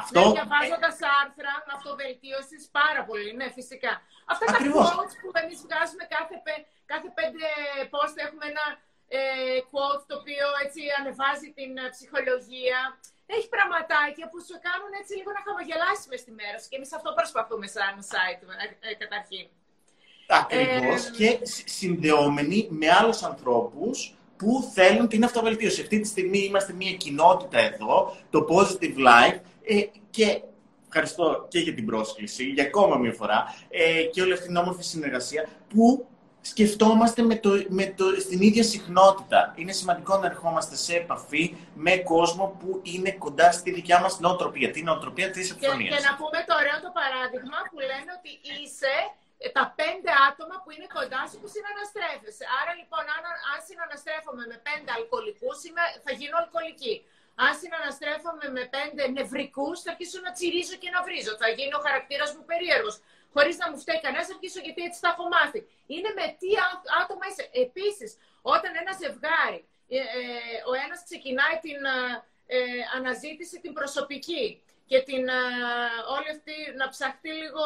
Αυτό... 0.00 0.20
Ναι, 0.24 0.32
διαβάζοντας 0.38 0.96
άρθρα 1.20 1.52
αυτοβελτίωσης 1.76 2.62
πάρα 2.78 3.02
πολύ, 3.08 3.30
ναι, 3.38 3.46
φυσικά. 3.58 3.92
Αυτά 4.32 4.44
Ακριβώς. 4.48 4.84
τα 4.88 4.92
quotes 4.94 5.14
που 5.20 5.28
εμείς 5.42 5.58
βγάζουμε 5.66 6.04
κάθε, 6.16 6.36
κάθε 6.92 7.08
πέντε 7.18 7.46
post 7.92 8.16
έχουμε 8.26 8.44
ένα 8.52 8.66
ε, 9.18 9.20
quote 9.70 10.02
το 10.08 10.14
οποίο 10.20 10.46
έτσι 10.64 10.80
ανεβάζει 10.98 11.48
την 11.58 11.70
ε, 11.82 11.84
ψυχολογία. 11.94 12.78
Έχει 13.36 13.48
πραγματάκια 13.56 14.26
που 14.30 14.38
σου 14.46 14.56
κάνουν 14.66 14.92
έτσι 15.00 15.12
λίγο 15.18 15.30
να 15.36 15.42
χαμογελάσεις 15.46 16.06
μες 16.10 16.20
στη 16.24 16.32
μέρα 16.40 16.56
σου 16.60 16.68
και 16.70 16.78
εμείς 16.80 16.92
αυτό 16.98 17.08
προσπαθούμε 17.18 17.66
σαν 17.76 17.94
site 18.10 18.42
ε, 18.64 18.88
ε, 18.88 18.94
καταρχήν. 19.02 19.46
Ακριβώς. 20.40 21.00
Ε, 21.06 21.10
και 21.18 21.30
συνδεόμενοι 21.78 22.58
με 22.78 22.88
άλλους 22.98 23.18
ανθρώπους 23.30 23.96
που 24.40 24.70
θέλουν 24.74 25.08
την 25.08 25.24
αυτοβελτίωση. 25.24 25.80
Αυτή 25.80 26.00
τη 26.00 26.08
στιγμή 26.08 26.38
είμαστε 26.38 26.72
μια 26.72 26.92
κοινότητα 26.92 27.58
εδώ, 27.58 28.16
το 28.30 28.46
Positive 28.50 28.96
Life, 29.08 29.38
ε, 29.72 29.90
και 30.10 30.26
ευχαριστώ 30.86 31.46
και 31.52 31.58
για 31.66 31.74
την 31.74 31.86
πρόσκληση, 31.90 32.44
για 32.56 32.64
ακόμα 32.64 32.96
μια 32.96 33.12
φορά, 33.20 33.38
ε, 33.68 34.02
και 34.12 34.22
όλη 34.22 34.32
αυτή 34.32 34.46
την 34.46 34.56
όμορφη 34.56 34.82
συνεργασία 34.82 35.42
που 35.72 35.84
σκεφτόμαστε 36.50 37.20
με 37.30 37.36
το, 37.44 37.50
με 37.78 37.86
το, 37.98 38.04
στην 38.24 38.40
ίδια 38.48 38.64
συχνότητα. 38.72 39.38
Είναι 39.60 39.74
σημαντικό 39.80 40.12
να 40.18 40.26
ερχόμαστε 40.32 40.74
σε 40.86 40.94
επαφή 41.02 41.44
με 41.84 41.92
κόσμο 42.12 42.44
που 42.60 42.80
είναι 42.92 43.10
κοντά 43.24 43.48
στη 43.58 43.70
δικιά 43.78 43.98
μας 44.04 44.12
νοοτροπία, 44.22 44.70
την 44.76 44.84
νοοτροπία 44.88 45.28
της 45.34 45.50
επικοινωνίας. 45.50 45.94
Και, 45.94 46.00
και 46.00 46.08
να 46.08 46.14
πούμε 46.20 46.38
το 46.48 46.54
ωραίο 46.60 46.78
το 46.86 46.90
παράδειγμα 47.00 47.58
που 47.70 47.78
λένε 47.90 48.10
ότι 48.18 48.30
είσαι 48.60 48.94
ε, 49.44 49.46
τα 49.56 49.64
πέντε 49.80 50.10
άτομα 50.28 50.56
που 50.62 50.70
είναι 50.74 50.88
κοντά 50.98 51.22
σου 51.28 51.36
που 51.40 51.48
συναναστρέφεσαι. 51.54 52.44
Άρα 52.58 52.72
λοιπόν, 52.80 53.04
αν, 53.16 53.22
αν 53.52 53.58
συναναστρέφομαι 53.68 54.44
με 54.50 54.56
πέντε 54.68 54.88
αλκοολικούς, 54.96 55.58
θα 56.04 56.12
γίνω 56.18 56.36
αλκοολική. 56.42 56.94
Αν 57.44 57.52
συναναστρέφομαι 57.60 58.46
με 58.56 58.62
πέντε 58.76 59.02
νευρικούς, 59.16 59.76
θα 59.82 59.90
αρχίσω 59.92 60.18
να 60.26 60.30
τσιρίζω 60.36 60.76
και 60.82 60.90
να 60.94 61.00
βρίζω. 61.06 61.32
Θα 61.42 61.48
γίνει 61.56 61.74
ο 61.78 61.82
χαρακτήρας 61.86 62.30
μου 62.34 62.44
περίεργος. 62.50 62.94
Χωρίς 63.34 63.56
να 63.62 63.66
μου 63.70 63.78
φταίει 63.82 64.00
κανένας, 64.06 64.26
θα 64.28 64.34
αρχίσω 64.36 64.60
γιατί 64.66 64.80
έτσι 64.88 64.98
τα 65.04 65.08
έχω 65.14 65.24
μάθει. 65.34 65.60
Είναι 65.94 66.10
με 66.18 66.26
τι 66.40 66.50
άτομα 67.00 67.24
είσαι. 67.30 67.44
Επίσης, 67.64 68.10
όταν 68.54 68.70
ένα 68.82 68.92
ζευγάρι, 69.02 69.60
ε, 69.96 69.98
ε, 69.98 70.56
ο 70.70 70.72
ένας 70.84 70.98
ξεκινάει 71.08 71.56
την 71.66 71.80
ε, 72.56 72.60
αναζήτηση 72.96 73.56
την 73.64 73.72
προσωπική 73.78 74.44
και 74.90 74.98
την 75.08 75.24
όλη 76.16 76.28
αυτή 76.36 76.56
να 76.80 76.86
ψαχτεί 76.92 77.32
λίγο 77.42 77.64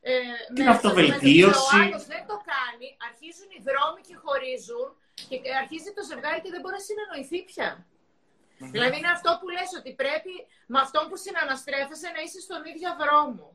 ε, 0.00 0.14
την 0.54 0.68
αυτοβελτίωση. 0.74 1.76
Ο 1.76 1.82
άλλος 1.82 2.04
δεν 2.12 2.22
το 2.30 2.36
κάνει, 2.52 2.86
αρχίζουν 3.08 3.48
οι 3.56 3.60
δρόμοι 3.68 4.00
και 4.08 4.16
χωρίζουν 4.24 4.88
και 5.28 5.36
αρχίζει 5.62 5.90
το 5.98 6.02
ζευγάρι 6.10 6.40
και 6.44 6.52
δεν 6.54 6.60
μπορεί 6.60 6.74
να 6.80 6.84
συνεννοηθεί 6.88 7.38
πια. 7.50 7.68
Mm-hmm. 8.54 8.72
Δηλαδή 8.74 8.96
είναι 8.98 9.14
αυτό 9.16 9.30
που 9.40 9.48
λες 9.56 9.70
ότι 9.78 9.90
πρέπει 10.02 10.34
με 10.66 10.78
αυτό 10.84 10.98
που 11.08 11.16
συναναστρέφεσαι 11.16 12.08
να 12.16 12.20
είσαι 12.24 12.40
στον 12.46 12.60
ίδιο 12.70 12.90
δρόμο. 13.02 13.46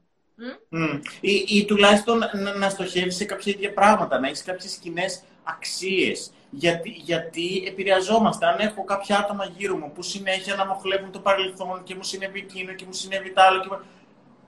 Mm. 0.72 1.02
Ή, 1.20 1.46
ή 1.48 1.66
τουλάχιστον 1.66 2.18
να, 2.18 2.56
να 2.58 2.70
στοχεύεις 2.70 3.16
σε 3.16 3.26
κάποια 3.26 3.54
ίδια 3.56 3.74
πράγματα, 3.74 4.20
να 4.20 4.28
έχεις 4.28 4.44
κάποιες 4.44 4.76
κοινές 4.76 5.22
αξίες. 5.44 6.32
Γιατί, 6.50 6.90
γιατί 6.90 7.64
επηρεαζόμαστε. 7.68 8.46
Αν 8.46 8.60
έχω 8.60 8.84
κάποια 8.84 9.18
άτομα 9.18 9.46
γύρω 9.46 9.76
μου 9.78 9.92
που 9.92 10.02
συνέχεια 10.02 10.56
να 10.56 10.66
μοχλεύουν 10.66 11.12
το 11.12 11.20
παρελθόν 11.20 11.84
και 11.84 11.96
μου 11.96 12.04
συνέβη 12.04 12.40
εκείνο 12.40 12.74
και 12.74 12.86
μου 12.86 12.94
συνέβη 12.94 13.32
το 13.32 13.42
άλλο. 13.42 13.60
Και, 13.60 13.70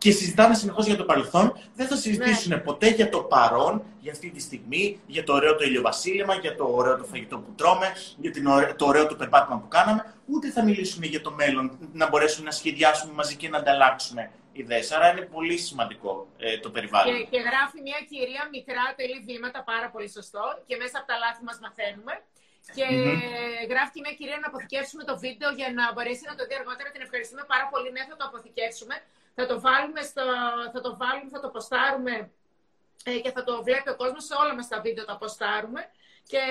και 0.02 0.12
συζητάμε 0.12 0.56
συνεχώς 0.56 0.86
για 0.86 0.96
το 0.96 1.04
παρελθόν, 1.04 1.46
δεν 1.76 1.88
θα 1.88 1.96
συζητήσουν 1.96 2.52
ναι. 2.52 2.58
ποτέ 2.58 2.88
για 2.90 3.10
το 3.10 3.20
παρόν, 3.34 3.84
για 4.00 4.12
αυτή 4.12 4.30
τη 4.30 4.40
στιγμή, 4.48 5.00
για 5.08 5.24
το 5.24 5.34
ωραίο 5.34 5.56
το 5.56 5.64
ηλιοβασίλεμα, 5.64 6.34
για 6.36 6.56
το 6.56 6.66
ωραίο 6.80 6.98
το 6.98 7.04
φαγητό 7.04 7.38
που 7.44 7.52
τρώμε, 7.60 7.90
για 8.18 8.32
την 8.32 8.44
το 8.76 8.86
ωραίο 8.86 9.06
το 9.08 9.16
περπάτημα 9.16 9.56
που 9.62 9.68
κάναμε, 9.68 10.02
ούτε 10.26 10.46
θα 10.56 10.64
μιλήσουν 10.64 11.04
για 11.04 11.22
το 11.22 11.32
μέλλον, 11.32 11.64
να 11.94 12.06
μπορέσουν 12.10 12.44
να 12.50 12.52
σχεδιάσουμε 12.52 13.14
μαζί 13.14 13.36
και 13.36 13.50
να 13.50 13.58
ανταλλάξουμε 13.58 14.32
ιδέες. 14.52 14.92
Άρα 14.92 15.12
είναι 15.12 15.22
πολύ 15.22 15.58
σημαντικό 15.58 16.28
ε, 16.38 16.58
το 16.58 16.70
περιβάλλον. 16.76 17.12
Και, 17.18 17.24
και 17.34 17.40
γράφει 17.50 17.78
μια 17.88 18.00
κυρία 18.12 18.44
μικρά 18.56 18.86
τελή 19.00 19.20
βήματα, 19.30 19.60
πάρα 19.72 19.88
πολύ 19.94 20.10
σωστό, 20.18 20.46
και 20.68 20.76
μέσα 20.82 20.96
από 21.00 21.08
τα 21.12 21.18
λάθη 21.24 21.42
μας 21.48 21.58
μαθαίνουμε. 21.66 22.14
Και 22.78 22.86
mm-hmm. 22.90 23.70
γράφει 23.72 23.92
και 23.96 24.04
μια 24.06 24.16
κυρία 24.20 24.38
να 24.44 24.48
αποθηκεύσουμε 24.52 25.04
το 25.10 25.16
βίντεο 25.26 25.50
για 25.60 25.70
να 25.78 25.84
μπορέσει 25.94 26.24
να 26.32 26.36
το 26.38 26.44
δει 26.48 26.56
αργότερα. 26.62 26.88
Την 26.96 27.02
ευχαριστούμε 27.08 27.44
πάρα 27.54 27.66
πολύ. 27.72 27.90
Ναι, 27.96 28.04
θα 28.10 28.16
το 28.20 28.26
αποθηκεύσουμε. 28.30 28.96
Θα 29.36 29.46
το 29.46 29.62
βάλουμε, 29.62 30.02
στο, 30.02 30.22
θα 30.74 30.82
το, 30.82 30.98
βάλουμε, 30.98 31.30
θα 31.30 31.40
το 31.40 31.50
ποστάρουμε 31.50 32.32
ε, 33.04 33.20
και 33.20 33.32
θα 33.32 33.44
το 33.44 33.64
βλέπει 33.64 33.90
ο 33.90 33.96
κόσμος 33.96 34.26
σε 34.26 34.34
όλα 34.42 34.56
μας 34.56 34.68
τα 34.68 34.82
βίντεο 34.82 35.06
τα 35.06 35.18
ποστάρουμε 35.18 35.82
και 36.28 36.42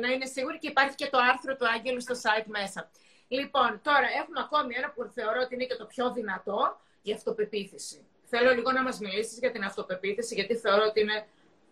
να 0.00 0.08
είναι 0.08 0.26
σίγουροι 0.26 0.58
και 0.58 0.68
υπάρχει 0.68 0.94
και 0.94 1.08
το 1.10 1.18
άρθρο 1.18 1.56
του 1.56 1.68
Άγγελου 1.68 2.00
στο 2.00 2.14
site 2.14 2.46
μέσα. 2.46 2.90
Λοιπόν, 3.28 3.80
τώρα 3.82 4.06
έχουμε 4.20 4.40
ακόμη 4.40 4.74
ένα 4.76 4.90
που 4.90 5.10
θεωρώ 5.14 5.40
ότι 5.44 5.54
είναι 5.54 5.64
και 5.64 5.76
το 5.76 5.84
πιο 5.84 6.12
δυνατό, 6.12 6.80
η 7.02 7.12
αυτοπεποίθηση. 7.12 8.06
Θέλω 8.24 8.50
λίγο 8.54 8.72
να 8.72 8.82
μας 8.82 8.98
μιλήσεις 8.98 9.38
για 9.38 9.50
την 9.50 9.64
αυτοπεποίθηση, 9.64 10.34
γιατί 10.34 10.56
θεωρώ 10.56 10.84
ότι 10.84 11.00
είναι 11.00 11.26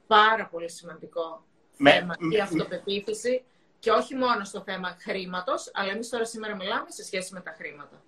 πάρα 0.06 0.46
πολύ 0.46 0.70
σημαντικό 0.70 1.44
με, 1.76 1.90
θέμα 1.90 2.14
η 2.32 2.40
αυτοπεποίθηση 2.40 3.44
και 3.78 3.90
όχι 3.90 4.14
μόνο 4.14 4.44
στο 4.44 4.60
θέμα 4.60 4.96
χρήματος, 5.00 5.70
αλλά 5.74 5.90
εμείς 5.90 6.08
τώρα 6.08 6.24
σήμερα 6.24 6.56
μιλάμε 6.56 6.90
σε 6.90 7.04
σχέση 7.04 7.34
με 7.34 7.40
τα 7.40 7.54
χρήματα. 7.58 8.02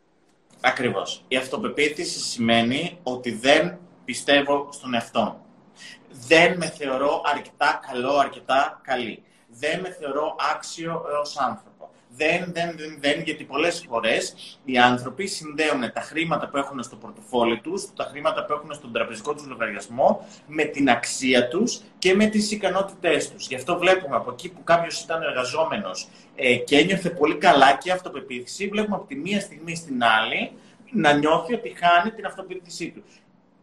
Ακριβώς. 0.60 1.24
Η 1.28 1.36
αυτοπεποίθηση 1.36 2.18
σημαίνει 2.18 2.98
ότι 3.02 3.30
δεν 3.30 3.78
πιστεύω 4.04 4.68
στον 4.72 4.94
εαυτό 4.94 5.20
μου. 5.20 5.46
Δεν 6.26 6.56
με 6.56 6.66
θεωρώ 6.66 7.22
αρκετά 7.24 7.80
καλό, 7.88 8.16
αρκετά 8.16 8.80
καλή. 8.82 9.22
Δεν 9.48 9.80
με 9.80 9.90
θεωρώ 9.90 10.36
άξιο 10.54 11.02
ως 11.22 11.36
άνθρωπο 11.36 11.71
δεν, 12.16 12.52
δεν, 12.52 12.76
δεν, 12.76 12.96
δεν, 13.00 13.22
γιατί 13.22 13.44
πολλές 13.44 13.84
φορές 13.88 14.34
οι 14.64 14.78
άνθρωποι 14.78 15.26
συνδέουν 15.26 15.80
τα 15.92 16.00
χρήματα 16.00 16.48
που 16.48 16.56
έχουν 16.56 16.82
στο 16.82 16.96
πορτοφόλι 16.96 17.60
τους, 17.60 17.92
τα 17.96 18.04
χρήματα 18.04 18.44
που 18.44 18.52
έχουν 18.52 18.74
στον 18.74 18.92
τραπεζικό 18.92 19.34
τους 19.34 19.46
λογαριασμό, 19.46 20.26
με 20.46 20.64
την 20.64 20.90
αξία 20.90 21.48
τους 21.48 21.80
και 21.98 22.14
με 22.14 22.26
τις 22.26 22.50
ικανότητές 22.52 23.30
τους. 23.30 23.46
Γι' 23.46 23.54
αυτό 23.54 23.78
βλέπουμε 23.78 24.16
από 24.16 24.30
εκεί 24.30 24.48
που 24.48 24.64
κάποιος 24.64 25.00
ήταν 25.00 25.22
εργαζόμενος 25.22 26.08
ε, 26.36 26.54
και 26.54 26.78
ένιωθε 26.78 27.10
πολύ 27.10 27.34
καλά 27.34 27.76
και 27.76 27.92
αυτοπεποίθηση, 27.92 28.68
βλέπουμε 28.68 28.96
από 28.96 29.06
τη 29.06 29.14
μία 29.14 29.40
στιγμή 29.40 29.76
στην 29.76 30.04
άλλη 30.04 30.52
να 30.92 31.12
νιώθει 31.12 31.54
ότι 31.54 31.74
χάνει 31.76 32.10
την 32.10 32.26
αυτοπεποίθησή 32.26 32.90
του. 32.90 33.02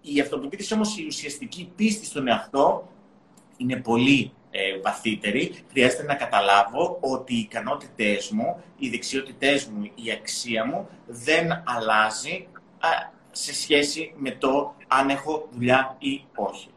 Η 0.02 0.20
αυτοπεποίθηση 0.20 0.74
όμως 0.74 0.98
η 0.98 1.06
ουσιαστική 1.06 1.72
πίστη 1.76 2.06
στον 2.06 2.28
εαυτό 2.28 2.90
είναι 3.58 3.76
πολύ 3.76 4.32
ε, 4.52 4.80
βαθύτερη, 4.80 5.64
χρειάζεται 5.72 6.04
να 6.04 6.16
καταλάβω 6.16 6.98
ότι 7.02 7.36
οι 7.36 7.40
ικανότητές 7.40 8.30
μου, 8.30 8.64
οι 8.78 8.90
δεξιότητές 8.90 9.66
μου, 9.66 9.92
η 9.96 10.12
αξία 10.12 10.66
μου 10.66 10.90
δεν 11.06 11.64
αλλάζει 11.66 12.48
σε 13.32 13.54
σχέση 13.54 14.14
με 14.16 14.32
το 14.32 14.76
αν 14.88 15.10
έχω 15.10 15.48
δουλειά 15.52 15.96
ή 16.00 16.24
όχι. 16.36 16.70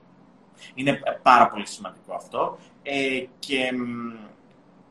Είναι 0.75 1.01
πάρα 1.23 1.49
πολύ 1.49 1.67
σημαντικό 1.67 2.15
αυτό 2.15 2.59
ε, 2.83 3.25
και, 3.39 3.71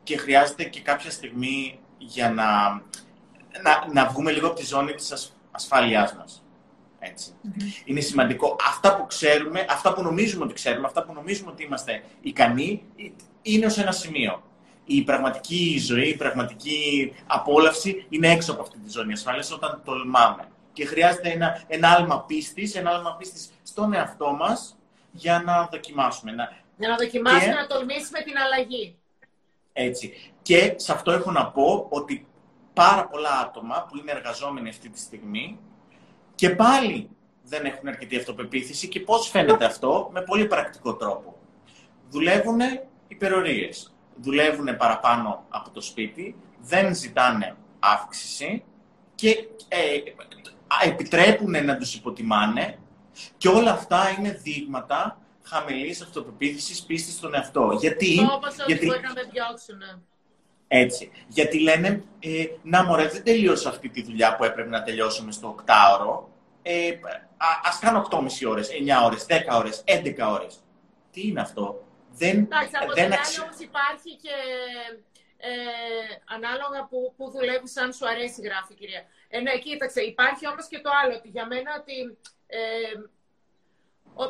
και 0.04 0.18
χρειάζεται 0.18 0.64
και 0.64 0.82
κάποια 0.82 1.12
στιγμή 1.12 1.80
για 1.98 2.32
να, 2.32 2.70
να, 3.62 3.94
να 3.94 4.08
βγούμε 4.08 4.32
λίγο 4.32 4.48
από 4.48 4.56
τη 4.56 4.66
ζώνη 4.66 4.94
της 4.94 5.34
ασφάλειάς 5.52 6.16
μας. 6.16 6.41
Έτσι. 7.04 7.34
Είναι 7.86 8.00
σημαντικό. 8.00 8.56
Αυτά 8.68 8.96
που 8.96 9.06
ξέρουμε, 9.06 9.66
αυτά 9.70 9.94
που 9.94 10.02
νομίζουμε 10.02 10.44
ότι 10.44 10.54
ξέρουμε, 10.54 10.88
αυτά 10.88 11.04
που 11.04 11.14
νομίζουμε 11.14 11.52
ότι 11.52 11.64
είμαστε 11.64 12.04
ικανοί, 12.22 12.84
είναι 13.42 13.66
ως 13.66 13.78
ένα 13.78 13.92
σημείο. 13.92 14.44
Η 14.86 15.02
πραγματική 15.04 15.80
ζωή, 15.80 16.08
η 16.08 16.16
πραγματική 16.16 17.14
απόλαυση 17.28 18.06
είναι 18.10 18.32
έξω 18.32 18.52
από 18.52 18.62
αυτή 18.62 18.78
τη 18.78 18.90
ζώνη 18.90 19.14
ασφάλειας 19.14 19.52
όταν 19.52 19.82
τολμάμε. 19.86 20.48
Και 20.74 20.86
χρειάζεται 20.86 21.30
ένα, 21.30 21.64
ένα 21.68 21.90
άλμα 21.90 22.24
πίστης, 22.24 22.76
ένα 22.76 22.90
άλμα 22.90 23.16
πίστης 23.16 23.52
στον 23.64 23.94
εαυτό 23.94 24.32
μας 24.32 24.78
για 25.12 25.42
να 25.46 25.68
δοκιμάσουμε. 25.72 26.32
Να... 26.32 26.58
Για 26.78 26.90
να 26.90 26.96
δοκιμάσουμε, 26.96 27.54
και... 27.54 27.60
να 27.60 27.68
τολμήσουμε 27.68 28.22
την 28.22 28.38
αλλαγή. 28.38 28.96
Έτσι. 29.74 30.34
Και 30.42 30.74
σε 30.76 30.92
αυτό 30.92 31.12
έχω 31.12 31.32
να 31.32 31.48
πω 31.48 31.88
ότι 31.90 32.28
πάρα 32.74 33.08
πολλά 33.08 33.40
άτομα 33.40 33.86
που 33.90 33.98
είναι 33.98 34.12
εργαζόμενοι 34.12 34.70
αυτή 34.70 34.90
τη 34.90 35.00
στιγμή 35.00 35.60
και 36.42 36.50
πάλι 36.50 37.10
δεν 37.44 37.66
έχουν 37.66 37.88
αρκετή 37.88 38.18
αυτοπεποίθηση 38.18 38.88
και 38.88 39.00
πώς 39.00 39.30
φαίνεται 39.30 39.66
αυτό; 39.66 40.10
Με 40.14 40.22
πολύ 40.22 40.46
πρακτικό 40.46 40.96
τρόπο. 40.96 41.38
Δουλεύουν 42.10 42.60
υπερορίες, 43.08 43.94
δουλεύουν 44.16 44.78
παραπάνω 44.78 45.46
από 45.50 45.70
το 45.70 45.82
σπίτι, 45.82 46.36
δεν 46.62 46.96
ζητάνε 46.96 47.56
αύξηση 47.80 48.64
και 49.16 49.48
ε, 49.68 49.78
επιτρέπουν 50.84 51.66
να 51.66 51.78
τους 51.78 51.96
υποτιμάνε 51.96 52.78
και 53.38 53.48
όλα 53.48 53.72
αυτά 53.72 54.16
είναι 54.18 54.40
δείγματα 54.44 55.22
χαμηλής 55.44 56.02
αυτοπεποίθησης 56.02 56.84
πίστης 56.84 57.14
στον 57.14 57.36
εαυτό. 57.36 57.78
Γιατί, 57.80 58.20
γιατί... 58.66 58.86
μπορεί 58.86 59.02
να 59.02 59.14
με 59.14 59.22
διώξουν. 59.32 60.04
Έτσι. 60.74 61.12
Γιατί 61.28 61.60
λένε, 61.60 62.04
ε, 62.20 62.46
να 62.62 62.84
μωρέ, 62.84 63.08
δεν 63.08 63.24
τελείωσα 63.24 63.70
αυτή 63.70 63.90
τη 63.90 64.04
δουλειά 64.04 64.36
που 64.36 64.44
έπρεπε 64.44 64.70
να 64.70 64.84
τελειώσουμε 64.84 65.32
στο 65.32 65.48
οκτάωρο. 65.48 66.30
Ε, 66.62 66.90
α, 67.38 67.48
ας 67.64 67.80
κάνω 67.80 68.08
8,5 68.12 68.50
ώρες, 68.50 68.70
9 68.70 69.06
ώρες, 69.06 69.26
10 69.30 69.58
ώρες, 69.58 69.84
11 69.86 70.32
ώρες. 70.32 70.64
Τι 71.12 71.28
είναι 71.28 71.42
αυτό; 71.42 71.84
Δεν, 72.12 72.38
Εντάξει, 72.38 72.76
από 72.82 72.94
δεν 72.94 73.04
την 73.04 73.14
αξι... 73.14 73.42
όμως 73.42 73.60
υπάρχει 73.60 74.12
και 74.24 74.36
ε, 75.38 75.52
ανάλογα 76.36 76.88
που, 76.90 77.14
που 77.18 77.32
δουλεύεις, 77.32 77.78
αν 77.78 77.94
σου 77.94 78.08
αρέσει, 78.08 78.42
γράφει 78.42 78.74
η 78.74 78.76
κυρία. 78.76 79.04
Ε, 79.30 79.40
ναι, 79.40 79.58
κοίταξε, 79.58 80.02
υπάρχει 80.02 80.48
όμως 80.48 80.68
και 80.68 80.80
το 80.80 80.90
άλλο, 81.04 81.14
ότι 81.16 81.30
για 81.30 81.46
μένα 81.48 81.72
ότι 81.82 81.98
ε, 82.48 82.60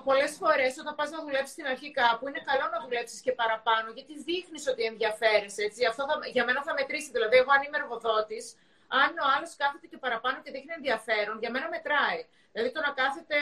Πολλές 0.03 0.31
φορές 0.41 0.77
όταν 0.81 0.95
πας 0.95 1.09
να 1.09 1.19
δουλέψεις 1.25 1.51
στην 1.51 1.65
αρχή 1.73 1.91
κάπου, 1.91 2.27
είναι 2.27 2.41
καλό 2.49 2.65
να 2.73 2.79
δουλέψεις 2.83 3.19
και 3.21 3.31
παραπάνω, 3.41 3.87
γιατί 3.97 4.13
δείχνεις 4.27 4.67
ότι 4.67 4.83
ενδιαφέρεσαι. 4.83 5.63
Έτσι. 5.63 5.85
Αυτό 5.85 6.01
θα, 6.09 6.13
για 6.35 6.43
μένα 6.45 6.61
θα 6.67 6.73
μετρήσει. 6.73 7.11
Δηλαδή, 7.11 7.35
εγώ 7.37 7.51
αν 7.55 7.61
είμαι 7.63 7.77
εργοδότης, 7.77 8.45
αν 8.87 9.11
ο 9.23 9.25
άλλος 9.35 9.51
κάθεται 9.61 9.87
και 9.91 9.97
παραπάνω 10.05 10.37
και 10.43 10.51
δείχνει 10.51 10.73
ενδιαφέρον, 10.79 11.35
για 11.43 11.51
μένα 11.53 11.67
μετράει. 11.75 12.21
Δηλαδή, 12.51 12.69
το 12.75 12.81
να 12.87 12.91
κάθεται 13.01 13.35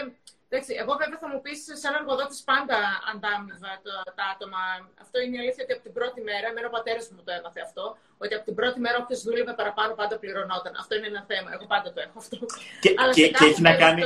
Εντάξει, 0.51 0.71
εγώ 0.81 0.93
βέβαια 1.01 1.19
θα 1.23 1.29
μου 1.31 1.39
πεις 1.45 1.59
σαν 1.81 1.93
εργοδότης 1.99 2.41
πάντα 2.51 2.77
αντάμυβα 3.11 3.71
τα 4.17 4.25
άτομα. 4.33 4.61
Αυτό 5.03 5.17
είναι 5.21 5.35
η 5.37 5.39
αλήθεια 5.43 5.63
ότι 5.65 5.73
από 5.77 5.83
την 5.87 5.93
πρώτη 5.97 6.19
μέρα, 6.29 6.45
εμένα 6.51 6.67
ο 6.71 6.73
πατέρας 6.77 7.05
μου 7.13 7.21
το 7.25 7.31
έμαθε 7.37 7.61
αυτό, 7.67 7.85
ότι 8.23 8.33
από 8.37 8.45
την 8.49 8.55
πρώτη 8.59 8.77
μέρα 8.85 8.97
όποιος 9.03 9.19
δούλευε 9.25 9.53
παραπάνω 9.61 9.91
πάντα 9.99 10.15
πληρωνόταν. 10.21 10.73
Αυτό 10.81 10.93
είναι 10.95 11.07
ένα 11.13 11.23
θέμα. 11.31 11.49
Εγώ 11.55 11.65
πάντα 11.73 11.87
το 11.95 11.99
έχω 12.05 12.17
αυτό. 12.23 12.37
Και, 12.83 12.89
Αλλά 13.01 13.13
και, 13.17 13.23
σε 13.25 13.31
κάθε 13.37 13.53
και 13.53 13.83
κάνει... 13.83 14.01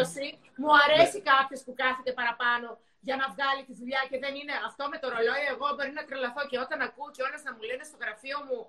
μου 0.62 0.71
αρέσει 0.84 1.19
ναι. 1.19 1.29
κάποιος 1.32 1.60
που 1.65 1.73
κάθεται 1.82 2.12
παραπάνω 2.19 2.67
για 3.08 3.15
να 3.21 3.25
βγάλει 3.34 3.62
τη 3.69 3.73
δουλειά 3.79 4.01
και 4.10 4.17
δεν 4.23 4.34
είναι 4.39 4.56
αυτό 4.69 4.84
με 4.91 4.97
το 5.01 5.08
ρολόι. 5.13 5.43
Εγώ 5.53 5.65
μπορεί 5.75 5.91
να 5.99 6.03
τρελαθώ 6.08 6.41
και 6.51 6.58
όταν 6.65 6.77
ακούω 6.88 7.10
και 7.15 7.23
όλες 7.27 7.41
να 7.47 7.51
μου 7.56 7.62
λένε 7.69 7.84
στο 7.89 7.97
γραφείο 8.03 8.38
μου 8.47 8.60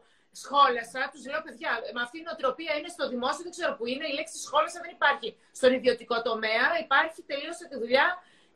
σχόλασα, 0.43 1.01
τους 1.13 1.23
λέω 1.31 1.41
παιδιά, 1.47 1.73
με 1.97 2.01
αυτή 2.07 2.17
η 2.21 2.25
νοοτροπία 2.27 2.73
είναι 2.79 2.91
στο 2.97 3.05
δημόσιο, 3.13 3.43
δεν 3.47 3.55
ξέρω 3.57 3.73
που 3.79 3.85
είναι. 3.93 4.05
Η 4.13 4.15
λέξη 4.19 4.37
σχόλασα 4.47 4.79
δεν 4.85 4.93
υπάρχει 4.99 5.29
στον 5.59 5.71
ιδιωτικό 5.79 6.17
τομέα. 6.29 6.67
Υπάρχει, 6.87 7.19
τελείωσε 7.31 7.65
τη 7.71 7.77
δουλειά 7.83 8.07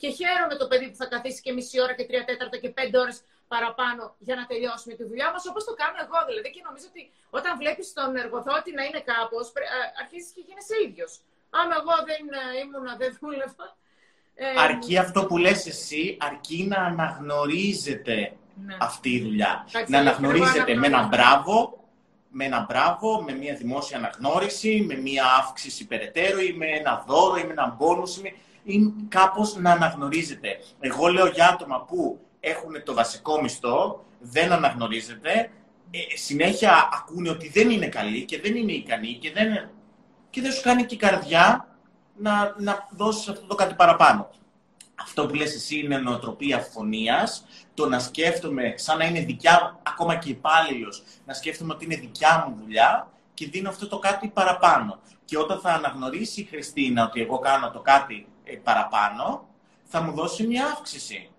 και 0.00 0.08
χαίρομαι 0.18 0.54
το 0.62 0.66
παιδί 0.70 0.86
που 0.90 0.98
θα 1.02 1.06
καθίσει 1.14 1.40
και 1.44 1.52
μισή 1.56 1.76
ώρα 1.84 1.94
και 1.98 2.04
τρία 2.08 2.24
τέταρτα 2.28 2.56
και 2.62 2.70
πέντε 2.78 2.96
ώρες 3.04 3.18
παραπάνω 3.52 4.02
για 4.26 4.36
να 4.40 4.44
τελειώσουμε 4.50 4.94
τη 4.98 5.04
δουλειά 5.10 5.28
μας, 5.32 5.42
όπως 5.50 5.62
το 5.68 5.74
κάνω 5.80 5.98
εγώ 6.04 6.18
δηλαδή. 6.28 6.48
Και 6.54 6.62
νομίζω 6.68 6.86
ότι 6.92 7.02
όταν 7.38 7.52
βλέπεις 7.60 7.86
τον 7.98 8.10
εργοδότη 8.22 8.70
να 8.78 8.82
είναι 8.86 9.00
κάπως, 9.12 9.46
αρχίζεις 10.02 10.30
και 10.34 10.42
γίνεσαι 10.46 10.76
ίδιος. 10.86 11.12
Άμα 11.58 11.74
εγώ 11.80 11.94
δεν 12.10 12.22
ε, 12.40 12.58
ήμουν, 12.62 12.86
δεν 13.00 13.10
δούλευα. 13.20 13.66
Ε, 14.34 14.46
αρκεί 14.66 14.94
αυτό 14.98 15.26
που 15.26 15.36
λες 15.38 15.66
εσύ, 15.66 16.16
αρκεί 16.20 16.66
να 16.72 16.78
αναγνωρίζετε 16.90 18.36
ναι. 18.64 18.76
αυτή 18.80 19.10
η 19.10 19.20
δουλειά. 19.20 19.66
να 19.86 19.98
αναγνωρίζετε 19.98 20.74
με 20.74 20.86
ένα 20.86 21.06
μπράβο, 21.06 21.84
με 22.30 22.44
ένα 22.44 22.66
μπράβο, 22.68 23.22
με 23.22 23.32
μια 23.32 23.54
δημόσια 23.54 23.96
αναγνώριση, 23.96 24.84
με 24.88 24.94
μια 24.94 25.24
αύξηση 25.38 25.86
περαιτέρω 25.86 26.40
ή 26.40 26.52
με 26.52 26.66
ένα 26.66 27.04
δώρο 27.06 27.36
ή 27.36 27.44
με 27.44 27.52
ένα 27.52 27.76
μπόνους 27.78 28.16
ή 28.62 28.92
κάπως 29.08 29.56
να 29.56 29.70
αναγνωρίζετε. 29.70 30.48
Εγώ 30.80 31.06
λέω 31.06 31.26
για 31.26 31.48
άτομα 31.48 31.84
που 31.84 32.20
έχουν 32.40 32.82
το 32.84 32.94
βασικό 32.94 33.42
μισθό, 33.42 34.04
δεν 34.20 34.52
αναγνωρίζετε, 34.52 35.50
ε, 35.90 36.16
συνέχεια 36.16 36.88
ακούνε 36.92 37.30
ότι 37.30 37.48
δεν 37.48 37.70
είναι 37.70 37.86
καλή 37.86 38.24
και 38.24 38.40
δεν 38.40 38.56
είναι 38.56 38.72
ικανή 38.72 39.18
και 39.20 39.32
δεν, 39.32 39.70
και 40.30 40.40
δεν 40.40 40.52
σου 40.52 40.62
κάνει 40.62 40.84
και 40.84 40.94
η 40.94 40.98
καρδιά 40.98 41.68
να, 42.16 42.54
να 42.58 42.88
δώσεις 42.90 43.28
αυτό 43.28 43.46
το 43.46 43.54
κάτι 43.54 43.74
παραπάνω. 43.74 44.30
Αυτό 44.94 45.26
που 45.26 45.34
λες 45.34 45.54
εσύ 45.54 45.78
είναι 45.78 45.98
νοοτροπία 45.98 46.58
φωνίας, 46.58 47.44
το 47.78 47.88
να 47.88 47.98
σκέφτομαι 47.98 48.74
σαν 48.76 48.98
να 48.98 49.04
είναι 49.04 49.20
δικιά 49.20 49.60
μου, 49.62 49.80
ακόμα 49.82 50.16
και 50.16 50.28
υπάλληλος, 50.30 51.02
να 51.26 51.34
σκέφτομαι 51.34 51.72
ότι 51.72 51.84
είναι 51.84 51.96
δικιά 51.96 52.44
μου 52.46 52.56
δουλειά 52.62 53.10
και 53.34 53.46
δίνω 53.46 53.68
αυτό 53.68 53.88
το 53.88 53.98
κάτι 53.98 54.28
παραπάνω. 54.28 55.00
Και 55.24 55.38
όταν 55.38 55.60
θα 55.60 55.72
αναγνωρίσει 55.72 56.40
η 56.40 56.44
Χριστίνα 56.44 57.04
ότι 57.04 57.20
εγώ 57.20 57.38
κάνω 57.38 57.70
το 57.70 57.80
κάτι 57.80 58.26
ε, 58.44 58.56
παραπάνω, 58.56 59.48
θα 59.84 60.00
μου 60.02 60.12
δώσει 60.12 60.46
μια 60.46 60.66
αύξηση. 60.66 61.30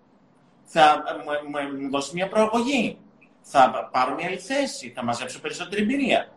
Θα 0.64 1.04
μου, 1.24 1.52
μου 1.80 1.90
δώσει 1.90 2.14
μια 2.14 2.28
προαγωγή. 2.28 2.98
Θα 3.42 3.88
πάρω 3.92 4.14
μια 4.14 4.26
άλλη 4.26 4.38
θέση. 4.38 4.92
Θα 4.94 5.02
μαζέψω 5.04 5.40
περισσότερη 5.40 5.82
εμπειρία. 5.82 6.32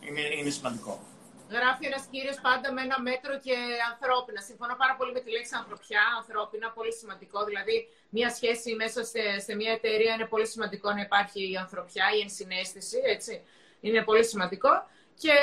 Είναι, 0.00 0.20
είναι 0.38 0.50
σημαντικό. 0.50 1.00
Γράφει 1.48 1.86
ένας 1.86 2.04
κύριος 2.10 2.38
πάντα 2.46 2.72
με 2.72 2.80
ένα 2.82 3.00
μέτρο 3.00 3.34
και 3.46 3.56
ανθρώπινα. 3.90 4.40
Συμφωνώ 4.40 4.74
πάρα 4.82 4.94
πολύ 4.98 5.12
με 5.12 5.20
τη 5.24 5.30
λέξη 5.30 5.54
ανθρωπιά, 5.60 6.02
ανθρώπινα, 6.20 6.66
πολύ 6.78 6.92
σημαντικό. 7.00 7.38
Δηλαδή, 7.48 7.76
μια 8.14 8.30
σχέση 8.30 8.74
μέσα 8.74 9.04
σε, 9.04 9.22
σε 9.38 9.54
μια 9.54 9.72
εταιρεία 9.72 10.14
είναι 10.14 10.26
πολύ 10.26 10.46
σημαντικό 10.46 10.92
να 10.92 11.00
υπάρχει 11.00 11.50
η 11.52 11.56
ανθρωπιά, 11.56 12.04
η 12.16 12.20
ενσυναίσθηση, 12.20 12.98
έτσι. 13.04 13.42
Είναι 13.80 14.02
πολύ 14.02 14.24
σημαντικό. 14.24 14.70
Και 15.14 15.34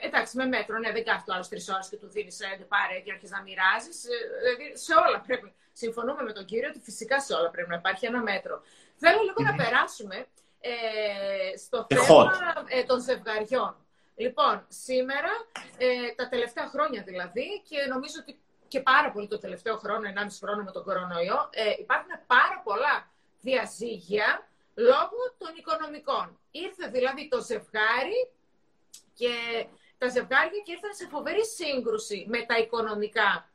εντάξει, 0.00 0.36
με 0.36 0.44
μέτρο, 0.44 0.78
ναι, 0.78 0.92
δεν 0.92 1.04
κάθεται 1.04 1.32
άλλος 1.34 1.48
τρεις 1.48 1.68
ώρες 1.68 1.88
και 1.88 1.96
του 1.96 2.08
δίνεις 2.08 2.40
έντε 2.40 2.64
πάρε 2.64 2.98
και 3.04 3.10
αρχίζεις 3.12 3.36
να 3.36 3.42
μοιράζεις. 3.42 4.04
Ε, 4.04 4.16
δηλαδή, 4.40 4.76
σε 4.84 4.92
όλα 5.06 5.20
πρέπει. 5.26 5.52
Συμφωνούμε 5.72 6.22
με 6.22 6.32
τον 6.32 6.44
κύριο 6.44 6.68
ότι 6.68 6.80
φυσικά 6.80 7.20
σε 7.20 7.34
όλα 7.34 7.50
πρέπει 7.50 7.68
να 7.68 7.76
υπάρχει 7.76 8.06
ένα 8.06 8.20
μέτρο. 8.22 8.62
Θέλω 8.96 9.20
λίγο 9.22 9.50
να 9.50 9.54
περάσουμε 9.62 10.26
ε, 10.60 11.56
στο 11.56 11.86
θέμα 11.88 12.32
ε, 12.68 12.84
των 12.84 13.00
ζευγαριών. 13.00 13.76
Λοιπόν, 14.16 14.66
σήμερα, 14.68 15.32
ε, 15.78 16.12
τα 16.16 16.28
τελευταία 16.28 16.66
χρόνια 16.68 17.02
δηλαδή, 17.02 17.62
και 17.68 17.76
νομίζω 17.88 18.16
ότι 18.20 18.40
και 18.68 18.80
πάρα 18.80 19.10
πολύ 19.10 19.26
το 19.28 19.38
τελευταίο 19.38 19.76
χρόνο, 19.76 20.08
1,5 20.14 20.26
χρόνο 20.42 20.62
με 20.62 20.70
τον 20.70 20.84
κορονοϊό, 20.84 21.48
ε, 21.50 21.74
υπάρχουν 21.78 22.12
πάρα 22.26 22.60
πολλά 22.64 23.10
διαζύγια 23.40 24.48
λόγω 24.74 25.20
των 25.38 25.50
οικονομικών. 25.56 26.38
Ήρθε 26.50 26.88
δηλαδή 26.88 27.28
το 27.28 27.40
ζευγάρι 27.40 28.20
και 29.14 29.34
τα 29.98 30.08
ζευγάρια 30.08 30.60
και 30.64 30.72
ήρθαν 30.72 30.94
σε 30.94 31.06
φοβερή 31.06 31.44
σύγκρουση 31.46 32.26
με 32.28 32.40
τα 32.48 32.56
οικονομικά. 32.58 33.50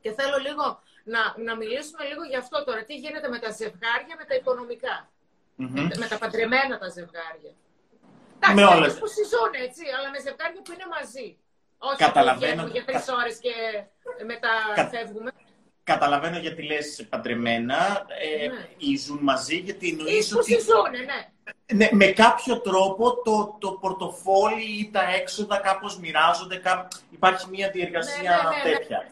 Και 0.00 0.12
θέλω 0.12 0.36
λίγο 0.36 0.82
να, 1.04 1.34
να 1.46 1.56
μιλήσουμε 1.56 2.04
λίγο 2.04 2.22
για 2.24 2.38
αυτό 2.38 2.64
τώρα. 2.64 2.84
Τι 2.84 2.94
γίνεται 2.94 3.28
με 3.28 3.38
τα 3.38 3.50
ζευγάρια, 3.50 4.14
με 4.18 4.24
τα 4.24 4.34
οικονομικα 4.34 5.10
με, 5.56 6.06
τα 6.08 6.18
παντρεμένα 6.18 6.78
τα 6.78 6.88
ζευγάρια. 6.88 7.52
Εντάξει, 8.36 8.54
με 8.54 8.64
όλες. 8.64 8.98
που 8.98 9.06
συζούν 9.06 9.52
έτσι, 9.66 9.82
αλλά 9.98 10.10
με 10.10 10.18
ζευγάρια 10.26 10.60
που 10.62 10.72
είναι 10.72 10.86
μαζί. 10.96 11.38
Όχι 11.84 11.96
Καταλαβαίνω. 11.96 12.66
για 12.66 12.84
τρει 12.84 12.96
ώρες 13.20 13.38
και 13.38 13.54
μετά 14.24 14.48
Κα... 14.74 14.88
φεύγουμε. 14.88 15.32
Καταλαβαίνω 15.84 16.38
γιατί 16.38 16.62
λες 16.62 17.06
παντρεμένα, 17.08 18.06
ε, 18.42 18.46
ναι. 18.46 18.96
ζουν 18.98 19.18
μαζί, 19.22 19.56
γιατί 19.56 19.88
εννοείς 19.88 20.34
ότι... 20.34 20.52
Συζούν, 20.52 20.90
ναι. 20.90 21.76
ναι. 21.76 21.88
Με 21.92 22.06
κάποιο 22.06 22.60
τρόπο 22.60 23.22
το, 23.22 23.56
το 23.60 23.72
πορτοφόλι 23.72 24.78
ή 24.80 24.90
τα 24.92 25.02
έξοδα 25.14 25.56
κάπως 25.56 25.98
μοιράζονται, 25.98 26.56
κά... 26.56 26.88
υπάρχει 27.10 27.46
μια 27.50 27.70
διεργασία 27.70 28.22
ναι, 28.22 28.70
ναι, 28.70 28.70
ναι 28.70 28.76
τέτοια. 28.76 29.06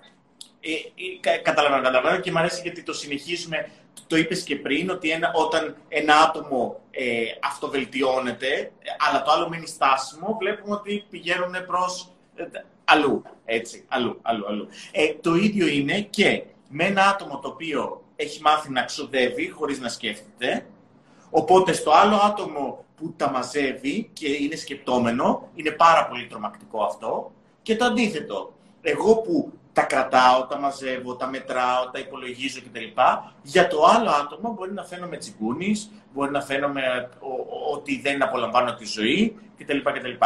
Ε, 0.60 1.30
ε, 1.30 1.36
καταλαβαίνω, 1.36 1.82
καταλαβαίνω 1.82 2.20
και 2.20 2.30
μου 2.30 2.38
αρέσει 2.38 2.60
γιατί 2.62 2.82
το 2.82 2.92
συνεχίζουμε 2.92 3.70
το 4.06 4.16
είπες 4.16 4.42
και 4.42 4.56
πριν, 4.56 4.90
ότι 4.90 5.10
ένα, 5.10 5.32
όταν 5.34 5.76
ένα 5.88 6.16
άτομο 6.16 6.80
ε, 6.90 7.22
αυτοβελτιώνεται, 7.42 8.72
αλλά 9.08 9.22
το 9.22 9.30
άλλο 9.30 9.48
μένει 9.48 9.66
στάσιμο, 9.66 10.36
βλέπουμε 10.40 10.74
ότι 10.74 11.04
πηγαίνουν 11.10 11.54
προς 11.66 12.02
ε, 12.02 12.19
αλλού, 12.84 13.22
έτσι, 13.44 13.84
αλλού, 13.88 14.18
αλλού, 14.22 14.46
αλλού. 14.46 14.68
Ε, 14.92 15.14
το 15.20 15.34
ίδιο 15.34 15.66
είναι 15.66 16.00
και 16.00 16.42
με 16.68 16.84
ένα 16.84 17.08
άτομο 17.08 17.38
το 17.38 17.48
οποίο 17.48 18.02
έχει 18.16 18.42
μάθει 18.42 18.70
να 18.70 18.82
ξοδεύει 18.82 19.48
χωρίς 19.48 19.80
να 19.80 19.88
σκέφτεται, 19.88 20.66
οπότε 21.30 21.72
στο 21.72 21.90
άλλο 21.90 22.16
άτομο 22.16 22.84
που 22.96 23.14
τα 23.16 23.30
μαζεύει 23.30 24.10
και 24.12 24.28
είναι 24.28 24.56
σκεπτόμενο, 24.56 25.48
είναι 25.54 25.70
πάρα 25.70 26.06
πολύ 26.06 26.26
τρομακτικό 26.26 26.82
αυτό, 26.82 27.32
και 27.62 27.76
το 27.76 27.84
αντίθετο. 27.84 28.52
Εγώ 28.82 29.16
που 29.16 29.52
τα 29.72 29.82
κρατάω, 29.82 30.46
τα 30.46 30.58
μαζεύω, 30.58 31.16
τα 31.16 31.26
μετράω, 31.26 31.90
τα 31.90 31.98
υπολογίζω 31.98 32.60
κτλ. 32.60 33.00
Για 33.42 33.68
το 33.68 33.84
άλλο 33.84 34.10
άτομο 34.10 34.52
μπορεί 34.52 34.72
να 34.72 34.84
φαίνομαι 34.84 35.16
τσιγκούνης, 35.16 35.90
μπορεί 36.12 36.30
να 36.30 36.40
φαίνομαι 36.40 37.08
ότι 37.72 38.00
δεν 38.00 38.22
απολαμβάνω 38.22 38.74
τη 38.74 38.84
ζωή 38.84 39.36
κτλ. 39.58 39.78
κτλ. 39.78 40.24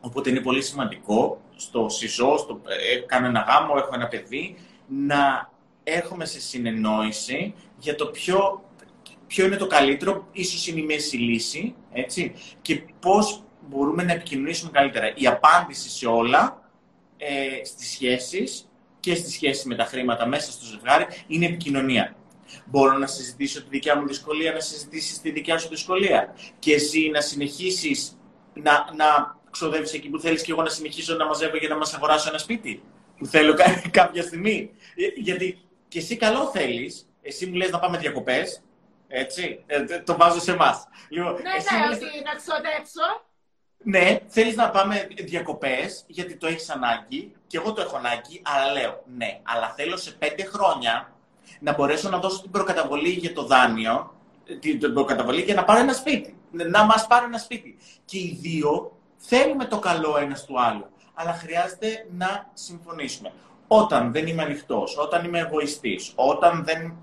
Οπότε 0.00 0.30
είναι 0.30 0.40
πολύ 0.40 0.62
σημαντικό 0.62 1.40
στο 1.56 1.88
συζώ, 1.88 2.36
στο, 2.36 2.60
ε, 2.92 2.98
κάνω 2.98 3.26
ένα 3.26 3.40
γάμο, 3.48 3.74
έχω 3.76 3.90
ένα 3.94 4.08
παιδί, 4.08 4.56
να 4.86 5.50
έρχομαι 5.84 6.24
σε 6.24 6.40
συνεννόηση 6.40 7.54
για 7.78 7.94
το 7.94 8.06
ποιο, 8.06 8.64
ποιο 9.26 9.46
είναι 9.46 9.56
το 9.56 9.66
καλύτερο, 9.66 10.28
ίσως 10.32 10.66
είναι 10.66 10.80
η 10.80 10.84
μέση 10.84 11.16
λύση, 11.16 11.74
έτσι, 11.92 12.34
και 12.62 12.82
πώς 13.00 13.42
μπορούμε 13.68 14.02
να 14.02 14.12
επικοινωνήσουμε 14.12 14.70
καλύτερα. 14.70 15.12
Η 15.14 15.26
απάντηση 15.26 15.90
σε 15.90 16.06
όλα 16.06 16.70
ε, 17.16 17.64
στις 17.64 17.90
σχέσεις 17.90 18.70
και 19.00 19.14
στη 19.14 19.30
σχέση 19.30 19.68
με 19.68 19.74
τα 19.74 19.84
χρήματα 19.84 20.26
μέσα 20.26 20.52
στο 20.52 20.64
ζευγάρι 20.64 21.06
είναι 21.26 21.46
επικοινωνία. 21.46 22.16
Μπορώ 22.64 22.98
να 22.98 23.06
συζητήσω 23.06 23.62
τη 23.62 23.68
δικιά 23.68 23.96
μου 23.96 24.06
δυσκολία, 24.06 24.52
να 24.52 24.60
συζητήσεις 24.60 25.20
τη 25.20 25.30
δικιά 25.30 25.58
σου 25.58 25.68
δυσκολία. 25.68 26.34
Και 26.58 26.72
εσύ 26.72 27.10
να 27.12 27.20
συνεχίσεις 27.20 28.18
να, 28.54 28.72
να 28.96 29.35
ξοδεύει 29.56 29.96
εκεί 29.96 30.08
που 30.08 30.20
θέλεις 30.20 30.42
και 30.42 30.52
εγώ 30.52 30.62
να 30.62 30.68
συνεχίσω 30.68 31.14
να 31.14 31.26
μαζεύω 31.26 31.56
για 31.56 31.68
να 31.68 31.76
μας 31.76 31.94
αγοράσω 31.94 32.28
ένα 32.28 32.38
σπίτι. 32.38 32.82
Που 33.18 33.26
θέλω 33.26 33.54
κάποια 33.90 34.22
στιγμή. 34.22 34.70
Ε, 34.96 35.20
γιατί 35.20 35.58
και 35.88 35.98
εσύ 35.98 36.16
καλό 36.16 36.50
θέλεις, 36.52 37.08
εσύ 37.22 37.46
μου 37.46 37.54
λες 37.54 37.70
να 37.70 37.78
πάμε 37.78 37.98
διακοπές. 37.98 38.62
Έτσι, 39.08 39.62
ε, 39.66 39.84
το 39.84 40.16
βάζω 40.16 40.40
σε 40.40 40.52
εμάς. 40.52 40.84
Λοιπόν, 41.08 41.32
ναι, 41.32 41.40
ναι, 41.40 41.94
ότι 41.94 42.04
να 42.24 42.34
ξοδέψω. 42.34 43.24
Ναι, 43.78 44.18
θέλεις 44.26 44.56
να 44.56 44.70
πάμε 44.70 45.08
διακοπές 45.24 46.04
γιατί 46.06 46.36
το 46.36 46.46
έχεις 46.46 46.70
ανάγκη 46.70 47.32
και 47.46 47.56
εγώ 47.56 47.72
το 47.72 47.80
έχω 47.80 47.96
ανάγκη, 47.96 48.42
αλλά 48.44 48.72
λέω 48.72 49.02
ναι, 49.16 49.40
αλλά 49.42 49.74
θέλω 49.76 49.96
σε 49.96 50.10
πέντε 50.12 50.44
χρόνια 50.44 51.12
να 51.60 51.74
μπορέσω 51.74 52.08
να 52.08 52.18
δώσω 52.18 52.42
την 52.42 52.50
προκαταβολή 52.50 53.08
για 53.08 53.32
το 53.32 53.42
δάνειο, 53.46 54.14
την 54.60 54.92
προκαταβολή 54.92 55.42
για 55.42 55.54
να 55.54 55.64
πάρω 55.64 55.80
ένα 55.80 55.92
σπίτι. 55.92 56.36
Να 56.50 56.84
μας 56.84 57.06
πάρει 57.06 57.24
ένα 57.24 57.38
σπίτι. 57.38 57.78
Και 58.04 58.18
οι 58.18 58.38
δύο 58.40 58.95
θέλουμε 59.16 59.64
το 59.64 59.78
καλό 59.78 60.16
ένας 60.20 60.44
του 60.44 60.60
άλλου, 60.60 60.86
αλλά 61.14 61.32
χρειάζεται 61.32 62.06
να 62.10 62.50
συμφωνήσουμε. 62.52 63.32
Όταν 63.66 64.12
δεν 64.12 64.26
είμαι 64.26 64.42
ανοιχτός, 64.42 64.98
όταν 64.98 65.24
είμαι 65.24 65.38
εγωιστής, 65.38 66.12
όταν 66.14 66.64
δεν 66.64 66.96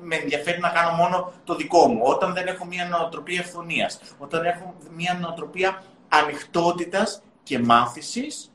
με 0.00 0.16
ενδιαφέρει 0.16 0.60
να 0.60 0.68
κάνω 0.68 0.96
μόνο 0.96 1.32
το 1.44 1.54
δικό 1.54 1.88
μου, 1.88 2.00
όταν 2.04 2.34
δεν 2.34 2.46
έχω 2.46 2.64
μια 2.64 2.88
νοοτροπία 2.88 3.40
ευθονία, 3.40 3.90
όταν 4.18 4.44
έχω 4.44 4.74
μια 4.96 5.18
νοοτροπία 5.20 5.82
ανοιχτότητας 6.08 7.22
και 7.42 7.58
μάθησης, 7.58 8.52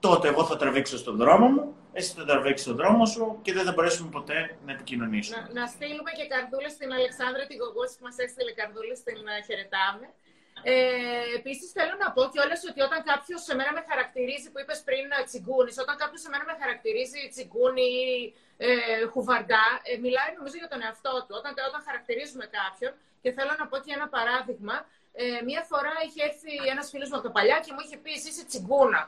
τότε 0.00 0.28
εγώ 0.28 0.44
θα 0.44 0.56
τραβήξω 0.56 0.98
στον 0.98 1.16
δρόμο 1.16 1.46
μου, 1.46 1.74
εσύ 1.92 2.14
θα 2.16 2.24
τραβήξεις 2.24 2.66
τον 2.66 2.76
δρόμο 2.76 3.06
σου 3.06 3.38
και 3.42 3.52
δεν 3.52 3.64
θα 3.64 3.72
μπορέσουμε 3.72 4.10
ποτέ 4.10 4.56
να 4.66 4.72
επικοινωνήσουμε. 4.72 5.36
Να, 5.52 5.60
να 5.60 5.66
στείλουμε 5.66 6.10
και 6.18 6.26
καρδούλες 6.32 6.72
στην 6.72 6.92
Αλεξάνδρα 6.92 7.46
την 7.46 7.56
Γογόση 7.62 7.94
που 7.98 8.04
μας 8.08 8.16
έστειλε 8.24 8.52
καρδούλες, 8.60 8.98
την 9.06 9.18
χαιρετάμε. 9.46 10.06
Ε, 10.62 10.74
Επίσης, 11.38 11.68
θέλω 11.76 11.94
να 12.04 12.08
πω 12.14 12.22
κιόλας 12.32 12.60
ότι 12.70 12.80
όταν 12.88 13.00
κάποιος 13.10 13.40
σε 13.48 13.54
μένα 13.58 13.72
με 13.78 13.82
χαρακτηρίζει, 13.90 14.46
που 14.50 14.58
είπες 14.62 14.80
πριν 14.88 15.04
τσιγκούνι, 15.26 15.72
όταν 15.84 15.94
κάποιος 16.02 16.20
σε 16.24 16.28
μένα 16.32 16.44
με 16.50 16.54
χαρακτηρίζει 16.62 17.20
τσιγκούνι 17.32 17.88
ή 18.04 18.34
ε, 18.66 18.70
χουβαρντά, 19.12 19.66
ε, 19.88 19.92
μιλάει 20.04 20.30
νομίζω 20.38 20.56
για 20.62 20.70
τον 20.72 20.80
εαυτό 20.86 21.14
του. 21.24 21.34
Όταν, 21.40 21.52
όταν 21.70 21.80
χαρακτηρίζουμε 21.88 22.46
κάποιον, 22.58 22.92
και 23.22 23.30
θέλω 23.36 23.52
να 23.60 23.64
πω 23.70 23.76
και 23.84 23.92
ένα 23.98 24.08
παράδειγμα, 24.16 24.76
ε, 25.12 25.24
μία 25.48 25.62
φορά 25.70 25.94
είχε 26.04 26.20
έρθει 26.28 26.52
ένας 26.72 26.86
φίλος 26.90 27.08
μου 27.10 27.16
από 27.18 27.26
το 27.28 27.32
παλιά 27.36 27.58
και 27.64 27.72
μου 27.74 27.82
είχε 27.84 27.96
πει: 28.02 28.10
Εσύ 28.18 28.28
είσαι 28.32 28.44
τσιγκούνα. 28.48 29.02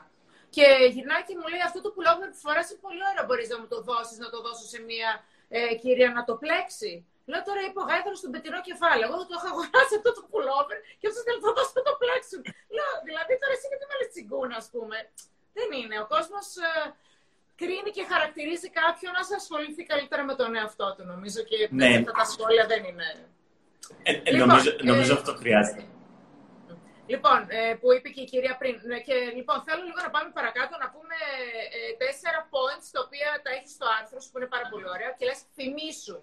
Και 0.55 0.65
γυρνάει 0.93 1.23
και 1.27 1.35
μου 1.39 1.47
λέει: 1.51 1.63
Αυτό 1.69 1.79
το 1.85 1.89
πουλόβερ 1.95 2.27
που 2.33 2.39
φοράς 2.45 2.65
είναι 2.69 2.83
πολύ 2.87 3.03
ωραίο. 3.09 3.25
Μπορείς 3.27 3.49
να 3.53 3.57
μου 3.59 3.67
το 3.73 3.79
δώσεις, 3.89 4.17
να 4.23 4.29
το 4.33 4.39
δώσω 4.45 4.65
σε 4.73 4.79
μία 4.89 5.09
ε, 5.49 5.75
κυρία 5.81 6.09
να 6.17 6.23
το 6.23 6.33
πλέξει. 6.43 6.91
Λέω 7.31 7.41
τώρα 7.49 7.61
είπα 7.67 7.81
γάιδαρο 7.89 8.17
στον 8.21 8.31
πετεινό 8.33 8.59
κεφάλι. 8.69 9.01
Εγώ 9.07 9.15
το 9.29 9.33
έχω 9.37 9.47
αγοράσει 9.53 9.93
αυτό 9.99 10.09
το 10.17 10.21
πουλόβερ 10.31 10.77
και 10.99 11.05
αυτό 11.09 11.19
θέλει 11.25 11.39
να 11.39 11.45
το 11.47 11.51
δώσω 11.57 11.73
να 11.79 11.83
το 11.89 11.93
πλέξουν. 12.01 12.41
Λέω 12.75 12.91
δηλαδή 13.07 13.33
τώρα 13.41 13.53
εσύ 13.57 13.65
γιατί 13.71 13.85
με 13.89 13.95
λες 13.99 14.09
τσιγκούνα, 14.11 14.55
ας 14.61 14.67
πούμε; 14.73 14.97
Δεν 15.57 15.69
είναι. 15.79 15.95
Ο 16.03 16.05
κόσμος 16.13 16.47
ε, 16.67 16.69
κρίνει 17.61 17.91
και 17.97 18.03
χαρακτηρίζει 18.13 18.67
κάποιον 18.81 19.11
να 19.17 19.23
σε 19.27 19.33
ασχοληθεί 19.41 19.83
καλύτερα 19.91 20.23
με 20.29 20.33
τον 20.39 20.49
εαυτό 20.59 20.87
του, 20.95 21.03
νομίζω. 21.13 21.39
Και 21.49 21.57
ναι. 21.79 21.89
αυτά 21.99 22.11
τα 22.19 22.25
σχόλια 22.33 22.65
δεν 22.71 22.81
είναι. 22.89 23.07
Ε, 24.09 24.11
ε, 24.27 24.31
λοιπόν, 24.31 24.47
νομίζω, 24.47 24.69
νομίζω 24.91 25.11
ε, 25.13 25.17
αυτό 25.19 25.31
χρειάζεται. 25.41 25.83
Λοιπόν, 27.13 27.39
ε, 27.57 27.73
που 27.79 27.87
είπε 27.95 28.09
και 28.15 28.23
η 28.25 28.29
κυρία 28.31 28.55
πριν. 28.61 28.75
Ναι, 28.91 28.99
και, 29.07 29.15
λοιπόν, 29.37 29.57
θέλω 29.67 29.81
λίγο 29.89 29.99
να 30.07 30.11
πάμε 30.15 30.29
παρακάτω 30.39 30.73
να 30.83 30.87
πούμε 30.93 31.17
ε, 31.77 31.79
τέσσερα 32.03 32.39
points 32.53 32.87
τα 32.95 32.99
οποία 33.05 33.29
τα 33.43 33.49
έχεις 33.55 33.71
στο 33.77 33.85
άρθρο 33.97 34.19
σου 34.21 34.29
που 34.31 34.37
είναι 34.39 34.51
πάρα 34.55 34.67
πολύ 34.71 34.87
ωραία 34.95 35.11
και 35.17 35.25
λες 35.29 35.39
θυμίσου 35.57 36.17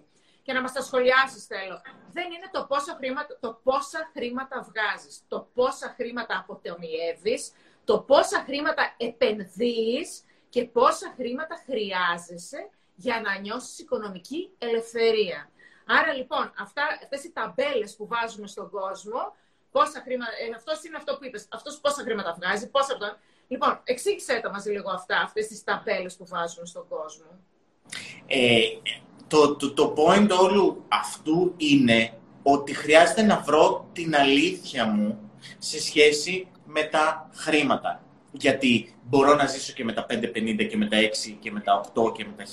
και 0.51 0.57
να 0.57 0.63
μας 0.63 0.73
τα 0.73 0.81
σχολιάσεις 0.81 1.45
θέλω. 1.45 1.81
Δεν 2.11 2.25
είναι 2.31 2.49
το 2.51 2.65
πόσα 2.65 2.95
χρήματα, 2.99 3.37
το 3.39 3.59
πόσα 3.63 4.11
χρήματα 4.13 4.67
βγάζεις, 4.69 5.23
το 5.27 5.49
πόσα 5.53 5.93
χρήματα 5.97 6.37
αποτεμιεύεις, 6.39 7.51
το 7.83 7.99
πόσα 7.99 8.43
χρήματα 8.47 8.95
επενδύεις 8.97 10.23
και 10.49 10.65
πόσα 10.65 11.13
χρήματα 11.17 11.55
χρειάζεσαι 11.65 12.69
για 12.95 13.21
να 13.21 13.39
νιώσεις 13.39 13.79
οικονομική 13.79 14.49
ελευθερία. 14.57 15.49
Άρα 15.85 16.13
λοιπόν, 16.13 16.53
αυτά, 16.59 16.83
αυτές 17.03 17.23
οι 17.23 17.31
ταμπέλες 17.31 17.95
που 17.95 18.07
βάζουμε 18.07 18.47
στον 18.47 18.69
κόσμο, 18.69 19.35
πόσα 19.71 20.01
χρήματα, 20.05 20.31
ε, 20.31 20.55
αυτός 20.55 20.83
είναι 20.83 20.97
αυτό 20.97 21.17
που 21.17 21.25
είπες, 21.25 21.47
αυτός 21.51 21.79
πόσα 21.79 22.01
χρήματα 22.01 22.33
βγάζει, 22.33 22.69
πόσα... 22.69 22.97
Λοιπόν, 23.47 23.81
εξήγησέ 23.83 24.39
τα 24.43 24.51
μαζί 24.51 24.71
λίγο 24.71 24.89
αυτά, 24.91 25.17
αυτές 25.21 25.47
τις 25.47 25.63
ταμπέλες 25.63 26.15
που 26.15 26.25
βάζουμε 26.27 26.65
στον 26.65 26.87
κόσμο. 26.87 27.39
Ε, 28.27 28.61
το, 29.31 29.55
το, 29.55 29.71
το 29.71 29.93
point 29.97 30.29
όλου 30.41 30.83
αυτού 30.87 31.53
είναι 31.57 32.13
ότι 32.43 32.73
χρειάζεται 32.73 33.21
να 33.21 33.37
βρω 33.45 33.87
την 33.93 34.15
αλήθεια 34.15 34.85
μου 34.85 35.19
σε 35.57 35.81
σχέση 35.81 36.47
με 36.65 36.83
τα 36.83 37.29
χρήματα. 37.33 38.03
Γιατί 38.31 38.95
μπορώ 39.03 39.35
να 39.35 39.45
ζήσω 39.45 39.73
και 39.73 39.83
με 39.83 39.93
τα 39.93 40.05
5,50 40.09 40.67
και 40.69 40.77
με 40.77 40.85
τα 40.85 40.97
6 40.99 41.35
και 41.39 41.51
με 41.51 41.59
τα 41.59 41.91
8 41.93 42.13
και 42.13 42.25
με 42.25 42.33
τα 42.37 42.43
1000 42.43 42.47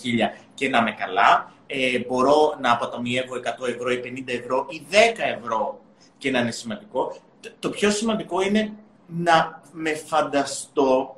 και 0.55 0.69
να 0.69 0.79
είμαι 0.79 0.93
καλά. 0.93 1.53
Ε, 1.67 1.99
μπορώ 1.99 2.57
να 2.61 2.73
αποταμιεύω 2.73 3.35
100 3.35 3.69
ευρώ 3.69 3.91
ή 3.91 4.01
50 4.05 4.23
ευρώ 4.27 4.67
ή 4.69 4.83
10 4.91 4.95
ευρώ 5.39 5.81
και 6.19 6.31
να 6.31 6.39
είναι 6.39 6.51
σημαντικό. 6.51 7.17
Το 7.59 7.71
πιο 7.71 7.91
σημαντικό 7.91 8.43
είναι 8.43 8.73
να 9.07 9.63
με 9.73 9.95
φανταστώ 9.95 11.17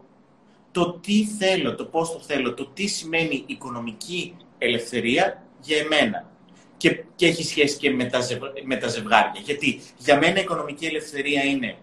το 0.71 0.93
τι 0.93 1.25
θέλω, 1.25 1.75
το 1.75 1.85
πώς 1.85 2.13
το 2.13 2.19
θέλω, 2.19 2.55
το 2.55 2.67
τι 2.67 2.87
σημαίνει 2.87 3.45
οικονομική 3.47 4.37
ελευθερία 4.59 5.43
για 5.61 5.79
εμένα. 5.79 6.29
Και, 6.77 7.05
και 7.15 7.27
έχει 7.27 7.43
σχέση 7.45 7.77
και 7.77 7.91
με 7.91 8.05
τα, 8.05 8.19
με 8.65 8.77
τα 8.77 8.89
ζευγάρια. 8.89 9.41
Γιατί 9.45 9.81
για 9.97 10.19
μένα 10.19 10.39
η 10.39 10.43
οικονομική 10.43 10.87
ελευθερία 10.87 11.45
είναι 11.45 11.77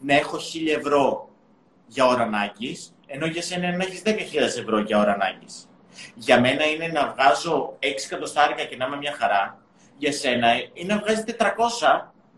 να 0.00 0.14
έχω 0.14 0.36
1000 0.36 0.40
ευρώ 0.78 1.28
για 1.86 2.06
ώρα 2.06 2.22
ανάγκης, 2.22 2.94
ενώ 3.06 3.26
για 3.26 3.42
σένα 3.42 3.76
να 3.76 3.84
έχεις 3.84 4.02
10.000 4.04 4.12
ευρώ 4.34 4.78
για 4.78 4.98
ώρα 4.98 5.12
ανάγκης. 5.12 5.68
Για 6.14 6.40
μένα 6.40 6.64
είναι 6.64 6.86
να 6.86 7.08
βγάζω 7.12 7.78
6 7.80 7.84
εκατοστάρικα 8.04 8.64
και 8.64 8.76
να 8.76 8.86
είμαι 8.86 8.96
μια 8.96 9.12
χαρά. 9.12 9.62
Για 9.96 10.12
σένα 10.12 10.52
είναι 10.72 10.94
να 10.94 11.00
βγάζει 11.00 11.24
400 11.38 11.44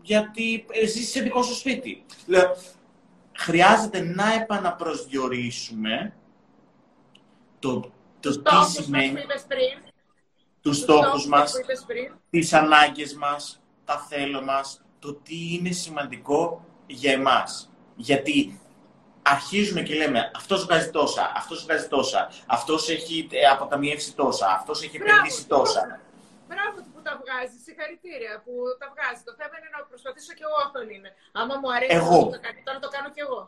γιατί 0.01 0.65
ζεις 0.85 1.09
σε 1.09 1.21
δικό 1.21 1.43
σου 1.43 1.55
σπίτι. 1.55 2.05
Λέω, 2.25 2.55
χρειάζεται 3.33 3.99
να 4.01 4.33
επαναπροσδιορίσουμε 4.33 6.13
το, 7.59 7.91
το 8.19 8.41
τι 8.41 8.71
σημαίνει 8.71 9.21
τους 10.65 10.77
στόχους 10.77 11.27
μας, 11.27 11.53
τις 12.29 12.53
ανάγκες 12.53 13.13
μας, 13.13 13.61
τα 13.85 13.97
θέλω 14.09 14.41
μας, 14.41 14.81
το 14.99 15.13
τι 15.13 15.53
είναι 15.53 15.71
σημαντικό 15.71 16.65
για 16.85 17.11
εμάς. 17.11 17.71
Γιατί 17.95 18.59
αρχίζουμε 19.21 19.81
και 19.81 19.95
λέμε 19.95 20.31
αυτός 20.35 20.65
βγάζει 20.65 20.89
τόσα, 20.89 21.31
αυτός 21.35 21.63
βγάζει 21.63 21.87
τόσα, 21.87 22.31
αυτός 22.47 22.89
έχει 22.89 23.27
ε, 23.31 23.45
αποταμιεύσει 23.47 24.15
τόσα, 24.15 24.47
αυτός 24.47 24.83
έχει 24.83 24.95
επενδύσει 24.95 25.47
τόσα. 25.47 25.99
Μπράβο 26.47 26.77
που 26.93 27.01
τα 27.07 27.13
βγάζει, 27.21 27.57
συγχαρητήρια 27.65 28.41
που 28.45 28.53
τα 28.79 28.87
βγάζει. 28.93 29.21
Το 29.29 29.33
θέμα 29.39 29.55
είναι 29.57 29.69
να 29.77 29.79
προσπαθήσω 29.91 30.33
κι 30.37 30.43
εγώ 30.47 30.57
αυτόν 30.65 30.89
είναι. 30.95 31.09
Άμα 31.31 31.55
μου 31.61 31.69
αρέσει 31.75 31.95
εγώ. 31.99 32.19
το 32.35 32.39
κάνει, 32.45 32.59
τώρα 32.67 32.79
το 32.85 32.89
κάνω 32.95 33.09
κι 33.15 33.21
εγώ. 33.27 33.39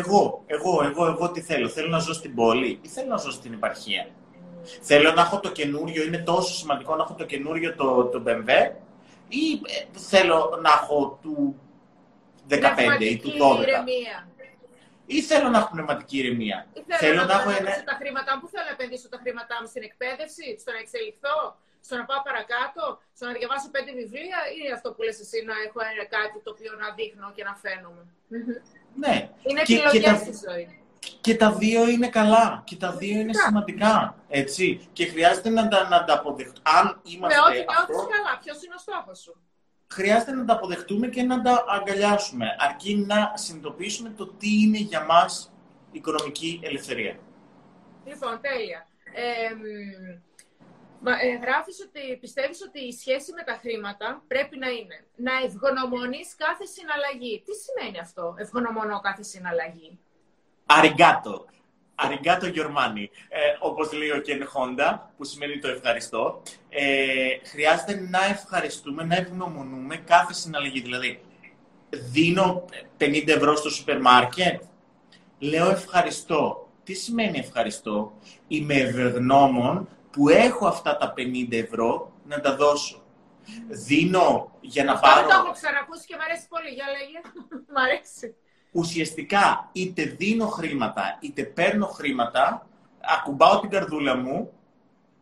Εγώ, 0.00 0.42
εγώ, 0.46 0.72
εγώ, 0.88 1.06
εγώ 1.12 1.30
τι 1.32 1.40
θέλω. 1.40 1.68
Θέλω 1.68 1.88
να 1.88 1.98
ζω 1.98 2.12
στην 2.20 2.34
πόλη 2.34 2.70
ή 2.82 2.88
θέλω 2.88 3.08
να 3.08 3.20
ζω 3.24 3.30
στην 3.30 3.52
επαρχία. 3.52 4.04
Θέλω 4.80 5.12
να 5.12 5.20
έχω 5.20 5.40
το 5.40 5.50
καινούριο, 5.50 6.02
είναι 6.02 6.18
τόσο 6.18 6.54
σημαντικό 6.54 6.96
να 6.96 7.02
έχω 7.02 7.14
το 7.14 7.24
καινούριο 7.24 7.74
το, 7.74 8.04
το 8.04 8.22
BMW 8.26 8.50
ή 9.28 9.60
ε, 9.66 9.98
θέλω 9.98 10.58
να 10.62 10.70
έχω 10.82 11.18
του 11.22 11.60
15 12.48 13.00
ή 13.00 13.18
του 13.18 13.30
12. 13.30 13.62
Ηρεμία. 13.62 14.28
Ή 15.06 15.22
θέλω 15.22 15.48
να 15.48 15.58
έχω 15.58 15.70
πνευματική 15.74 16.16
ηρεμία. 16.18 16.58
Ή 16.72 16.80
θέλω, 16.86 16.98
θέλω 17.04 17.20
να, 17.20 17.26
να 17.26 17.34
έχω 17.40 17.50
ένα... 17.60 17.70
τα 17.90 17.96
χρήματά 18.00 18.30
μου. 18.34 18.40
Πού 18.42 18.48
θέλω 18.52 18.66
να 18.70 18.74
επενδύσω 18.78 19.08
τα 19.14 19.18
χρήματά 19.22 19.56
μου 19.60 19.68
στην 19.72 19.82
εκπαίδευση, 19.88 20.46
στο 20.62 20.70
να 20.74 20.78
εξελιχθώ, 20.84 21.36
στο 21.86 21.94
να 22.00 22.04
πάω 22.08 22.20
παρακάτω, 22.28 22.82
στο 23.16 23.24
να 23.28 23.32
διαβάσω 23.38 23.66
πέντε 23.76 23.90
βιβλία 24.00 24.38
ή 24.58 24.60
αυτό 24.76 24.88
που 24.92 25.00
λες 25.06 25.18
εσύ 25.24 25.38
να 25.50 25.54
έχω 25.66 25.78
κάτι 26.16 26.36
το 26.44 26.50
οποίο 26.54 26.72
να 26.82 26.88
δείχνω 26.98 27.26
και 27.36 27.44
να 27.48 27.54
φαίνομαι; 27.62 28.02
Ναι. 29.02 29.14
Είναι 29.48 29.60
επιλογές 29.66 30.18
στη 30.24 30.32
ζωή. 30.46 30.64
Και 31.20 31.36
τα 31.36 31.52
δύο 31.52 31.88
είναι 31.88 32.08
καλά. 32.08 32.62
Και 32.64 32.76
τα 32.76 32.92
δύο 32.92 33.20
είναι 33.20 33.32
σημαντικά. 33.34 34.14
Έτσι. 34.28 34.88
Και 34.92 35.06
χρειάζεται 35.06 35.48
να 35.48 35.68
τα, 35.68 35.88
να 35.88 36.04
τα 36.04 36.14
αποδεχτούμε. 36.14 36.60
Αν 36.62 37.00
είμαστε. 37.02 37.38
Με 37.38 37.46
ό,τι 37.48 37.64
νιώθεις 37.72 38.06
καλά. 38.16 38.38
Ποιος 38.42 38.62
είναι 38.62 38.74
ο 38.74 38.78
στόχος 38.78 39.18
σου; 39.18 39.36
Χρειάζεται 39.92 40.32
να 40.32 40.44
τα 40.44 40.52
αποδεχτούμε 40.52 41.06
και 41.06 41.22
να 41.22 41.42
τα 41.42 41.64
αγκαλιάσουμε. 41.68 42.46
Αρκεί 42.58 42.96
να 42.96 43.32
συνειδητοποιήσουμε 43.34 44.10
το 44.10 44.26
τι 44.26 44.60
είναι 44.62 44.78
για 44.78 45.04
μας 45.04 45.52
οικονομική 45.92 46.60
ελευθερία. 46.62 47.18
Λοιπόν, 48.04 48.40
τέλεια. 48.40 48.86
Ε, 49.12 49.52
ε, 51.04 51.36
γράφεις 51.36 51.76
ότι 51.86 52.16
πιστεύεις 52.20 52.62
ότι 52.62 52.80
η 52.80 52.92
σχέση 52.92 53.32
με 53.32 53.42
τα 53.42 53.58
χρήματα 53.62 54.22
πρέπει 54.26 54.58
να 54.58 54.68
είναι 54.68 55.04
να 55.16 55.32
ευγνωμονείς 55.44 56.34
κάθε 56.36 56.64
συναλλαγή. 56.64 57.42
Τι 57.44 57.52
σημαίνει 57.64 57.98
αυτό, 57.98 58.34
ευγνωμονώ 58.38 59.00
κάθε 59.00 59.22
συναλλαγή; 59.22 59.98
Αριγκάτο. 60.66 61.44
Αριγκάτο 61.94 62.46
Γιορμάνι. 62.46 63.10
Ε, 63.28 63.38
όπως 63.60 63.92
λέει 63.92 64.10
ο 64.10 64.20
Κεν 64.20 64.46
Χόντα, 64.46 65.12
που 65.16 65.24
σημαίνει 65.24 65.58
το 65.58 65.68
ευχαριστώ. 65.68 66.42
Ε, 66.68 67.48
χρειάζεται 67.48 68.06
να 68.10 68.24
ευχαριστούμε, 68.24 69.04
να 69.04 69.16
ευγνωμονούμε 69.16 69.96
κάθε 69.96 70.32
συναλλαγή. 70.32 70.80
Δηλαδή, 70.80 71.20
δίνω 71.90 72.64
50 72.98 73.28
ευρώ 73.28 73.56
στο 73.56 73.70
σούπερ 73.70 74.00
μάρκετ, 74.00 74.62
λέω 75.38 75.70
ευχαριστώ. 75.70 76.70
Τι 76.84 76.94
σημαίνει 76.94 77.38
ευχαριστώ; 77.38 78.12
Είμαι 78.48 78.74
ευγνώμων 78.74 79.88
που 80.10 80.28
έχω 80.28 80.66
αυτά 80.66 80.96
τα 80.96 81.14
50 81.16 81.46
ευρώ 81.50 82.12
να 82.24 82.40
τα 82.40 82.56
δώσω. 82.56 83.00
Δίνω 83.68 84.56
για 84.60 84.84
να 84.84 84.98
πάρω... 84.98 85.20
Αυτό 85.20 85.28
το 85.28 85.42
έχω 85.44 85.52
ξανακούσει 85.52 86.06
και 86.06 86.14
μου 86.16 86.22
αρέσει 86.28 86.48
πολύ. 86.48 86.68
Για 86.68 86.84
λέγε. 86.86 87.18
μ' 87.74 87.78
αρέσει 87.78 88.36
ουσιαστικά 88.72 89.68
είτε 89.72 90.04
δίνω 90.04 90.46
χρήματα, 90.46 91.18
είτε 91.20 91.42
παίρνω 91.42 91.86
χρήματα, 91.86 92.66
ακουμπάω 93.18 93.60
την 93.60 93.70
καρδούλα 93.70 94.16
μου 94.16 94.52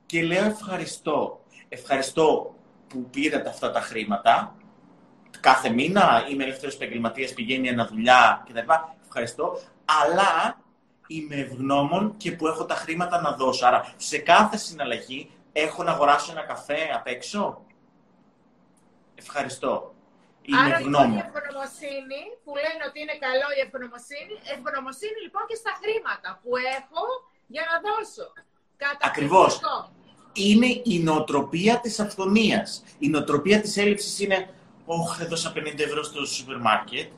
και 0.07 0.23
λέω 0.23 0.45
ευχαριστώ. 0.45 1.45
Ευχαριστώ 1.69 2.55
που 2.89 3.09
πήρατε 3.11 3.49
αυτά 3.49 3.71
τα 3.71 3.81
χρήματα. 3.81 4.55
Κάθε 5.41 5.69
μήνα 5.69 6.27
είμαι 6.31 6.45
ελεύθερος 6.45 6.75
επαγγελματίας, 6.75 7.33
πηγαίνει 7.33 7.69
ένα 7.69 7.87
δουλειά 7.87 8.45
κτλ. 8.49 8.73
Ευχαριστώ. 9.07 9.61
Αλλά 9.85 10.59
είμαι 11.07 11.35
ευγνώμων 11.35 12.15
και 12.17 12.33
που 12.33 12.47
έχω 12.47 12.65
τα 12.65 12.75
χρήματα 12.75 13.21
να 13.21 13.33
δώσω. 13.33 13.67
Άρα 13.67 13.95
σε 13.97 14.19
κάθε 14.19 14.57
συναλλαγή 14.57 15.31
έχω 15.53 15.83
να 15.83 15.91
αγοράσω 15.91 16.33
ένα 16.33 16.43
καφέ 16.43 16.79
απ' 16.95 17.07
έξω. 17.07 17.65
Ευχαριστώ. 19.15 19.94
Άρα 20.53 20.81
λοιπόν 20.85 21.07
η 21.17 21.19
ευγνωμοσύνη 21.25 22.23
που 22.45 22.53
λένε 22.65 22.83
ότι 22.89 22.99
είναι 23.03 23.17
καλό 23.27 23.49
η 23.57 23.61
ευγνωμοσύνη, 23.67 24.35
ευγνωμοσύνη 24.55 25.19
λοιπόν 25.27 25.43
και 25.51 25.59
στα 25.63 25.73
χρήματα 25.81 26.29
που 26.41 26.51
έχω 26.79 27.05
για 27.55 27.65
να 27.71 27.75
δώσω. 27.87 28.27
Ακριβώς. 29.01 29.61
Είναι 30.33 30.67
η 30.67 30.99
νοοτροπία 31.03 31.81
της 31.81 32.01
αυθονίας. 32.01 32.85
Η 32.99 33.09
νοοτροπία 33.09 33.61
της 33.61 33.77
έλλειψης 33.77 34.21
είναι 34.21 34.55
«Ωχ, 34.87 35.21
έδωσα 35.21 35.53
50 35.57 35.79
ευρώ 35.79 36.03
στο 36.03 36.27
σούπερ 36.27 36.59
μάρκετ». 36.59 37.11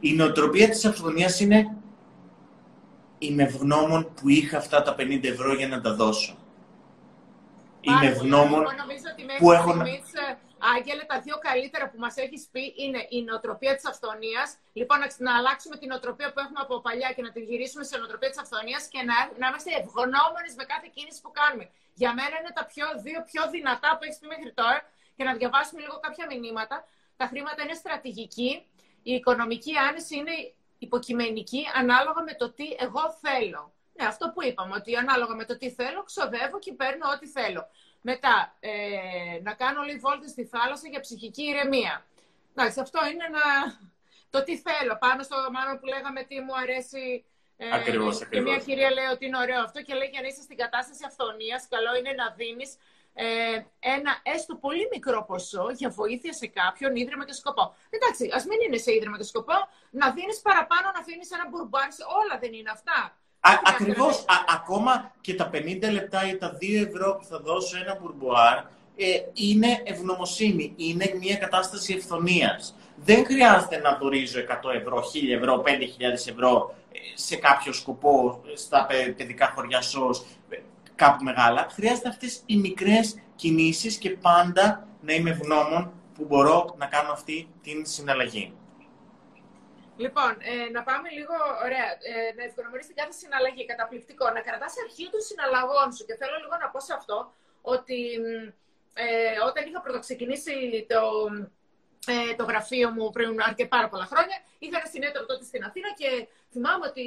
Η 0.00 0.12
νοοτροπία 0.12 0.68
της 0.68 0.84
αυθονίας 0.84 1.40
είναι 1.40 1.76
«Είμαι 3.18 3.42
ευγνώμων 3.42 4.14
που 4.14 4.28
είχα 4.28 4.56
αυτά 4.56 4.82
τα 4.82 4.94
50 4.98 5.24
ευρώ 5.24 5.54
για 5.54 5.68
να 5.68 5.80
τα 5.80 5.94
δώσω». 5.94 6.36
Είμαι 7.80 8.06
ευγνώμων 8.06 8.64
που 9.38 9.52
έχω... 9.52 9.74
Άγγελε, 10.76 11.04
τα 11.04 11.20
δύο 11.20 11.36
καλύτερα 11.48 11.90
που 11.90 11.98
μας 11.98 12.16
έχεις 12.16 12.42
πει 12.52 12.74
είναι 12.76 13.06
η 13.08 13.22
νοοτροπία 13.22 13.74
της 13.76 13.86
αυθονίας. 13.92 14.48
Λοιπόν, 14.72 14.98
να, 15.26 15.36
αλλάξουμε 15.38 15.76
την 15.76 15.88
νοοτροπία 15.88 16.32
που 16.32 16.40
έχουμε 16.44 16.60
από 16.62 16.80
παλιά 16.80 17.12
και 17.16 17.22
να 17.22 17.30
την 17.34 17.42
γυρίσουμε 17.42 17.84
σε 17.84 17.96
νοοτροπία 17.98 18.30
της 18.32 18.38
αυθονίας 18.38 18.82
και 18.92 19.00
να, 19.08 19.16
να 19.40 19.46
είμαστε 19.48 19.70
ευγνώμονες 19.80 20.54
με 20.60 20.64
κάθε 20.72 20.88
κίνηση 20.94 21.20
που 21.24 21.30
κάνουμε. 21.40 21.64
Για 22.00 22.10
μένα 22.18 22.34
είναι 22.40 22.52
τα 22.58 22.64
πιο, 22.72 22.86
δύο 23.06 23.20
πιο 23.30 23.42
δυνατά 23.54 23.88
που 23.96 24.02
έχεις 24.04 24.18
πει 24.20 24.26
μέχρι 24.34 24.52
τώρα 24.60 24.78
και 25.16 25.24
να 25.24 25.32
διαβάσουμε 25.38 25.80
λίγο 25.84 25.96
κάποια 26.06 26.24
μηνύματα. 26.30 26.76
Τα 27.20 27.26
χρήματα 27.30 27.62
είναι 27.62 27.76
στρατηγική. 27.82 28.50
Η 29.02 29.12
οικονομική 29.18 29.72
άνεση 29.88 30.14
είναι 30.20 30.34
υποκειμενική 30.78 31.62
ανάλογα 31.80 32.22
με 32.22 32.34
το 32.34 32.46
τι 32.56 32.66
εγώ 32.78 33.04
θέλω. 33.24 33.72
Ναι, 33.96 34.06
αυτό 34.06 34.30
που 34.32 34.42
είπαμε, 34.42 34.74
ότι 34.74 34.96
ανάλογα 34.96 35.34
με 35.34 35.44
το 35.44 35.56
τι 35.56 35.70
θέλω, 35.70 36.02
ξοδεύω 36.02 36.58
και 36.58 36.72
παίρνω 36.72 37.06
ό,τι 37.14 37.26
θέλω. 37.26 37.62
Μετά, 38.00 38.56
ε, 38.60 38.70
να 39.42 39.54
κάνω 39.54 39.82
λίγο 39.82 39.98
βόλτες 39.98 40.30
στη 40.30 40.44
θάλασσα 40.44 40.88
για 40.88 41.00
ψυχική 41.00 41.42
ηρεμία. 41.42 42.04
Εντάξει, 42.54 42.80
αυτό 42.80 43.00
είναι 43.06 43.26
να... 43.28 43.44
το 44.30 44.44
τι 44.44 44.58
θέλω. 44.58 44.96
Πάνω 44.98 45.22
στο 45.22 45.36
μάλλον 45.52 45.78
που 45.80 45.86
λέγαμε 45.86 46.22
τι 46.22 46.40
μου 46.40 46.56
αρέσει. 46.56 47.24
Ε, 47.56 47.74
ακριβώς, 47.74 48.28
και 48.28 48.40
μια 48.40 48.58
κυρία 48.58 48.90
λέει 48.90 49.04
ότι 49.04 49.26
είναι 49.26 49.38
ωραίο 49.38 49.62
αυτό 49.62 49.82
και 49.82 49.94
λέει 49.94 50.08
για 50.08 50.20
να 50.20 50.26
είσαι 50.26 50.42
στην 50.42 50.56
κατάσταση 50.56 51.02
αυθονίας, 51.06 51.68
καλό 51.68 51.96
είναι 51.98 52.12
να 52.12 52.30
δίνεις 52.30 52.76
ε, 53.14 53.64
ένα 53.80 54.20
έστω 54.22 54.54
πολύ 54.56 54.88
μικρό 54.92 55.24
ποσό 55.24 55.66
για 55.70 55.88
βοήθεια 55.88 56.32
σε 56.32 56.46
κάποιον 56.46 56.96
ίδρυμα 56.96 57.24
και 57.24 57.32
σκοπό. 57.32 57.74
Εντάξει, 57.90 58.30
ας 58.32 58.44
μην 58.44 58.58
είναι 58.66 58.76
σε 58.76 58.94
ίδρυμα 58.94 59.16
και 59.16 59.22
σκοπό, 59.22 59.54
να 59.90 60.10
δίνεις 60.10 60.40
παραπάνω, 60.40 60.90
να 60.94 60.98
αφήνεις 60.98 61.30
ένα 61.30 61.48
μπουρμπάν, 61.48 61.88
όλα 62.22 62.38
δεν 62.38 62.52
είναι 62.52 62.70
αυτά. 62.70 63.16
Ακριβώς. 63.40 64.24
Ακόμα 64.54 65.12
και 65.20 65.34
τα 65.34 65.50
50 65.52 65.92
λεπτά 65.92 66.28
ή 66.28 66.36
τα 66.36 66.56
2 66.60 66.86
ευρώ 66.86 67.16
που 67.16 67.24
θα 67.24 67.38
δώσω 67.38 67.76
ένα 67.76 67.98
μπουρμπουάρ 68.00 68.56
ε, 68.96 69.06
είναι 69.32 69.82
ευγνωμοσύνη. 69.84 70.72
Είναι 70.76 71.14
μια 71.20 71.36
κατάσταση 71.36 71.94
ευθονίας. 71.94 72.74
Δεν 72.96 73.24
χρειάζεται 73.24 73.78
να 73.78 73.96
δωρίζω 74.00 74.40
100 74.40 74.42
ευρώ, 74.74 74.98
1000 74.98 75.36
ευρώ, 75.36 75.62
5.000 75.66 75.70
ευρώ 76.28 76.74
ε, 76.92 76.98
σε 77.14 77.36
κάποιο 77.36 77.72
σκοπό, 77.72 78.42
στα 78.54 78.86
παιδικά 79.16 79.52
χωριά 79.54 79.80
ΣΟΣ, 79.80 80.24
ε, 80.48 80.56
κάπου 80.94 81.24
μεγάλα. 81.24 81.66
Χρειάζεται 81.70 82.08
αυτές 82.08 82.42
οι 82.46 82.56
μικρές 82.56 83.14
κινήσεις 83.36 83.96
και 83.96 84.10
πάντα 84.10 84.86
να 85.00 85.12
είμαι 85.12 85.30
ευγνώμων 85.30 85.92
που 86.14 86.24
μπορώ 86.28 86.74
να 86.78 86.86
κάνω 86.86 87.12
αυτή 87.12 87.48
την 87.62 87.86
συναλλαγή. 87.86 88.52
Λοιπόν, 90.04 90.32
ε, 90.50 90.68
να 90.76 90.82
πάμε 90.88 91.08
λίγο, 91.18 91.34
ωραία, 91.64 91.88
ε, 92.10 92.32
να 92.36 92.42
ευκονομερείς 92.48 92.86
την 92.86 92.96
κάθε 93.00 93.14
συναλλαγή, 93.20 93.64
καταπληκτικό. 93.72 94.24
Να 94.36 94.40
κρατάς 94.46 94.74
αρχείο 94.84 95.08
των 95.14 95.22
συναλλαγών 95.28 95.88
σου 95.94 96.04
και 96.08 96.16
θέλω 96.20 96.36
λίγο 96.42 96.56
να 96.62 96.68
πω 96.72 96.80
σε 96.88 96.92
αυτό 97.00 97.18
ότι 97.74 97.98
ε, 98.94 99.38
όταν 99.48 99.62
είχα 99.66 99.80
πρωτοξεκινήσει 99.80 100.54
το, 100.92 101.02
ε, 102.12 102.34
το 102.38 102.44
γραφείο 102.50 102.88
μου 102.94 103.04
πριν 103.16 103.28
αρκετά 103.48 103.72
πάρα 103.76 103.88
πολλά 103.92 104.06
χρόνια, 104.12 104.36
είχα 104.62 104.76
ένα 104.80 104.88
συνέδριο 104.94 105.26
τότε 105.30 105.44
στην 105.50 105.62
Αθήνα 105.68 105.90
και 106.00 106.10
θυμάμαι 106.52 106.84
ότι 106.90 107.06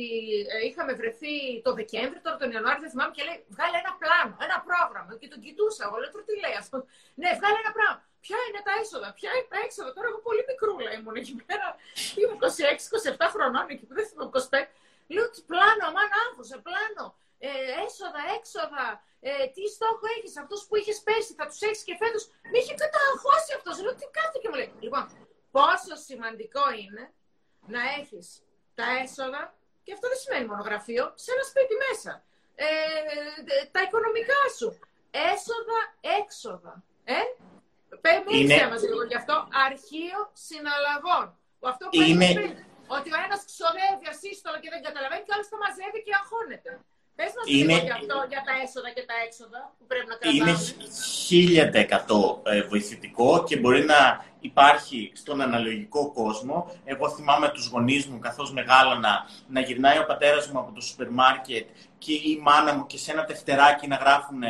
ε, 0.54 0.56
είχαμε 0.68 0.94
βρεθεί 1.02 1.36
το 1.66 1.72
Δεκέμβρη, 1.80 2.20
τώρα 2.26 2.38
τον 2.42 2.52
Ιανουάριο, 2.54 2.82
δεν 2.86 2.92
θυμάμαι 2.94 3.14
και 3.16 3.24
λέει 3.28 3.38
βγάλε 3.56 3.78
ένα 3.84 3.94
πλάνο, 4.02 4.34
ένα 4.48 4.58
πρόγραμμα 4.68 5.12
και 5.20 5.28
τον 5.34 5.40
κοιτούσα 5.46 5.82
εγώ, 5.88 5.96
λέω 6.02 6.10
τι 6.28 6.36
λέει 6.44 6.58
αυτό. 6.64 6.78
Ναι, 7.22 7.30
βγάλε 7.40 7.58
ένα 7.64 7.74
πράγμα. 7.78 8.02
Ποια 8.26 8.40
είναι 8.48 8.62
τα 8.68 8.74
έσοδα, 8.82 9.10
ποια 9.20 9.30
είναι 9.36 9.50
τα 9.54 9.60
έξοδα; 9.66 9.90
Τώρα 9.96 10.08
εγώ 10.12 10.20
πολύ 10.28 10.44
μικρούλα 10.50 10.90
ήμουν 10.98 11.16
εκεί 11.22 11.36
πέρα. 11.48 11.68
Είμαι 12.18 12.34
26-27 13.22 13.26
χρονών, 13.34 13.66
εκεί 13.74 13.86
που 13.88 13.96
δεν 13.98 14.06
θυμάμαι 14.10 14.32
25. 14.34 14.68
Λέω 15.14 15.26
πλάνο, 15.52 15.84
αμάν 15.90 16.10
άγχωσε, 16.24 16.58
πλάνο. 16.68 17.06
Ε, 17.48 17.50
έσοδα, 17.86 18.22
έξοδα. 18.38 18.86
Ε, 19.30 19.32
τι 19.54 19.64
στόχο 19.76 20.06
έχεις, 20.16 20.34
αυτός 20.44 20.60
που 20.68 20.76
είχες 20.80 20.98
πέρσι, 21.08 21.34
θα 21.40 21.46
τους 21.50 21.62
έχεις 21.68 21.84
και 21.88 21.96
φέτος. 22.02 22.24
Με 22.52 22.58
είχε 22.60 22.74
καταγχώσει 22.84 23.52
αυτός. 23.58 23.74
Λέω 23.84 23.94
τι 24.00 24.08
κάθε 24.20 24.38
και 24.42 24.50
μου 24.50 24.58
λέει. 24.60 24.70
Λοιπόν, 24.86 25.04
πόσο 25.56 25.94
σημαντικό 26.08 26.66
είναι 26.82 27.04
να 27.74 27.82
έχεις 28.00 28.28
τα 28.80 28.88
έσοδα, 29.04 29.42
και 29.84 29.94
αυτό 29.96 30.06
δεν 30.12 30.20
σημαίνει 30.24 30.46
μονογραφείο, 30.54 31.06
σε 31.24 31.30
ένα 31.36 31.44
σπίτι 31.52 31.76
μέσα. 31.86 32.12
Ε, 32.56 32.68
τα 33.74 33.82
οικονομικά 33.86 34.42
σου. 34.58 34.70
Έσοδα, 35.32 35.80
έξοδα. 36.22 36.74
Ε; 37.04 37.20
Είναι... 38.38 38.56
μας 38.72 38.82
λίγο 38.90 39.04
γι' 39.12 39.20
αυτό. 39.22 39.36
Αρχείο 39.68 40.20
συναλλαγών. 40.48 41.26
Αυτό 41.72 41.84
που 41.92 42.02
είναι... 42.10 42.30
πριν, 42.40 42.54
ότι 42.96 43.10
ο 43.16 43.18
ένας 43.26 43.42
ξοδεύει 43.52 44.08
ασύστολα 44.16 44.58
και 44.64 44.70
δεν 44.74 44.82
καταλαβαίνει 44.88 45.24
και 45.26 45.32
ο 45.34 45.36
άλλος 45.36 45.50
το 45.54 45.58
μαζεύει 45.64 46.00
και 46.06 46.14
αγχώνεται. 46.20 46.72
Πες 47.16 47.32
μας 47.36 47.46
είναι... 47.48 47.74
λίγο 47.74 47.86
για 47.88 47.96
αυτό, 48.00 48.18
για 48.34 48.42
τα 48.48 48.54
έσοδα 48.64 48.90
και 48.96 49.04
τα 49.10 49.16
έξοδα 49.26 49.60
που 49.78 49.86
πρέπει 49.92 50.08
να 50.12 50.16
κρατάμε. 50.16 50.38
Είναι 50.38 50.54
χίλια 51.26 51.66
ε, 52.44 52.62
βοηθητικό 52.72 53.44
και 53.48 53.56
μπορεί 53.58 53.84
να 53.94 54.26
υπάρχει 54.40 55.12
στον 55.22 55.42
αναλογικό 55.42 56.12
κόσμο. 56.12 56.56
Εγώ 56.84 57.10
θυμάμαι 57.10 57.50
τους 57.50 57.68
γονείς 57.68 58.06
μου 58.06 58.20
καθώς 58.20 58.54
μεγάλωνα 58.54 59.14
να 59.48 59.60
γυρνάει 59.60 59.98
ο 60.00 60.06
πατέρας 60.06 60.48
μου 60.50 60.60
από 60.60 60.72
το 60.72 60.82
σούπερ 60.82 61.10
μάρκετ 61.10 61.68
και 61.98 62.14
η 62.14 62.40
μάνα 62.42 62.74
μου 62.74 62.86
και 62.86 62.98
σε 62.98 63.12
ένα 63.12 63.26
τευτεράκι 63.26 63.88
να 63.88 63.96
γράφουν 63.96 64.44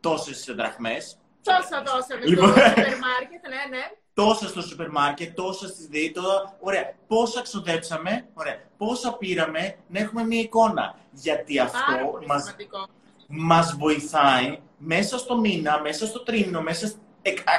τόσες 0.00 0.44
δραχμές 0.56 1.16
Τόσα 1.42 1.82
τόσα 1.82 2.20
λοιπόν, 2.24 2.50
στο 2.50 2.60
σούπερ 2.60 2.98
μάρκετ, 2.98 3.42
ναι, 3.48 3.76
ναι. 3.76 3.84
Τόσα 4.14 4.48
στο 4.48 4.62
σούπερ 4.62 4.90
μάρκετ, 4.90 5.34
τόσα 5.34 5.66
στις 5.68 5.86
δίτο. 5.86 6.22
Ωραία. 6.60 6.94
Πόσα 7.06 7.42
ξοδέψαμε, 7.42 8.26
ωραία. 8.34 8.56
Πόσα 8.76 9.12
πήραμε 9.12 9.76
να 9.88 9.98
έχουμε 9.98 10.24
μια 10.24 10.40
εικόνα. 10.40 10.94
Γιατί 11.10 11.58
αυτό 11.58 12.20
μας, 12.26 12.54
μας 13.26 13.76
βοηθάει 13.78 14.58
μέσα 14.78 15.18
στο 15.18 15.36
μήνα, 15.36 15.80
μέσα 15.80 16.06
στο 16.06 16.20
τρίμηνο, 16.22 16.60
μέσα 16.60 16.92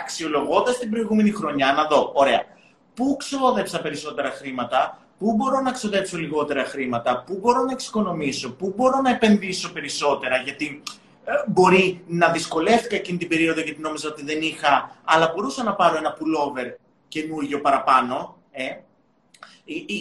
αξιολογώντας 0.01 0.77
την 0.77 0.89
προηγούμενη 0.89 1.31
χρονιά 1.31 1.73
να 1.73 1.87
δω, 1.87 2.11
ωραία, 2.13 2.45
πού 2.93 3.15
ξόδεψα 3.19 3.81
περισσότερα 3.81 4.29
χρήματα, 4.29 4.99
πού 5.19 5.35
μπορώ 5.35 5.61
να 5.61 5.71
ξοδέψω 5.71 6.17
λιγότερα 6.17 6.63
χρήματα, 6.63 7.23
πού 7.25 7.37
μπορώ 7.41 7.63
να 7.63 7.71
εξοικονομήσω, 7.71 8.51
πού 8.51 8.73
μπορώ 8.75 9.01
να 9.01 9.09
επενδύσω 9.09 9.71
περισσότερα, 9.71 10.37
γιατί 10.37 10.83
ε, 10.85 11.02
μπορεί 11.47 12.03
να 12.07 12.31
δυσκολεύτηκα 12.31 12.95
εκείνη 12.95 13.17
την 13.17 13.27
περίοδο 13.27 13.61
γιατί 13.61 13.81
νόμιζα 13.81 14.09
ότι 14.09 14.23
δεν 14.23 14.41
είχα, 14.41 14.97
αλλά 15.03 15.31
μπορούσα 15.35 15.63
να 15.63 15.73
πάρω 15.75 15.97
ένα 15.97 16.17
pullover 16.17 16.75
καινούργιο 17.07 17.61
παραπάνω. 17.61 18.37
Ε. 18.51 18.63
ε. 18.63 18.79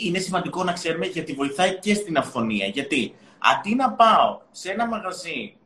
Είναι 0.05 0.19
σημαντικό 0.19 0.65
να 0.65 0.73
ξέρουμε 0.73 1.07
γιατί 1.07 1.33
βοηθάει 1.33 1.79
και 1.79 1.95
στην 1.95 2.17
αυθονία. 2.17 2.67
Γιατί 2.67 3.15
αντί 3.39 3.75
να 3.75 3.93
πάω 3.93 4.41
σε 4.51 4.71
ένα 4.71 4.87
μαγαζί 4.87 5.57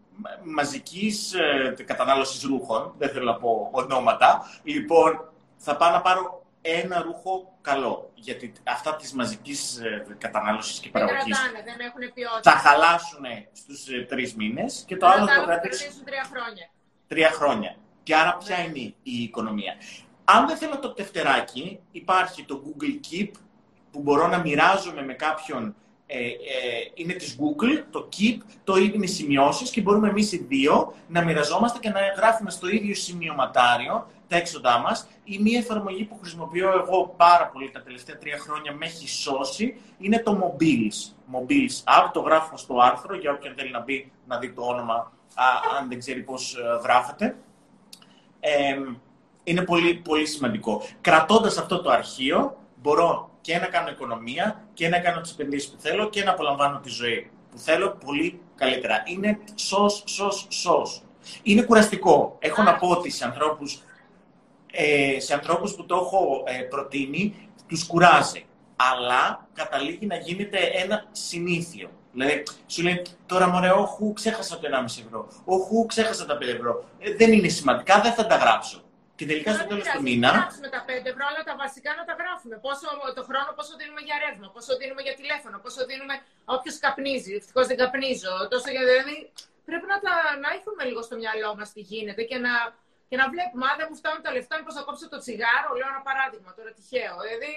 μαζικής 0.45 1.35
ε, 1.35 1.75
κατανάλωσης 1.85 2.43
ρούχων, 2.43 2.95
δεν 2.99 3.09
θέλω 3.09 3.25
να 3.25 3.35
πω 3.35 3.69
ονόματα, 3.73 4.43
λοιπόν, 4.63 5.33
θα 5.57 5.77
πάω 5.77 5.91
να 5.91 6.01
πάρω 6.01 6.36
ένα 6.67 7.03
ρούχο 7.03 7.59
καλό. 7.61 8.11
Γιατί 8.15 8.53
αυτά 8.65 8.97
της 8.97 9.13
μαζικής 9.13 9.79
ε, 9.79 10.07
κατανάλωσης 10.19 10.79
και 10.79 10.89
παραγωγής. 10.89 11.39
Δεν 11.65 11.87
έχουν 11.87 12.13
ποιότητα. 12.15 12.51
Θα 12.51 12.57
χαλάσουν 12.57 13.25
στους 13.53 13.89
ε, 13.89 14.07
τρεις 14.09 14.35
μήνες 14.35 14.85
και 14.87 14.97
το 14.97 15.07
άλλο 15.07 15.27
θα 15.27 15.43
κρατήσουν 15.45 16.05
τρία 16.05 16.25
χρόνια. 16.33 16.71
Τρία 17.07 17.31
χρόνια. 17.31 17.77
Και 18.03 18.17
άρα 18.17 18.37
ποια 18.37 18.57
ναι. 18.57 18.63
είναι 18.63 18.95
η 19.03 19.23
οικονομία. 19.23 19.75
Αν 20.25 20.47
δεν 20.47 20.57
θέλω 20.57 20.79
το 20.79 20.93
τευτεράκι, 20.93 21.81
υπάρχει 21.91 22.45
το 22.45 22.63
Google 22.65 23.01
Keep 23.11 23.31
που 23.91 24.01
μπορώ 24.01 24.27
να 24.27 24.39
μοιράζομαι 24.39 25.03
με 25.03 25.13
κάποιον 25.15 25.75
ε, 26.09 26.19
ε, 26.19 26.31
είναι 26.95 27.13
της 27.13 27.39
Google, 27.41 27.85
το 27.91 28.09
Keep, 28.17 28.37
το 28.65 28.77
είναι 28.77 29.07
σημειώσεις 29.07 29.71
και 29.71 29.81
μπορούμε 29.81 30.09
εμείς 30.09 30.33
οι 30.33 30.47
δύο 30.49 30.95
να 31.09 31.25
μοιραζόμαστε 31.25 31.79
και 31.79 31.89
να 31.89 32.01
γράφουμε 32.17 32.51
στο 32.51 32.69
ίδιο 32.69 32.95
σημειωματάριο 32.95 34.11
τα 34.29 34.37
έξοδά 34.37 34.79
μας. 34.79 35.09
Η 35.25 35.39
μία 35.39 35.59
εφαρμογή 35.59 36.05
που 36.05 36.19
χρησιμοποιώ 36.21 36.71
εγώ 36.71 37.15
πάρα 37.17 37.47
πολύ 37.47 37.71
τα 37.71 37.83
τελευταία 37.83 38.19
τρία 38.19 38.39
χρόνια 38.39 38.73
με 38.73 38.87
έχει 38.87 39.09
σώσει 39.09 39.81
είναι 39.99 40.19
το 40.19 40.39
Mobiles. 40.43 41.15
Mobiles 41.35 42.01
App, 42.01 42.11
το 42.13 42.21
γράφω 42.21 42.57
στο 42.57 42.79
άρθρο 42.81 43.17
για 43.17 43.33
όποιον 43.33 43.55
θέλει 43.57 43.71
να 43.71 43.81
μπει 43.81 44.13
να 44.27 44.39
δει 44.39 44.53
το 44.53 44.63
όνομα, 44.63 44.95
α, 45.35 45.45
αν 45.79 45.89
δεν 45.89 45.99
ξέρει 45.99 46.23
πώς 46.23 46.55
ε, 46.55 46.81
γράφεται. 46.83 47.37
Ε, 48.41 48.77
είναι 49.45 49.63
πολύ, 49.63 49.95
πολύ 49.95 50.27
σημαντικό. 50.27 50.83
Κρατώντας 51.01 51.59
αυτό 51.59 51.81
το 51.83 51.91
αρχείο, 51.91 52.57
μπορώ 52.83 53.31
και 53.41 53.59
να 53.59 53.67
κάνω 53.67 53.89
οικονομία 53.89 54.65
και 54.75 54.89
να 54.89 54.99
κάνω 54.99 55.21
τις 55.21 55.33
επενδύσεις 55.33 55.71
που 55.71 55.81
θέλω 55.81 56.09
και 56.09 56.25
να 56.25 56.31
απολαμβάνω 56.31 56.81
τη 56.81 56.89
ζωή 56.89 57.31
που 57.51 57.59
θέλω 57.59 57.99
πολύ 58.05 58.41
καλύτερα. 58.55 59.03
Είναι 59.07 59.39
σως, 59.55 60.03
σως, 60.07 60.47
σως. 60.49 61.03
Είναι 61.43 61.63
κουραστικό. 61.63 62.37
Έχω 62.39 62.63
να 62.63 62.77
πω 62.77 62.89
ότι 62.89 63.11
σε 63.11 63.25
ανθρώπους, 63.25 63.83
ε, 64.77 65.21
σε 65.21 65.35
ανθρώπους 65.35 65.75
που 65.75 65.87
το 65.87 65.97
έχω 65.97 66.45
ε, 66.47 66.63
προτείνει, 66.63 67.49
τους 67.69 67.87
κουράζει. 67.87 68.47
Αλλά 68.77 69.49
καταλήγει 69.55 70.07
να 70.07 70.17
γίνεται 70.17 70.59
ένα 70.59 71.07
συνήθιο. 71.13 71.91
Δηλαδή, 72.13 72.43
σου 72.67 72.83
λέει 72.83 73.07
τώρα 73.27 73.47
μωρέ, 73.49 73.71
όχου, 73.71 74.13
ξέχασα 74.13 74.59
το 74.59 74.69
1,5 74.73 75.05
ευρώ. 75.05 75.29
Όχου, 75.45 75.87
ξέχασα 75.87 76.25
τα 76.27 76.37
5 76.39 76.41
ευρώ. 76.41 76.73
Ε, 76.99 77.15
δεν 77.15 77.33
είναι 77.33 77.49
σημαντικά, 77.49 78.01
δεν 78.01 78.13
θα 78.13 78.27
τα 78.27 78.37
γράψω. 78.37 78.79
Και 79.17 79.27
τελικά 79.31 79.51
στο 79.57 79.65
τέλος 79.71 79.87
του 79.95 80.03
μήνα. 80.07 80.31
Δεν 80.31 80.41
γράψουμε 80.41 80.69
τα 80.77 80.81
5 80.89 80.91
ευρώ, 81.13 81.25
αλλά 81.31 81.43
τα 81.49 81.55
βασικά 81.65 81.91
να 82.01 82.05
τα 82.09 82.15
γράφουμε. 82.21 82.57
Πόσο 82.67 82.87
το 83.19 83.23
χρόνο, 83.29 83.49
πόσο 83.59 83.73
δίνουμε 83.81 84.03
για 84.09 84.17
ρεύμα, 84.25 84.47
πόσο 84.57 84.73
δίνουμε 84.81 85.03
για 85.07 85.15
τηλέφωνο, 85.21 85.57
πόσο 85.65 85.81
δίνουμε. 85.91 86.15
Όποιος 86.57 86.77
καπνίζει, 86.85 87.33
ευτυχώς 87.41 87.65
δεν 87.71 87.77
καπνίζω. 87.83 88.35
Τόσο 88.53 88.69
για 88.75 88.85
δηλαδή, 88.89 89.17
πρέπει 89.69 89.87
να, 89.93 89.99
τα, 90.05 90.15
να 90.43 90.49
έχουμε 90.59 90.83
λίγο 90.89 91.01
στο 91.09 91.15
μυαλό 91.23 91.51
μας 91.59 91.69
τι 91.75 91.81
γίνεται 91.91 92.23
και 92.31 92.39
να, 92.47 92.53
και 93.09 93.17
να 93.21 93.27
βλέπουμε. 93.33 93.65
Αν 93.71 93.77
δεν 93.81 93.87
μου 93.91 93.97
φτάνουν 94.01 94.23
τα 94.23 94.33
λεφτά, 94.37 94.55
μήπως 94.59 94.75
θα 94.75 94.83
κόψω 94.87 95.09
το 95.09 95.19
τσιγάρο, 95.23 95.71
λέω 95.79 95.89
ένα 95.95 96.03
παράδειγμα 96.09 96.51
τώρα 96.57 96.71
τυχαίο. 96.79 97.15
Δηλαδή, 97.25 97.53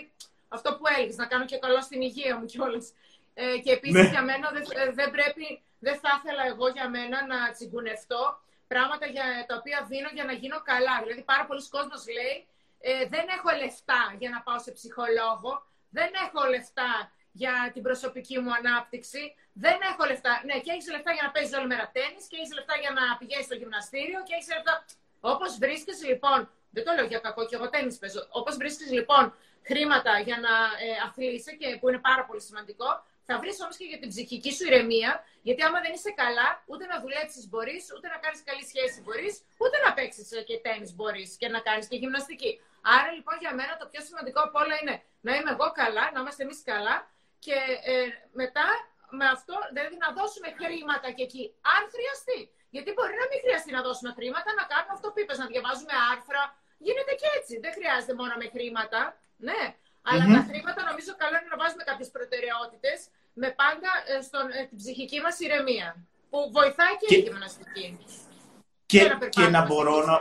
αυτό 0.55 0.69
που 0.75 0.83
έλεγες, 0.93 1.17
να 1.23 1.27
κάνω 1.31 1.45
και 1.51 1.57
καλό 1.65 1.81
στην 1.87 1.99
υγεία 2.09 2.33
μου 2.37 2.45
κιόλας. 2.51 2.85
Ε, 3.33 3.57
και 3.63 3.71
επίσης 3.77 4.03
ναι. 4.03 4.13
για 4.15 4.23
μένα 4.29 4.45
δεν, 4.55 4.63
δεν 4.99 5.09
πρέπει, 5.15 5.45
δεν 5.85 5.95
θα 6.01 6.11
ήθελα 6.17 6.43
εγώ 6.51 6.67
για 6.77 6.87
μένα 6.95 7.17
να 7.31 7.37
τσιγκουνευτώ 7.53 8.23
πράγματα 8.73 9.05
για 9.15 9.27
τα 9.47 9.55
οποία 9.59 9.79
δίνω 9.91 10.09
για 10.17 10.25
να 10.29 10.33
γίνω 10.41 10.59
καλά. 10.71 10.95
Δηλαδή, 11.03 11.21
πάρα 11.31 11.43
πολλοί 11.49 11.63
κόσμος 11.75 12.01
λέει, 12.17 12.37
ε, 12.89 12.91
δεν 13.13 13.25
έχω 13.35 13.49
λεφτά 13.63 14.01
για 14.21 14.29
να 14.33 14.39
πάω 14.45 14.59
σε 14.65 14.71
ψυχολόγο, 14.77 15.51
δεν 15.97 16.09
έχω 16.25 16.41
λεφτά 16.55 16.91
για 17.41 17.55
την 17.73 17.81
προσωπική 17.87 18.35
μου 18.43 18.51
ανάπτυξη, 18.59 19.23
δεν 19.63 19.77
έχω 19.91 20.03
λεφτά. 20.11 20.33
Ναι, 20.47 20.55
και 20.63 20.71
έχεις 20.73 20.87
λεφτά 20.95 21.11
για 21.17 21.23
να 21.27 21.31
παίζεις 21.33 21.53
όλη 21.57 21.67
μέρα 21.73 21.87
τέννη, 21.95 22.19
και 22.29 22.37
έχεις 22.39 22.53
λεφτά 22.57 22.75
για 22.83 22.91
να 22.97 23.03
πηγαίνεις 23.19 23.45
στο 23.49 23.55
γυμναστήριο, 23.61 24.19
και 24.27 24.33
έχεις 24.37 24.49
λεφτά. 24.53 24.73
Όπως 25.21 25.57
βρίσκεις 25.57 26.03
λοιπόν, 26.03 26.51
δεν 26.69 26.83
το 26.85 26.91
λέω 26.93 27.05
για 27.05 27.19
κακό, 27.19 27.45
και 27.45 27.55
εγώ 27.55 27.69
τέννη 27.69 27.95
παίζω. 27.95 28.27
Όπως 28.29 28.55
βρίσκεις 28.57 28.91
λοιπόν 28.91 29.33
χρήματα 29.69 30.19
για 30.19 30.37
να 30.45 30.53
ε, 30.85 30.89
αθλείσαι, 31.05 31.51
και 31.51 31.77
που 31.79 31.89
είναι 31.89 32.01
πάρα 32.09 32.25
πολύ 32.25 32.41
σημαντικό, 32.41 32.89
θα 33.31 33.39
βρεις 33.41 33.57
όμως 33.63 33.77
και 33.77 33.85
για 33.91 33.99
την 33.99 34.09
ψυχική 34.13 34.51
σου 34.53 34.65
ηρεμία, 34.69 35.11
γιατί 35.41 35.61
άμα 35.67 35.79
δεν 35.81 35.93
είσαι 35.93 36.11
καλά, 36.23 36.63
ούτε 36.71 36.83
να 36.91 36.95
δουλέψεις 37.03 37.43
μπορείς, 37.49 37.83
ούτε 37.95 38.07
να 38.13 38.17
κάνεις 38.23 38.39
καλή 38.49 38.63
σχέση 38.71 38.97
μπορείς, 39.01 39.33
ούτε 39.63 39.75
να 39.85 39.89
παίξεις 39.97 40.27
και 40.47 40.55
τέννη 40.65 40.87
μπορείς 40.95 41.29
και 41.41 41.47
να 41.55 41.59
κάνεις 41.67 41.85
και 41.89 41.97
γυμναστική. 42.01 42.51
Άρα 42.95 43.11
λοιπόν 43.17 43.35
για 43.43 43.53
μένα 43.59 43.73
το 43.81 43.85
πιο 43.91 44.01
σημαντικό 44.09 44.39
από 44.47 44.59
όλα 44.63 44.75
είναι 44.81 44.95
να 45.25 45.31
είμαι 45.35 45.51
εγώ 45.55 45.67
καλά, 45.81 46.05
να 46.13 46.19
είμαστε 46.21 46.43
εμείς 46.43 46.59
καλά 46.71 46.95
και 47.45 47.57
ε, 47.93 47.95
μετά 48.41 48.67
με 49.19 49.25
αυτό, 49.35 49.55
δηλαδή 49.73 49.95
να 50.03 50.09
δώσουμε 50.17 50.49
χρήματα 50.59 51.07
και 51.15 51.23
εκεί, 51.23 51.43
αν 51.75 51.81
χρειαστεί. 51.93 52.39
Γιατί 52.75 52.89
μπορεί 52.95 53.13
να 53.21 53.25
μην 53.29 53.39
χρειαστεί 53.43 53.69
να 53.77 53.81
δώσουμε 53.87 54.11
χρήματα, 54.17 54.49
να 54.59 54.65
κάνουμε 54.71 54.93
αυτό 54.97 55.07
που 55.11 55.19
είπες, 55.21 55.37
να 55.43 55.47
διαβάζουμε 55.51 55.95
άρθρα. 56.11 56.41
Γίνεται 56.85 57.13
και 57.21 57.29
έτσι. 57.37 57.53
Δεν 57.63 57.71
χρειάζεται 57.77 58.13
μόνο 58.21 58.33
με 58.41 58.47
χρήματα. 58.55 59.01
Ναι. 59.47 59.61
Αλλά 60.09 60.23
τα 60.35 60.41
χρήματα 60.49 60.81
νομίζω 60.89 61.11
καλό 61.23 61.35
είναι 61.39 61.51
να 61.53 61.59
βάζουμε 61.61 61.83
κάποιες 61.89 62.09
προτεραιότητες 62.15 62.99
με 63.41 63.49
πάντα 63.61 63.89
ε, 64.11 64.21
στον, 64.27 64.45
ε, 64.57 64.61
την 64.69 64.77
ψυχική 64.81 65.19
μας 65.25 65.35
ηρεμία. 65.45 65.89
Που 66.31 66.39
βοηθάει 66.57 66.93
και, 66.99 67.07
και... 67.09 67.17
η 67.19 67.21
γυμναστική. 67.25 67.87
Και, 68.91 69.01
και, 69.35 69.45
να 69.55 69.61
μπορώ 69.67 69.97
να, 70.09 70.15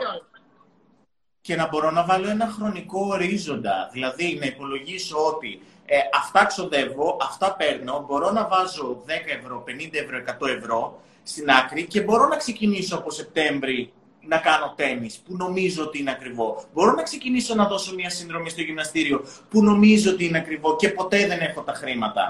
και 1.41 1.55
να 1.55 1.67
μπορώ 1.67 1.89
να 1.91 2.03
βάλω 2.09 2.29
ένα 2.29 2.47
χρονικό 2.55 3.01
ορίζοντα. 3.15 3.89
Δηλαδή 3.91 4.37
να 4.41 4.45
υπολογίσω 4.45 5.25
ότι 5.25 5.51
ε, 5.85 5.97
αυτά 6.13 6.45
ξοδεύω, 6.45 7.17
αυτά 7.21 7.55
παίρνω, 7.55 8.03
μπορώ 8.07 8.31
να 8.31 8.47
βάζω 8.47 9.03
10 9.07 9.09
ευρώ, 9.39 9.63
50 9.67 9.89
ευρώ, 9.91 10.23
100 10.41 10.47
ευρώ 10.47 11.01
στην 11.29 11.49
άκρη 11.49 11.85
και 11.85 12.01
μπορώ 12.01 12.27
να 12.27 12.35
ξεκινήσω 12.35 12.95
από 12.95 13.09
Σεπτέμβρη 13.11 13.93
να 14.31 14.37
κάνω 14.37 14.73
τέννις, 14.79 15.13
που 15.25 15.35
νομίζω 15.43 15.83
ότι 15.83 15.99
είναι 15.99 16.11
ακριβό. 16.11 16.47
Μπορώ 16.73 16.91
να 16.91 17.03
ξεκινήσω 17.03 17.55
να 17.55 17.65
δώσω 17.71 17.93
μια 17.93 18.09
συνδρομή 18.09 18.49
στο 18.49 18.61
γυμναστήριο, 18.61 19.17
που 19.49 19.63
νομίζω 19.63 20.11
ότι 20.11 20.25
είναι 20.25 20.37
ακριβό 20.37 20.75
και 20.75 20.89
ποτέ 20.89 21.19
δεν 21.27 21.39
έχω 21.39 21.61
τα 21.61 21.73
χρήματα. 21.73 22.25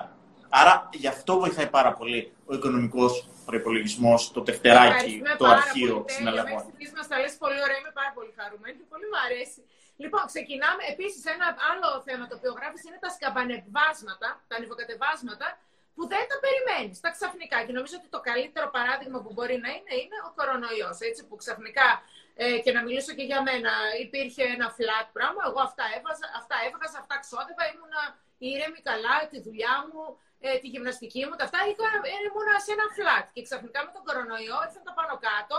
Άρα 0.49 0.89
γι' 1.01 1.11
αυτό 1.15 1.31
βοηθάει 1.43 1.69
πάρα 1.77 1.91
πολύ 1.93 2.19
ο 2.49 2.51
οικονομικός 2.57 3.11
προπολογισμό, 3.45 4.13
το 4.35 4.41
τευτεράκι, 4.47 5.13
το 5.41 5.45
αρχείο 5.57 6.05
συναλλαγών. 6.15 6.63
Μέχρι 6.79 6.95
μας 6.97 7.07
τα 7.11 7.17
λες 7.21 7.33
πολύ 7.43 7.59
ωραία, 7.65 7.77
είμαι 7.81 7.93
πάρα 7.99 8.11
πολύ 8.17 8.31
χαρούμενη 8.39 8.73
και 8.79 8.87
πολύ 8.91 9.05
μου 9.11 9.19
αρέσει. 9.27 9.61
Λοιπόν, 10.03 10.23
ξεκινάμε. 10.33 10.81
Επίσης, 10.93 11.21
ένα 11.35 11.47
άλλο 11.69 11.89
θέμα 12.07 12.23
το 12.29 12.35
οποίο 12.39 12.51
γράφεις 12.59 12.81
είναι 12.87 12.99
τα 13.05 13.09
σκαμπανεβάσματα, 13.15 14.27
τα 14.49 14.53
ανεβοκατεβάσματα, 14.57 15.47
που 15.99 16.07
δεν 16.13 16.25
τα 16.31 16.37
περιμένεις. 16.45 16.97
Τα 17.05 17.11
ξαφνικά. 17.15 17.57
Και 17.65 17.73
νομίζω 17.77 17.95
ότι 18.01 18.09
το 18.15 18.21
καλύτερο 18.29 18.67
παράδειγμα 18.75 19.19
που 19.23 19.31
μπορεί 19.35 19.57
να 19.65 19.69
είναι 19.75 19.93
είναι 20.03 20.17
ο 20.27 20.29
κορονοϊός. 20.37 20.97
Έτσι, 21.09 21.21
που 21.27 21.35
ξαφνικά, 21.43 21.89
ε, 22.43 22.57
και 22.63 22.71
να 22.75 22.81
μιλήσω 22.85 23.11
και 23.17 23.25
για 23.29 23.39
μένα, 23.47 23.71
υπήρχε 24.05 24.43
ένα 24.55 24.67
flat 24.77 25.07
πράγμα. 25.17 25.41
Εγώ 25.49 25.61
αυτά 25.69 25.85
έβαζα, 25.97 26.25
αυτά 26.39 26.55
έβγαζα, 26.67 26.97
αυτά 27.03 27.15
ξόδευα, 27.23 27.63
ήμουνα 27.73 28.01
ήρεμη 28.49 28.79
καλά, 28.89 29.15
τη 29.31 29.37
δουλειά 29.45 29.75
μου, 29.89 30.03
ε, 30.45 30.49
τη 30.61 30.67
γυμναστική 30.73 31.21
μου, 31.25 31.35
τα 31.39 31.45
αυτά 31.47 31.59
είχα, 31.69 31.87
ήμουν 32.27 32.49
σε 32.65 32.71
ένα 32.75 32.87
flat. 32.97 33.25
Και 33.33 33.41
ξαφνικά 33.47 33.79
με 33.85 33.91
τον 33.95 34.03
κορονοϊό 34.07 34.57
ήρθαν 34.65 34.83
τα 34.87 34.93
πάνω 34.99 35.15
κάτω, 35.27 35.57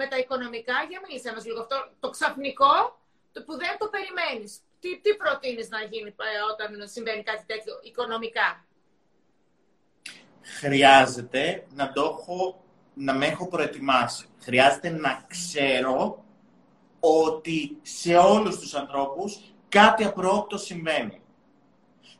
με 0.00 0.04
τα 0.10 0.16
οικονομικά, 0.22 0.76
για 0.88 0.98
μίλησέ 1.04 1.30
μας 1.34 1.44
λίγο 1.48 1.60
αυτό, 1.64 1.76
το 2.02 2.08
ξαφνικό, 2.14 2.74
το 3.34 3.38
που 3.46 3.52
δεν 3.62 3.72
το 3.80 3.86
περιμένεις. 3.94 4.52
Τι, 4.82 4.90
τι 5.02 5.10
προτείνεις 5.22 5.68
να 5.74 5.80
γίνει 5.90 6.10
ε, 6.30 6.42
όταν 6.52 6.68
συμβαίνει 6.94 7.22
κάτι 7.30 7.44
τέτοιο 7.50 7.74
οικονομικά; 7.88 8.48
Χρειάζεται 10.58 11.66
να 11.74 11.92
το 11.92 12.02
έχω, 12.02 12.62
να 12.94 13.14
με 13.14 13.26
έχω 13.26 13.48
προετοιμάσει. 13.48 14.26
Χρειάζεται 14.38 14.90
να 14.90 15.24
ξέρω 15.28 16.24
ότι 17.00 17.78
σε 17.82 18.16
όλους 18.16 18.58
τους 18.58 18.74
ανθρώπους 18.74 19.38
κάτι 19.68 20.04
απρόοπτο 20.04 20.58
συμβαίνει 20.58 21.20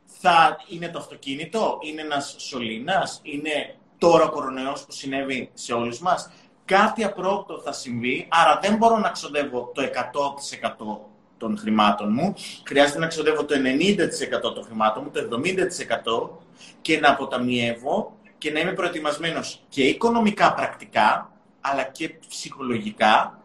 θα 0.04 0.56
είναι 0.68 0.88
το 0.88 0.98
αυτοκίνητο, 0.98 1.78
είναι 1.80 2.00
ένας 2.00 2.34
σωλήνας, 2.38 3.20
είναι 3.22 3.76
τώρα 3.98 4.24
ο 4.24 4.30
κορονοϊός 4.30 4.84
που 4.84 4.92
συνέβη 4.92 5.50
σε 5.54 5.72
όλους 5.72 6.00
μας. 6.00 6.30
Κάτι 6.64 7.04
απρόπτο 7.04 7.60
θα 7.60 7.72
συμβεί, 7.72 8.28
άρα 8.30 8.58
δεν 8.62 8.76
μπορώ 8.76 8.98
να 8.98 9.10
ξοδεύω 9.10 9.72
το 9.74 9.82
100% 9.82 10.98
των 11.38 11.58
χρημάτων 11.58 12.12
μου. 12.12 12.34
Χρειάζεται 12.66 12.98
να 12.98 13.06
ξοδεύω 13.06 13.44
το 13.44 13.54
90% 13.54 14.54
των 14.54 14.64
χρημάτων 14.64 15.02
μου, 15.04 15.10
το 15.10 15.20
70% 15.20 16.45
και 16.80 17.00
να 17.00 17.10
αποταμιεύω 17.10 18.16
και 18.38 18.50
να 18.50 18.60
είμαι 18.60 18.72
προετοιμασμένος 18.72 19.64
και 19.68 19.82
οικονομικά 19.82 20.54
πρακτικά, 20.54 21.32
αλλά 21.60 21.82
και 21.82 22.18
ψυχολογικά, 22.28 23.40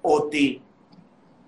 ότι 0.00 0.62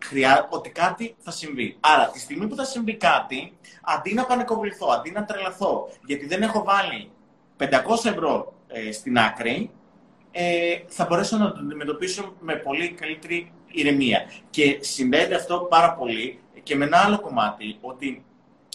χρειά... 0.04 0.48
ότι 0.50 0.70
κάτι 0.70 1.14
θα 1.18 1.30
συμβεί. 1.30 1.76
Άρα, 1.80 2.08
τη 2.08 2.18
στιγμή 2.18 2.46
που 2.46 2.54
θα 2.56 2.64
συμβεί 2.64 2.96
κάτι, 2.96 3.52
αντί 3.82 4.14
να 4.14 4.24
πανεκοβληθώ, 4.24 4.86
αντί 4.86 5.10
να 5.10 5.24
τρελαθώ, 5.24 5.88
γιατί 6.06 6.26
δεν 6.26 6.42
έχω 6.42 6.64
βάλει 6.64 7.10
500 7.58 7.66
ευρώ 8.04 8.54
ε, 8.68 8.92
στην 8.92 9.18
άκρη, 9.18 9.70
ε, 10.30 10.78
θα 10.86 11.06
μπορέσω 11.06 11.36
να 11.36 11.52
το 11.52 11.58
αντιμετωπίσω 11.58 12.34
με 12.40 12.54
πολύ 12.54 12.90
καλύτερη 12.90 13.52
ηρεμία. 13.66 14.30
Και 14.50 14.78
συνδέεται 14.80 15.34
αυτό 15.34 15.66
πάρα 15.70 15.94
πολύ 15.94 16.38
και 16.62 16.76
με 16.76 16.84
ένα 16.84 16.98
άλλο 16.98 17.20
κομμάτι, 17.20 17.78
ότι 17.80 18.24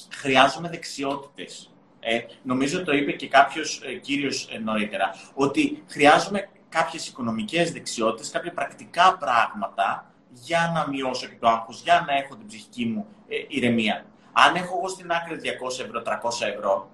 χρειάζομαι 0.10 0.70
δεξιότητες. 0.70 1.72
Ε, 2.00 2.20
νομίζω 2.43 2.84
το 2.84 2.91
είπε 2.91 3.12
και 3.12 3.28
κάποιος 3.28 3.82
ε, 3.86 3.93
κύριος 3.93 4.50
ε, 4.52 4.58
νωρίτερα, 4.58 5.16
ότι 5.34 5.84
χρειάζομαι 5.88 6.50
κάποιες 6.70 7.08
οικονομικές 7.08 7.72
δεξιότητες, 7.72 8.30
κάποια 8.30 8.54
πρακτικά 8.54 9.18
πράγματα 9.18 10.12
για 10.32 10.72
να 10.74 10.88
μειώσω 10.88 11.28
και 11.28 11.38
το 11.39 11.47
άγχος, 11.47 11.82
για 11.82 12.04
να 12.08 12.14
έχω 12.14 12.36
την 12.36 12.47
ψυχική 12.47 12.86
μου 12.86 13.08
ε, 13.28 13.36
ηρεμία. 13.47 14.06
Αν 14.32 14.56
έχω 14.56 14.78
εγώ 14.78 14.88
στην 14.88 15.12
άκρη 15.12 15.39
200 15.43 15.86
ευρώ, 15.86 16.02
300 16.06 16.47
ευρώ, 16.56 16.89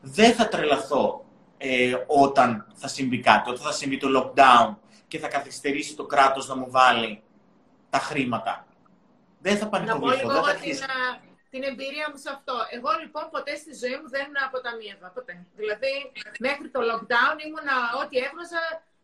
δεν 0.00 0.34
θα 0.34 0.48
τρελαθώ 0.48 1.24
ε, 1.58 1.94
όταν 2.06 2.66
θα 2.74 2.88
συμβεί 2.88 3.18
κάτι, 3.18 3.50
όταν 3.50 3.64
θα 3.64 3.72
συμβεί 3.72 3.96
το 3.96 4.08
lockdown 4.16 4.74
και 5.08 5.18
θα 5.18 5.28
καθυστερήσει 5.28 5.96
το 5.96 6.06
κράτος 6.06 6.48
να 6.48 6.56
μου 6.56 6.66
βάλει 6.70 7.22
τα 7.90 7.98
χρήματα. 7.98 8.66
Δεν 9.40 9.58
θα 9.58 9.68
πανικοβληθώ. 9.68 10.28
Να 10.28 10.40
πω 10.40 10.46
λίγο 10.46 10.60
την, 10.60 10.78
την 11.50 11.62
εμπειρία 11.70 12.06
μου 12.10 12.18
σε 12.24 12.30
αυτό. 12.36 12.54
Εγώ 12.76 12.90
λοιπόν 13.02 13.24
ποτέ 13.34 13.54
στη 13.62 13.72
ζωή 13.82 13.96
μου 14.00 14.08
δεν 14.16 14.28
αποταμίευα. 14.46 15.08
Ποτέ. 15.16 15.34
Δηλαδή 15.60 15.94
μέχρι 16.46 16.68
το 16.74 16.80
lockdown 16.90 17.36
ήμουνα 17.46 17.76
ό,τι 18.02 18.16
έβγαζα 18.26 18.62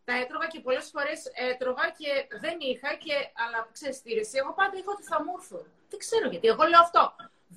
τα 0.08 0.14
έτρωγα 0.22 0.46
και 0.52 0.60
πολλές 0.66 0.86
φορές 0.94 1.18
έτρωγα 1.50 1.86
και 1.98 2.10
δεν 2.42 2.56
είχα. 2.70 2.90
Και, 3.04 3.16
αλλά 3.42 3.58
ξέρεις 3.76 3.98
τι, 4.02 4.10
εγώ 4.40 4.52
πάντα 4.60 4.74
είχα 4.78 4.90
ότι 4.96 5.04
θα 5.12 5.18
μου 5.22 5.32
έρθουν. 5.38 5.64
Δεν 5.90 5.98
ξέρω 6.04 6.26
γιατί. 6.32 6.46
Εγώ 6.54 6.64
λέω 6.70 6.82
αυτό. 6.86 7.02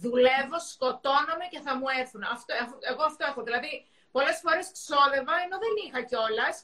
Δουλεύω, 0.03 0.57
σκοτώνομαι 0.71 1.45
και 1.53 1.61
θα 1.65 1.73
μου 1.77 1.87
έρθουν. 2.01 2.21
Αυτό, 2.35 2.51
εγώ 2.91 3.03
αυτό 3.09 3.21
έχω. 3.29 3.41
Δηλαδή, 3.47 3.71
πολλές 4.15 4.37
φορές 4.43 4.65
ξόδευα 4.77 5.35
ενώ 5.45 5.55
δεν 5.63 5.73
είχα 5.83 5.99
κιόλας 6.09 6.55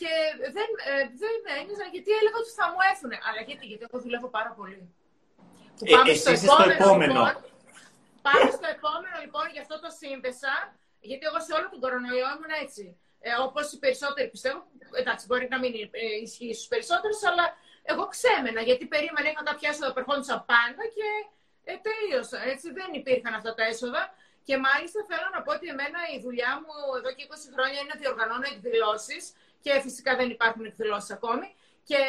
και 0.00 0.12
δεν, 0.56 0.68
ε, 0.90 0.94
δεν 1.22 1.36
ένιωσα 1.58 1.86
γιατί 1.94 2.10
έλεγα 2.18 2.38
ότι 2.42 2.52
θα 2.60 2.66
μου 2.70 2.80
έρθουν. 2.90 3.12
Αλλά 3.26 3.40
γιατί, 3.48 3.64
γιατί 3.70 3.84
εγώ 3.88 3.98
δουλεύω 4.04 4.28
πάρα 4.38 4.52
πολύ. 4.58 4.78
Ε, 5.84 5.90
πάμε 5.94 6.12
στο 6.22 6.30
επόμενο. 6.38 6.72
Στο 6.72 6.84
επόμενο. 6.84 7.12
Λοιπόν, 7.12 7.34
πάμε 8.26 8.50
στο 8.58 8.68
επόμενο 8.76 9.16
λοιπόν, 9.24 9.44
γι' 9.54 9.62
αυτό 9.64 9.76
το 9.84 9.90
σύνδεσα. 10.00 10.54
Γιατί 11.10 11.24
εγώ 11.30 11.40
σε 11.46 11.52
όλο 11.56 11.66
τον 11.72 11.80
κορονοϊό 11.84 12.26
ήμουν 12.34 12.52
έτσι 12.64 12.84
ε, 13.20 13.30
όπως 13.46 13.72
οι 13.72 13.78
περισσότεροι 13.78 14.28
πιστεύω. 14.34 14.60
Εντάξει, 15.00 15.26
μπορεί 15.26 15.46
να 15.50 15.58
μην 15.58 15.72
ε, 15.74 16.06
ισχύει 16.22 16.54
στους 16.54 16.68
περισσότερους, 16.72 17.20
αλλά 17.30 17.44
εγώ 17.82 18.04
ξέμενα 18.14 18.60
γιατί 18.68 18.84
περίμενα, 18.86 19.28
είχα 19.30 19.42
κάποια 19.42 19.68
έσοδα 19.72 19.92
που 19.92 19.98
ερχόντουσαν 19.98 20.38
πάντα 20.52 20.84
και 20.96 21.08
ε, 21.70 21.74
τελείωσα. 21.86 22.38
Έτσι 22.52 22.66
δεν 22.78 22.90
υπήρχαν 23.00 23.34
αυτά 23.34 23.54
τα 23.54 23.64
έσοδα. 23.72 24.02
Και 24.46 24.56
μάλιστα 24.66 25.00
θέλω 25.10 25.28
να 25.34 25.40
πω 25.44 25.50
ότι 25.58 25.66
εμένα 25.74 26.00
η 26.16 26.18
δουλειά 26.26 26.52
μου 26.62 26.74
εδώ 26.98 27.10
και 27.16 27.22
20 27.30 27.34
χρόνια 27.54 27.78
είναι 27.80 27.92
να 27.94 28.00
διοργανώνω 28.02 28.46
εκδηλώσεις 28.54 29.22
και 29.64 29.72
φυσικά 29.84 30.12
δεν 30.20 30.28
υπάρχουν 30.34 30.64
εκδηλώσεις 30.70 31.10
ακόμη. 31.18 31.48
Και 31.88 32.00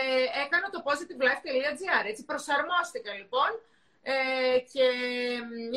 έκανα 0.43 0.67
το 0.73 0.79
positivelife.gr. 0.87 2.03
Έτσι 2.11 2.21
προσαρμόστηκα 2.29 3.11
λοιπόν 3.21 3.51
ε, 4.01 4.59
και 4.73 4.85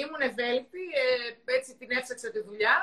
ήμουν 0.03 0.21
ευέλικτη, 0.21 0.85
ε, 1.03 1.55
έτσι 1.57 1.77
την 1.77 1.91
έψαξα 1.91 2.31
τη 2.31 2.41
δουλειά 2.41 2.77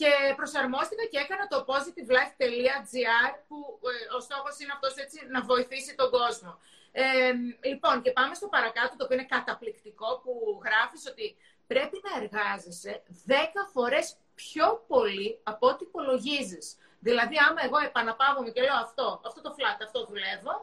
και 0.00 0.10
προσαρμόστηκα 0.36 1.04
και 1.10 1.18
έκανα 1.24 1.46
το 1.52 1.58
positivelife.gr 1.70 3.32
που 3.48 3.58
ε, 3.90 4.14
ο 4.16 4.20
στόχος 4.20 4.54
είναι 4.60 4.72
αυτός 4.76 4.94
έτσι 5.04 5.18
να 5.34 5.40
βοηθήσει 5.42 5.94
τον 5.94 6.10
κόσμο. 6.10 6.58
Ε, 6.92 7.32
λοιπόν, 7.70 8.02
και 8.02 8.10
πάμε 8.10 8.34
στο 8.34 8.46
παρακάτω, 8.48 8.96
το 8.96 9.04
οποίο 9.04 9.16
είναι 9.16 9.32
καταπληκτικό, 9.36 10.20
που 10.22 10.60
γράφεις 10.64 11.02
ότι 11.12 11.36
πρέπει 11.66 11.96
να 12.06 12.12
εργάζεσαι 12.20 13.02
10 13.26 13.32
φορές 13.72 14.16
πιο 14.34 14.84
πολύ 14.86 15.40
από 15.42 15.66
ό,τι 15.68 15.84
υπολογίζεις. 15.84 16.76
Δηλαδή, 17.00 17.36
άμα 17.48 17.60
εγώ 17.64 17.78
επαναπαύομαι 17.88 18.50
και 18.50 18.60
λέω 18.60 18.78
αυτό, 18.86 19.20
αυτό 19.28 19.40
το 19.40 19.54
flat, 19.56 19.78
αυτό 19.86 20.06
δουλεύω 20.06 20.54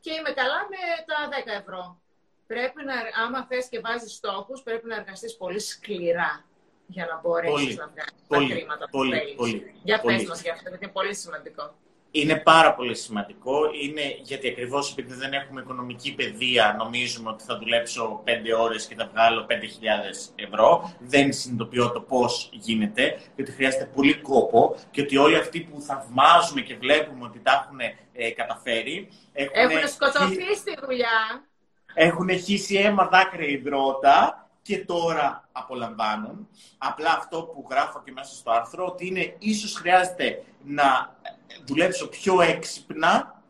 και 0.00 0.12
είμαι 0.12 0.32
καλά 0.40 0.60
με 0.72 0.80
τα 1.08 1.18
10 1.54 1.60
ευρώ. 1.60 2.00
Πρέπει 2.52 2.80
να, 2.84 2.94
άμα 3.24 3.46
θες 3.48 3.66
και 3.68 3.80
βάζεις 3.80 4.12
στόχους, 4.12 4.62
πρέπει 4.62 4.86
να 4.86 4.96
εργαστείς 4.96 5.36
πολύ 5.36 5.60
σκληρά 5.60 6.44
για 6.86 7.06
να 7.10 7.20
μπορέσεις 7.20 7.76
να 7.76 7.88
βγάλεις 7.92 8.26
τα 8.28 8.54
χρήματα 8.54 8.88
που 8.90 8.98
θέλεις. 9.00 9.34
Πολύ, 9.34 9.74
για 9.82 10.00
πες 10.00 10.24
μας 10.24 10.42
για 10.42 10.52
αυτό, 10.52 10.68
γιατί 10.68 10.84
είναι 10.84 10.92
πολύ 10.92 11.14
σημαντικό. 11.14 11.74
Είναι 12.10 12.36
πάρα 12.36 12.74
πολύ 12.74 12.94
σημαντικό. 12.94 13.70
Είναι 13.82 14.02
γιατί 14.22 14.48
ακριβώς 14.48 14.90
επειδή 14.90 15.14
δεν 15.14 15.32
έχουμε 15.32 15.60
οικονομική 15.60 16.14
παιδεία, 16.14 16.74
νομίζουμε 16.78 17.30
ότι 17.30 17.44
θα 17.44 17.58
δουλέψω 17.58 18.22
5 18.24 18.28
ώρες 18.58 18.86
και 18.86 18.94
θα 18.94 19.10
βγάλω 19.12 19.46
5.000 19.48 19.54
ευρώ. 20.34 20.96
Δεν 20.98 21.32
συνειδητοποιώ 21.32 21.90
το 21.90 22.00
πώς 22.00 22.50
γίνεται, 22.52 23.20
γιατί 23.36 23.52
χρειάζεται 23.52 23.90
πολύ 23.94 24.14
κόπο 24.14 24.76
και 24.90 25.00
ότι 25.00 25.16
όλοι 25.16 25.36
αυτοί 25.36 25.60
που 25.60 25.80
θαυμάζουμε 25.80 26.60
και 26.60 26.76
βλέπουμε 26.76 27.24
ότι 27.24 27.40
τα 27.40 27.64
έχουν 27.64 27.80
ε, 28.12 28.30
καταφέρει. 28.30 29.08
Έχουν, 29.32 29.70
έχουν 29.70 29.88
σκοτωθεί 29.88 30.54
στη 30.54 30.76
δουλειά. 30.86 31.47
Έχουν 32.00 32.28
χύσει 32.38 32.74
αίμα, 32.76 33.04
δάκρυα, 33.08 33.48
υδρότα 33.48 34.48
και 34.62 34.84
τώρα 34.84 35.48
απολαμβάνουν. 35.52 36.48
Απλά 36.78 37.10
αυτό 37.12 37.42
που 37.42 37.66
γράφω 37.70 38.02
και 38.04 38.12
μέσα 38.12 38.34
στο 38.34 38.50
άρθρο, 38.50 38.86
ότι 38.86 39.06
είναι 39.06 39.36
ίσως 39.38 39.74
χρειάζεται 39.74 40.44
να 40.64 41.16
δουλέψω 41.64 42.08
πιο 42.08 42.40
έξυπνα 42.40 43.42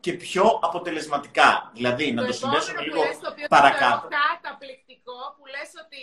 και 0.00 0.12
πιο 0.12 0.58
αποτελεσματικά. 0.62 1.70
Δηλαδή, 1.74 2.12
να 2.12 2.26
το 2.26 2.32
συνδέσω 2.32 2.72
με 2.74 2.80
λίγο 2.82 3.02
λες, 3.02 3.18
το 3.18 3.30
οποίο 3.30 3.46
παρακάτω. 3.48 4.08
Το 4.08 4.16
καταπληκτικό 4.32 5.18
που 5.36 5.44
λες 5.46 5.70
ότι 5.84 6.02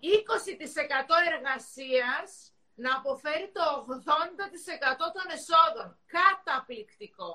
20% 0.00 1.14
εργασίας 1.32 2.30
να 2.74 2.90
αποφέρει 2.96 3.50
το 3.58 3.64
80% 3.88 5.04
των 5.16 5.26
εσόδων. 5.38 5.88
Καταπληκτικό. 6.18 7.30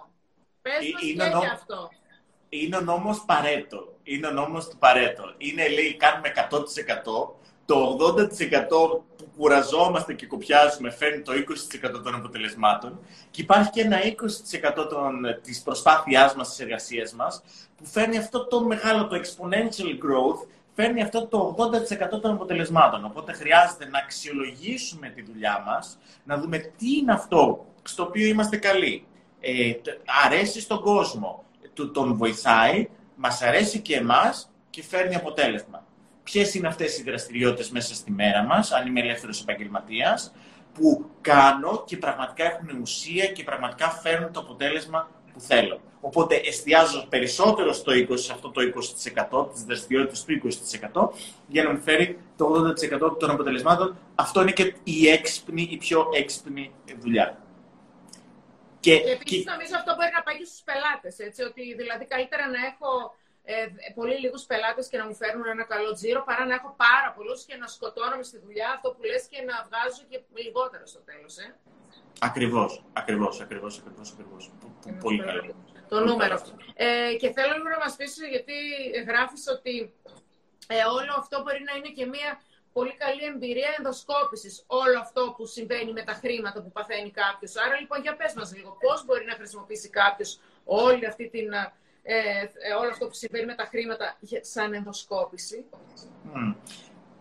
Πες 0.62 0.82
Ε, 0.88 0.92
μας 0.94 1.02
είναι 1.02 1.24
και 1.24 1.30
νο- 1.30 1.40
για 1.40 1.52
αυτό. 1.52 1.90
Είναι 2.54 2.78
ο 2.78 2.82
νόμος 2.82 3.24
Παρέτο. 3.26 3.94
Είναι 4.04 4.28
ο 4.28 4.32
νόμος 4.32 4.68
του 4.68 4.78
Παρέτο. 4.78 5.24
Είναι, 5.38 5.68
λέει, 5.70 5.96
κάνουμε 5.96 6.32
100%. 6.36 7.36
Το 7.66 7.98
80% 8.00 8.28
που 9.18 9.26
κουραζόμαστε 9.38 10.14
και 10.14 10.26
κοπιάζουμε 10.26 10.92
φέρνει 10.92 11.22
το 11.22 11.32
20% 11.34 12.02
των 12.04 12.16
αποτελεσμάτων 12.16 13.00
και 13.32 13.42
υπάρχει 13.42 13.70
και 13.70 13.82
ένα 13.82 13.98
20% 14.78 14.88
των, 14.90 15.40
της 15.42 15.62
προσπάθειάς 15.62 16.36
μας, 16.36 16.50
της 16.50 16.60
εργασίας 16.60 17.14
μας 17.14 17.44
που 17.78 17.86
φέρνει 17.86 18.18
αυτό 18.18 18.46
το 18.48 18.62
μεγάλο, 18.64 19.08
το 19.08 19.16
exponential 19.16 19.90
growth, 20.06 20.48
φέρνει 20.76 21.02
αυτό 21.02 21.28
το 21.28 21.56
80% 22.18 22.22
των 22.22 22.32
αποτελεσμάτων. 22.32 23.06
Οπότε 23.06 23.32
χρειάζεται 23.34 23.86
να 23.86 24.00
αξιολογήσουμε 24.00 25.10
τη 25.10 25.22
δουλειά 25.22 25.64
μας, 25.66 25.98
να 26.24 26.38
δούμε 26.38 26.58
τι 26.58 26.98
είναι 26.98 27.14
αυτό 27.14 27.66
στο 27.84 28.04
οποίο 28.04 28.26
είμαστε 28.28 28.58
καλοί. 28.58 29.06
Ε, 29.40 29.74
τ- 29.74 29.90
αρέσει 30.26 30.62
στον 30.62 30.82
κόσμο, 30.82 31.44
του, 31.74 31.92
τον 31.92 32.16
βοηθάει, 32.16 32.90
μας 33.16 33.42
αρέσει 33.42 33.80
και 33.80 33.96
εμάς 33.96 34.52
και 34.70 34.84
φέρνει 34.84 35.16
αποτέλεσμα. 35.16 35.86
Ποιες 36.24 36.54
είναι 36.54 36.68
αυτές 36.68 36.98
οι 36.98 37.04
δραστηριότητες 37.04 37.70
μέσα 37.70 37.96
στη 37.96 38.12
μέρα 38.12 38.44
μας, 38.44 38.72
αν 38.72 38.88
είμαι 38.88 39.00
ελεύθερος 39.00 39.42
επαγγελματίας, 39.42 40.34
που 40.74 41.06
κάνω 41.22 41.84
και 41.86 41.98
πραγματικά 41.98 42.44
έχουν 42.44 42.82
ουσία 42.82 43.26
και 43.26 43.44
πραγματικά 43.44 43.90
φέρνουν 43.90 44.32
το 44.32 44.40
αποτέλεσμα 44.40 45.10
που 45.34 45.40
θέλω. 45.40 45.82
Οπότε 46.02 46.36
εστιάζω 46.36 47.06
περισσότερο 47.10 47.74
στο 47.74 47.92
20, 47.92 48.06
σε 48.14 48.34
αυτό 48.34 48.50
το 48.50 48.62
20%, 48.62 49.50
τις 49.54 49.64
δραστηριότητες 49.64 50.24
του 50.24 50.32
20%, 50.32 51.10
για 51.48 51.64
να 51.64 51.72
μου 51.72 51.80
φέρει 51.80 52.18
το 52.38 52.46
80% 52.46 53.20
των 53.20 53.30
αποτελεσμάτων. 53.30 53.98
Αυτό 54.16 54.42
είναι 54.42 54.52
και 54.52 54.74
η 54.84 55.08
έξυπνη, 55.08 55.68
η 55.72 55.78
πιο 55.78 56.08
έξυπνη 56.14 56.72
δουλειά. 57.00 57.38
Και, 58.86 58.94
Και 59.00 59.12
επίση 59.18 59.44
νομίζω 59.54 59.74
αυτό 59.82 59.92
μπορεί 59.96 60.12
να 60.18 60.24
πάει 60.26 60.38
και 60.42 60.48
στους 60.52 60.62
πελάτες. 60.70 61.16
Ότι 61.50 61.64
δηλαδή 61.82 62.06
καλύτερα 62.14 62.46
να 62.56 62.62
έχω 62.72 62.90
ε, 63.54 63.56
πολύ 64.00 64.16
λίγους 64.24 64.44
πελάτες 64.52 64.86
και 64.92 64.98
να 65.02 65.06
μου 65.08 65.16
φέρνουν 65.22 65.46
ένα 65.56 65.64
καλό 65.74 65.90
τζίρο 65.98 66.22
παρά 66.30 66.44
να 66.50 66.54
έχω 66.60 66.70
πάρα 66.86 67.10
πολλούς 67.16 67.40
και 67.48 67.56
να 67.62 67.68
σκοτώνομαι 67.76 68.24
στη 68.30 68.38
δουλειά 68.46 68.70
αυτό 68.76 68.88
που 68.96 69.02
λες 69.10 69.24
και 69.32 69.40
να 69.50 69.56
βγάζω 69.68 70.02
και 70.10 70.18
λιγότερο 70.44 70.86
στο 70.94 71.00
τέλος. 71.10 71.34
Ε. 71.38 71.48
Ακριβώς, 72.20 72.72
ακριβώς, 73.02 73.42
ακριβώς, 73.42 73.74
ακριβώς, 73.80 74.08
ακριβώς. 74.14 74.44
Πο- 74.60 74.74
πο- 74.82 74.98
Πολύ 75.06 75.20
καλό. 75.30 75.42
Το 75.90 75.98
Πολύ 75.98 76.06
νούμερο. 76.10 76.36
καλό. 76.38 76.56
Ε, 76.76 77.14
και 77.22 77.30
θέλω 77.36 77.54
λίγο 77.58 77.70
να 77.76 77.78
μας 77.84 77.96
πεις, 77.96 78.14
γιατί 78.36 78.54
γράφεις 79.08 79.44
ότι 79.56 79.74
ε, 80.68 80.76
όλο 80.98 81.14
αυτό 81.22 81.36
μπορεί 81.42 81.62
να 81.70 81.74
είναι 81.78 81.92
και 81.98 82.06
μια 82.06 82.30
πολύ 82.74 82.94
καλή 83.04 83.24
εμπειρία 83.34 83.70
ενδοσκόπησης. 83.78 84.64
Όλο 84.68 85.00
αυτό 85.00 85.34
που 85.38 85.46
συμβαίνει 85.46 85.92
με 85.94 86.04
τα 86.04 86.14
χρήματα 86.14 86.62
που 86.62 86.72
παθαίνει 86.72 87.12
κάποιος. 87.12 87.56
Άρα 87.56 87.80
λοιπόν 87.80 88.02
για 88.02 88.16
πες 88.16 88.34
μας 88.34 88.56
λίγο, 88.56 88.78
πώς 88.80 89.06
μπορεί 89.06 89.26
να 89.26 89.34
χρησιμοποιήσει 89.34 89.90
κάποιος 89.90 90.40
όλη 90.66 91.06
αυτή 91.06 91.30
την, 91.30 91.52
ε, 91.52 91.74
ε, 92.04 92.74
όλο 92.80 92.90
αυτό 92.90 93.08
που 93.08 93.14
συμβαίνει 93.14 93.46
με 93.46 93.56
τα 93.56 93.66
χρήματα 93.66 94.18
για- 94.20 94.44
σαν 94.44 94.74
ενδοσκόπηση; 94.74 95.66
Μμ. 96.34 96.52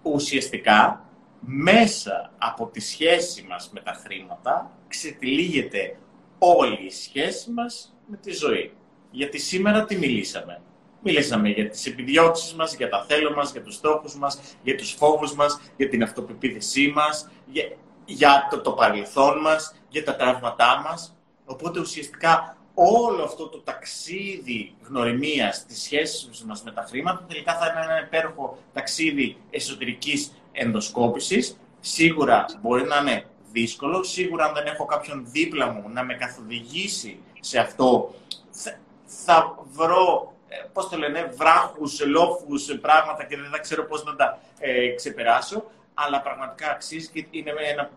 Ουσιαστικά, 0.02 1.04
μέσα 1.40 2.32
από 2.38 2.66
τη 2.66 2.80
σχέση 2.80 3.42
μας 3.42 3.70
με 3.70 3.80
τα 3.80 3.92
χρήματα, 3.92 4.70
ξετυλίγεται 4.88 5.96
όλη 6.38 6.84
η 6.84 6.90
σχέση 6.90 7.50
μας 7.50 7.94
με 8.06 8.16
τη 8.16 8.32
ζωή. 8.32 8.72
Γιατί 9.10 9.38
σήμερα 9.38 9.84
τι 9.84 9.96
μιλήσαμε. 9.96 10.60
Μιλήσαμε 11.02 11.48
για 11.48 11.68
τις 11.68 11.86
επιδιώξεις 11.86 12.54
μας, 12.54 12.74
για 12.74 12.88
τα 12.88 13.04
θέλω 13.08 13.34
μας, 13.34 13.52
για 13.52 13.62
τους 13.62 13.74
στόχους 13.74 14.14
μας, 14.14 14.40
για 14.62 14.76
τους 14.76 14.92
φόβους 14.92 15.34
μας, 15.34 15.60
για 15.76 15.88
την 15.88 16.02
αυτοπεποίθησή 16.02 16.92
μας, 16.94 17.28
για, 17.46 17.64
για 18.04 18.48
το, 18.50 18.60
το 18.60 18.72
παρελθόν 18.72 19.38
μας, 19.40 19.74
για 19.88 20.04
τα 20.04 20.16
τραύματά 20.16 20.82
μας. 20.84 21.16
Οπότε 21.44 21.80
ουσιαστικά 21.80 22.56
όλο 22.74 23.22
αυτό 23.22 23.48
το 23.48 23.58
ταξίδι 23.60 24.74
γνωριμίας 24.82 25.66
της 25.66 25.82
σχέσης 25.82 26.44
μας 26.46 26.62
με 26.62 26.70
τα 26.72 26.86
χρήματα 26.88 27.24
τελικά 27.28 27.58
θα 27.58 27.66
είναι 27.66 27.84
ένα 27.84 28.00
υπέροχο 28.00 28.58
ταξίδι 28.72 29.36
εσωτερικής 29.50 30.32
ενδοσκόπησης. 30.52 31.56
Σίγουρα 31.80 32.44
μπορεί 32.60 32.84
να 32.84 32.96
είναι 32.96 33.24
δύσκολο, 33.52 34.02
σίγουρα 34.02 34.44
αν 34.44 34.54
δεν 34.54 34.66
έχω 34.66 34.84
κάποιον 34.84 35.26
δίπλα 35.26 35.66
μου 35.72 35.88
να 35.88 36.04
με 36.04 36.14
καθοδηγήσει 36.14 37.18
σε 37.40 37.58
αυτό, 37.58 38.14
θα, 38.50 38.78
θα 39.04 39.58
βρω, 39.72 40.34
ε, 40.39 40.39
πώς 40.72 40.88
το 40.88 40.96
λένε, 40.98 41.32
βράχους, 41.36 42.06
λόφους, 42.06 42.68
ε, 42.68 42.74
πράγματα 42.74 43.24
και 43.24 43.36
δεν 43.36 43.50
θα 43.50 43.58
ξέρω 43.58 43.84
πώς 43.84 44.04
να 44.04 44.16
τα 44.16 44.38
ε, 44.58 44.88
ξεπεράσω, 44.94 45.70
αλλά 45.94 46.20
πραγματικά 46.20 46.70
αξίζει 46.70 47.08
και 47.08 47.26
είναι 47.30 47.52
ένα, 47.72 47.90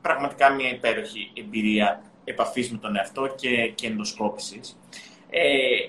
πραγματικά 0.00 0.50
μια 0.50 0.68
υπέροχη 0.70 1.32
εμπειρία 1.34 2.02
επαφής 2.24 2.70
με 2.70 2.78
τον 2.78 2.96
εαυτό 2.96 3.26
και, 3.26 3.68
και 3.68 3.86
ενδοσκόπησης. 3.86 4.78
Ε, 5.30 5.88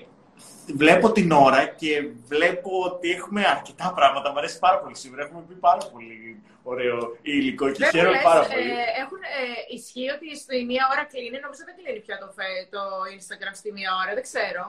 βλέπω 0.74 1.12
την 1.12 1.30
ώρα 1.32 1.66
και 1.66 2.08
βλέπω 2.26 2.70
ότι 2.84 3.10
έχουμε 3.10 3.46
αρκετά 3.46 3.92
πράγματα. 3.94 4.32
Μ' 4.32 4.38
αρέσει 4.38 4.58
πάρα 4.58 4.78
πολύ 4.78 4.96
σήμερα. 4.96 5.22
Έχουμε 5.26 5.42
πει 5.48 5.54
πάρα 5.54 5.88
πολύ 5.92 6.42
ωραίο 6.62 7.16
υλικό 7.22 7.70
και 7.70 7.78
Δεν 7.78 7.88
μου 7.92 7.98
χαίρομαι 7.98 8.16
λες, 8.16 8.24
πάρα 8.24 8.44
ε, 8.44 8.48
πολύ. 8.54 8.70
έχουν, 9.02 9.20
ε, 9.22 9.74
ισχύει 9.76 10.10
ότι 10.16 10.36
στη 10.36 10.64
μία 10.64 10.88
ώρα 10.92 11.04
κλείνει, 11.04 11.38
νομίζω 11.44 11.62
δεν 11.68 11.76
κλείνει 11.80 12.00
πια 12.00 12.16
το, 12.18 12.28
φε- 12.36 12.66
το 12.74 12.82
Instagram 13.16 13.54
στη 13.60 13.72
μία 13.72 13.90
ώρα, 14.02 14.12
δεν 14.14 14.22
ξέρω. 14.22 14.64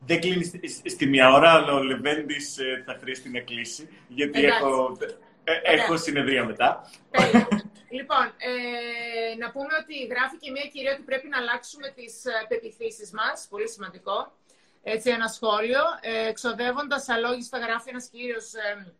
Δεν 0.00 0.20
κλείνει 0.20 0.44
στη, 0.44 0.68
στη- 0.68 0.88
στη 0.90 1.06
μία 1.06 1.32
ώρα, 1.32 1.50
αλλά 1.52 1.72
ο 1.72 1.82
Λεβέντης 1.82 2.58
ε, 2.58 2.82
θα 2.86 2.96
χρειαστεί 3.00 3.28
να 3.30 3.40
κλείσει, 3.40 3.88
γιατί 4.08 4.38
Εντάξει. 4.44 4.64
έχω, 4.64 4.96
ε, 5.44 5.52
έχω 5.62 5.96
συνεδρία 5.96 6.44
μετά. 6.44 6.90
Τέλεια. 7.10 7.48
λοιπόν, 7.90 8.24
ε, 8.36 9.36
να 9.38 9.50
πούμε 9.50 9.68
ότι 9.82 10.06
γράφει 10.06 10.36
και 10.36 10.50
μια 10.50 10.66
κυρία 10.72 10.92
ότι 10.92 11.02
πρέπει 11.02 11.28
να 11.28 11.38
αλλάξουμε 11.38 11.88
τις 11.96 12.24
ε, 12.24 12.30
πεπιθήσεις 12.48 13.10
μας. 13.12 13.46
Πολύ 13.50 13.68
σημαντικό. 13.68 14.32
Έτσι, 14.82 15.10
ένα 15.10 15.28
σχόλιο. 15.28 15.80
Ε, 16.00 16.28
εξοδεύοντας 16.28 17.08
αλόγιστα, 17.08 17.58
γράφει 17.58 17.88
ένας 17.90 18.08
κύριος, 18.08 18.52
ε, 18.54 18.92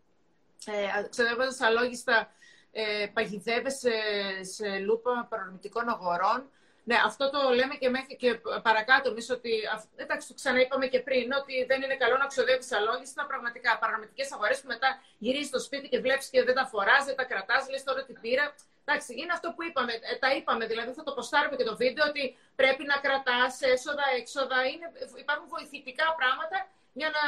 ε, 0.66 1.04
εξοδεύοντας 1.04 1.60
αλόγιστα 1.60 2.32
ε, 2.72 3.06
παγιδεύεσαι 3.12 3.92
σε 4.40 4.78
λούπα 4.78 5.26
παρορμητικών 5.30 5.88
αγορών. 5.88 6.50
Ναι, 6.88 6.96
αυτό 7.10 7.24
το 7.30 7.40
λέμε 7.58 7.74
και, 7.74 7.88
μέχρι 7.96 8.16
και 8.16 8.30
παρακάτω 8.62 9.06
εμείς 9.10 9.30
ότι. 9.30 9.52
αυ- 9.74 9.92
Εντάξει, 9.96 10.28
το 10.28 10.34
ξαναείπαμε 10.34 10.86
και 10.92 11.00
πριν, 11.08 11.26
ότι 11.40 11.54
δεν 11.70 11.82
είναι 11.82 11.96
καλό 12.02 12.16
να 12.16 12.26
ξοδεύει 12.32 12.66
αλόγιστα. 12.78 13.26
Πραγματικά, 13.26 13.78
παρανομητικές 13.78 14.32
αγορές 14.32 14.60
που 14.60 14.66
μετά 14.74 14.90
γυρίζεις 15.18 15.46
στο 15.52 15.60
σπίτι 15.66 15.86
και 15.88 15.98
βλέπεις 16.04 16.26
και 16.32 16.42
δεν 16.44 16.54
τα 16.54 16.66
φοράς, 16.72 17.04
δεν 17.04 17.16
τα 17.16 17.24
κρατάς, 17.24 17.68
λες 17.70 17.82
τώρα 17.84 18.04
τι 18.04 18.12
πήρα. 18.12 18.54
Εντάξει, 18.84 19.10
είναι 19.20 19.32
αυτό 19.32 19.48
που 19.54 19.62
είπαμε. 19.68 19.92
Ε, 19.92 20.16
τα 20.22 20.28
είπαμε, 20.36 20.66
δηλαδή 20.66 20.90
θα 20.98 21.02
το 21.02 21.12
ποστάρουμε 21.16 21.56
και 21.56 21.64
το 21.70 21.76
βίντεο 21.76 22.04
ότι 22.08 22.24
πρέπει 22.60 22.82
να 22.92 22.96
κρατάς 23.06 23.52
έσοδα, 23.74 24.04
έξοδα. 24.20 24.58
Είναι, 24.70 24.86
υπάρχουν 25.24 25.46
βοηθητικά 25.48 26.06
πράγματα 26.20 26.58
για 27.00 27.08
να, 27.16 27.22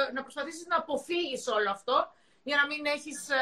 ε, 0.00 0.12
να 0.16 0.20
προσπαθήσεις 0.22 0.66
να 0.66 0.76
αποφύγεις 0.76 1.46
όλο 1.56 1.70
αυτό, 1.76 1.96
για 2.42 2.56
να 2.60 2.64
μην 2.66 2.86
έχεις. 2.96 3.18
Ε, 3.30 3.36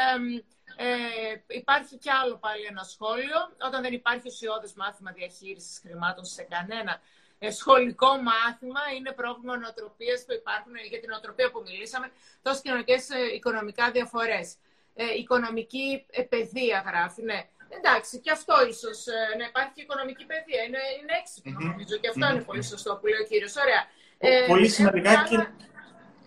υπάρχει 1.47 1.97
κι 1.99 2.11
άλλο 2.11 2.37
πάλι 2.37 2.65
ένα 2.65 2.83
σχόλιο. 2.83 3.39
Όταν 3.67 3.83
δεν 3.83 3.93
υπάρχει 3.93 4.23
ουσιώδες 4.29 4.73
μάθημα 4.75 5.11
διαχείρισης 5.13 5.81
χρημάτων 5.83 6.25
σε 6.25 6.43
κανένα 6.43 7.01
ε, 7.39 7.51
σχολικό 7.51 8.09
μάθημα, 8.31 8.81
είναι 8.97 9.13
πρόβλημα 9.13 9.57
νοοτροπίας 9.59 10.25
που 10.27 10.33
υπάρχουν 10.33 10.75
για 10.91 11.01
την 11.01 11.09
νοοτροπία 11.11 11.51
που 11.51 11.63
μιλήσαμε, 11.67 12.11
τόσο 12.43 12.61
κοινωνικές 12.61 13.11
ε, 13.11 13.35
οικονομικά 13.35 13.91
διαφορές. 13.91 14.57
Ε, 14.95 15.05
οικονομική 15.23 16.07
ε, 16.11 16.23
παιδεία 16.23 16.85
γράφει, 16.87 17.23
ναι. 17.23 17.49
Εντάξει, 17.69 18.21
και 18.21 18.31
αυτό 18.31 18.67
ίσως 18.69 19.07
ε, 19.07 19.37
να 19.39 19.45
υπάρχει 19.45 19.73
και 19.75 19.83
οικονομική 19.83 20.25
παιδεία. 20.27 20.63
Είναι, 20.63 20.79
είναι 21.01 21.13
έξυπνο, 21.21 21.57
Μμμ. 21.61 21.69
νομίζω, 21.71 21.97
και 21.97 22.09
αυτό 22.09 22.27
Μμμ. 22.27 22.35
είναι 22.35 22.45
πολύ 22.45 22.63
σωστό 22.65 22.97
που 22.97 23.07
λέει 23.07 23.21
ο 23.21 23.27
κύριος. 23.31 23.55
Ωραία. 23.57 23.83
Πο- 24.19 24.47
πολύ 24.53 24.69
σημαντικά 24.69 25.11
έχουμε 25.11 25.29
και- 25.29 25.37
άλλα- 25.37 25.55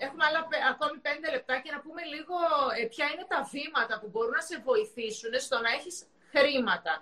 Έχουμε 0.05 0.23
άλλα, 0.27 0.39
πε- 0.49 0.65
ακόμη 0.73 0.97
πέντε 1.07 1.27
λεπτά 1.35 1.55
και 1.63 1.71
να 1.75 1.79
πούμε 1.85 2.01
λίγο 2.13 2.35
ε, 2.79 2.83
ποια 2.93 3.05
είναι 3.11 3.25
τα 3.33 3.39
βήματα 3.53 3.93
που 3.99 4.07
μπορούν 4.11 4.35
να 4.39 4.45
σε 4.49 4.55
βοηθήσουν 4.69 5.31
στο 5.47 5.55
να 5.65 5.69
έχεις 5.77 5.95
χρήματα. 6.33 6.93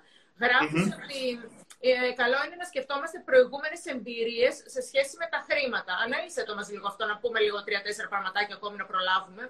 Γράφεις 0.43 0.83
Μμμ. 0.85 0.93
ότι 1.03 1.21
ε, 1.87 2.11
καλό 2.21 2.37
είναι 2.45 2.57
να 2.61 2.67
σκεφτόμαστε 2.71 3.17
προηγούμενες 3.29 3.81
εμπειρίες 3.93 4.53
σε 4.75 4.81
σχέση 4.89 5.13
με 5.21 5.27
τα 5.33 5.39
χρήματα. 5.49 5.91
Ανέλησε 6.03 6.41
το 6.49 6.53
μας 6.57 6.67
λίγο 6.73 6.87
αυτό, 6.87 7.03
να 7.11 7.15
πούμε 7.21 7.39
λίγο 7.45 7.63
τρία-τέσσερα 7.63 8.07
πραγματάκια 8.13 8.55
ακόμη 8.55 8.77
να 8.81 8.85
προλάβουμε. 8.91 9.43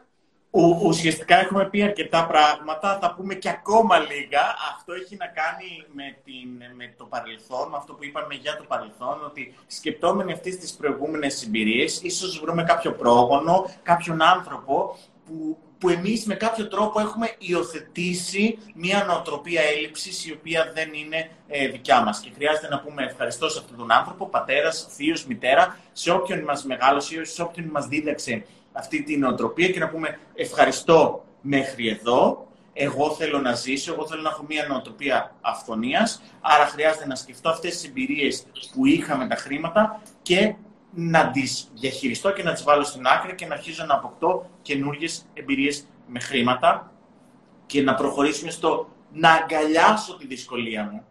Ο, 0.57 0.87
ουσιαστικά 0.87 1.39
έχουμε 1.39 1.69
πει 1.69 1.81
αρκετά 1.81 2.25
πράγματα, 2.25 2.99
θα 3.01 3.13
πούμε 3.13 3.33
και 3.33 3.49
ακόμα 3.49 3.97
λίγα. 3.97 4.41
Αυτό 4.75 4.93
έχει 4.93 5.15
να 5.15 5.27
κάνει 5.27 5.85
με, 5.93 6.17
την, 6.23 6.75
με 6.75 6.93
το 6.97 7.05
παρελθόν, 7.05 7.69
με 7.69 7.77
αυτό 7.77 7.93
που 7.93 8.03
είπαμε 8.03 8.33
για 8.33 8.57
το 8.57 8.63
παρελθόν, 8.67 9.25
ότι 9.25 9.53
σκεπτόμενοι 9.67 10.31
αυτές 10.31 10.57
τις 10.57 10.73
προηγούμενες 10.73 11.43
εμπειρίες, 11.43 12.01
ίσως 12.01 12.39
βρούμε 12.39 12.63
κάποιο 12.63 12.91
πρόγονο, 12.91 13.69
κάποιον 13.83 14.21
άνθρωπο 14.21 14.97
που, 15.25 15.33
που 15.35 15.65
που 15.85 15.89
εμείς 15.89 16.25
με 16.25 16.35
κάποιο 16.35 16.67
τρόπο 16.67 16.99
έχουμε 16.99 17.35
υιοθετήσει 17.37 18.57
μια 18.75 19.03
νοοτροπία 19.07 19.61
έλλειψης 19.61 20.25
η 20.25 20.31
οποία 20.31 20.71
δεν 20.73 20.93
είναι 20.93 21.29
ε, 21.47 21.67
δικιά 21.67 22.01
μας. 22.01 22.19
Και 22.19 22.29
χρειάζεται 22.35 22.67
να 22.67 22.79
πούμε 22.79 23.03
ευχαριστώ 23.03 23.49
σε 23.49 23.59
αυτόν 23.59 23.77
τον 23.77 23.91
άνθρωπο, 23.91 24.25
πατέρας, 24.25 24.87
θείος, 24.89 25.25
μητέρα, 25.25 25.79
σε 25.91 26.11
όποιον 26.11 26.39
μας 26.43 26.63
μεγάλωσε 26.63 27.21
ή 27.21 27.23
σε 27.23 27.41
όποιον 27.41 27.67
μας 27.67 27.87
δίδαξε 27.87 28.45
αυτή 28.75 29.03
την 29.03 29.19
νοοτροπία 29.19 29.69
και 29.69 29.79
να 29.79 29.89
πούμε 29.89 30.19
ευχαριστώ 30.35 31.25
μέχρι 31.41 31.87
εδώ, 31.87 32.47
εγώ 32.73 33.11
θέλω 33.11 33.39
να 33.39 33.53
ζήσω, 33.53 33.93
εγώ 33.93 34.07
θέλω 34.07 34.21
να 34.21 34.29
έχω 34.29 34.45
μια 34.49 34.65
νοοτροπία 34.67 35.35
αυθονίας, 35.41 36.21
άρα 36.41 36.65
χρειάζεται 36.65 37.07
να 37.07 37.15
σκεφτώ 37.15 37.49
αυτές 37.49 37.71
τις 37.71 37.89
εμπειρίες 37.89 38.45
που 38.73 38.85
είχα 38.85 39.17
με 39.17 39.27
τα 39.27 39.35
χρήματα 39.35 40.01
και 40.21 40.55
να 40.93 41.31
τις 41.31 41.71
διαχειριστώ 41.73 42.33
και 42.33 42.43
να 42.43 42.53
τις 42.53 42.63
βάλω 42.63 42.83
στην 42.83 43.07
άκρη 43.07 43.35
και 43.35 43.45
να 43.45 43.53
αρχίζω 43.53 43.85
να 43.85 43.93
αποκτώ 43.93 44.49
καινούργιες 44.61 45.25
εμπειρίες 45.33 45.87
με 46.07 46.19
χρήματα 46.19 46.91
και 47.65 47.81
να 47.81 47.95
προχωρήσουμε 47.95 48.51
στο 48.51 48.89
να 49.11 49.31
αγκαλιάσω 49.31 50.17
τη 50.17 50.27
δυσκολία 50.27 50.89
μου, 50.91 51.05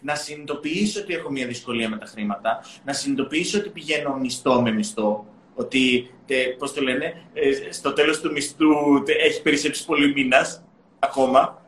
να 0.00 0.14
συνειδητοποιήσω 0.14 1.00
ότι 1.00 1.14
έχω 1.14 1.30
μια 1.30 1.46
δυσκολία 1.46 1.88
με 1.88 1.96
τα 1.96 2.06
χρήματα, 2.06 2.64
να 2.84 2.92
συνειδητοποιήσω 2.92 3.58
ότι 3.58 3.68
πηγαίνω 3.68 4.16
μισθό 4.16 4.62
με 4.62 4.72
μισθό, 4.72 5.26
ότι, 5.54 6.10
πώς 6.58 6.72
το 6.72 6.82
λένε, 6.82 7.22
ε, 7.32 7.72
στο 7.72 7.92
τέλος 7.92 8.20
του 8.20 8.32
μισθού 8.32 8.68
έχει 9.06 9.42
περισσέψει 9.42 9.84
πολύ 9.84 10.12
μήνας, 10.12 10.64
ακόμα, 10.98 11.62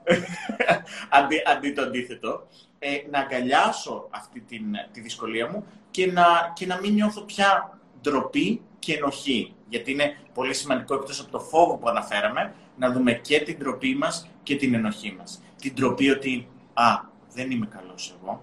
αντί, 1.19 1.43
αντί 1.47 1.73
το 1.73 1.83
αντίθετο, 1.83 2.47
ε, 2.79 2.89
να 3.11 3.19
αγκαλιάσω 3.19 4.09
αυτή 4.11 4.41
την, 4.41 4.65
τη 4.93 5.01
δυσκολία 5.01 5.51
μου 5.51 5.67
και 5.91 6.07
να, 6.07 6.53
και 6.55 6.67
να 6.67 6.81
μην 6.81 6.93
νιώθω 6.93 7.21
πια 7.21 7.79
ντροπή 8.03 8.61
και 8.79 8.95
ενοχή. 8.95 9.55
Γιατί 9.69 9.91
είναι 9.93 10.17
πολύ 10.35 10.55
σημαντικό, 10.55 10.95
εκτός 10.95 11.21
από 11.21 11.31
το 11.31 11.41
φόβο 11.41 11.77
που 11.77 11.89
αναφέραμε, 11.89 12.55
να 12.77 12.93
δούμε 12.93 13.13
και 13.13 13.41
την 13.41 13.59
ντροπή 13.59 13.95
μας 13.95 14.31
και 14.43 14.57
την 14.57 14.75
ενοχή 14.75 15.15
μας. 15.19 15.43
Την 15.61 15.75
ντροπή 15.75 16.11
ότι, 16.11 16.49
α, 16.73 16.85
δεν 17.35 17.51
είμαι 17.51 17.67
καλός 17.67 18.15
εγώ. 18.23 18.43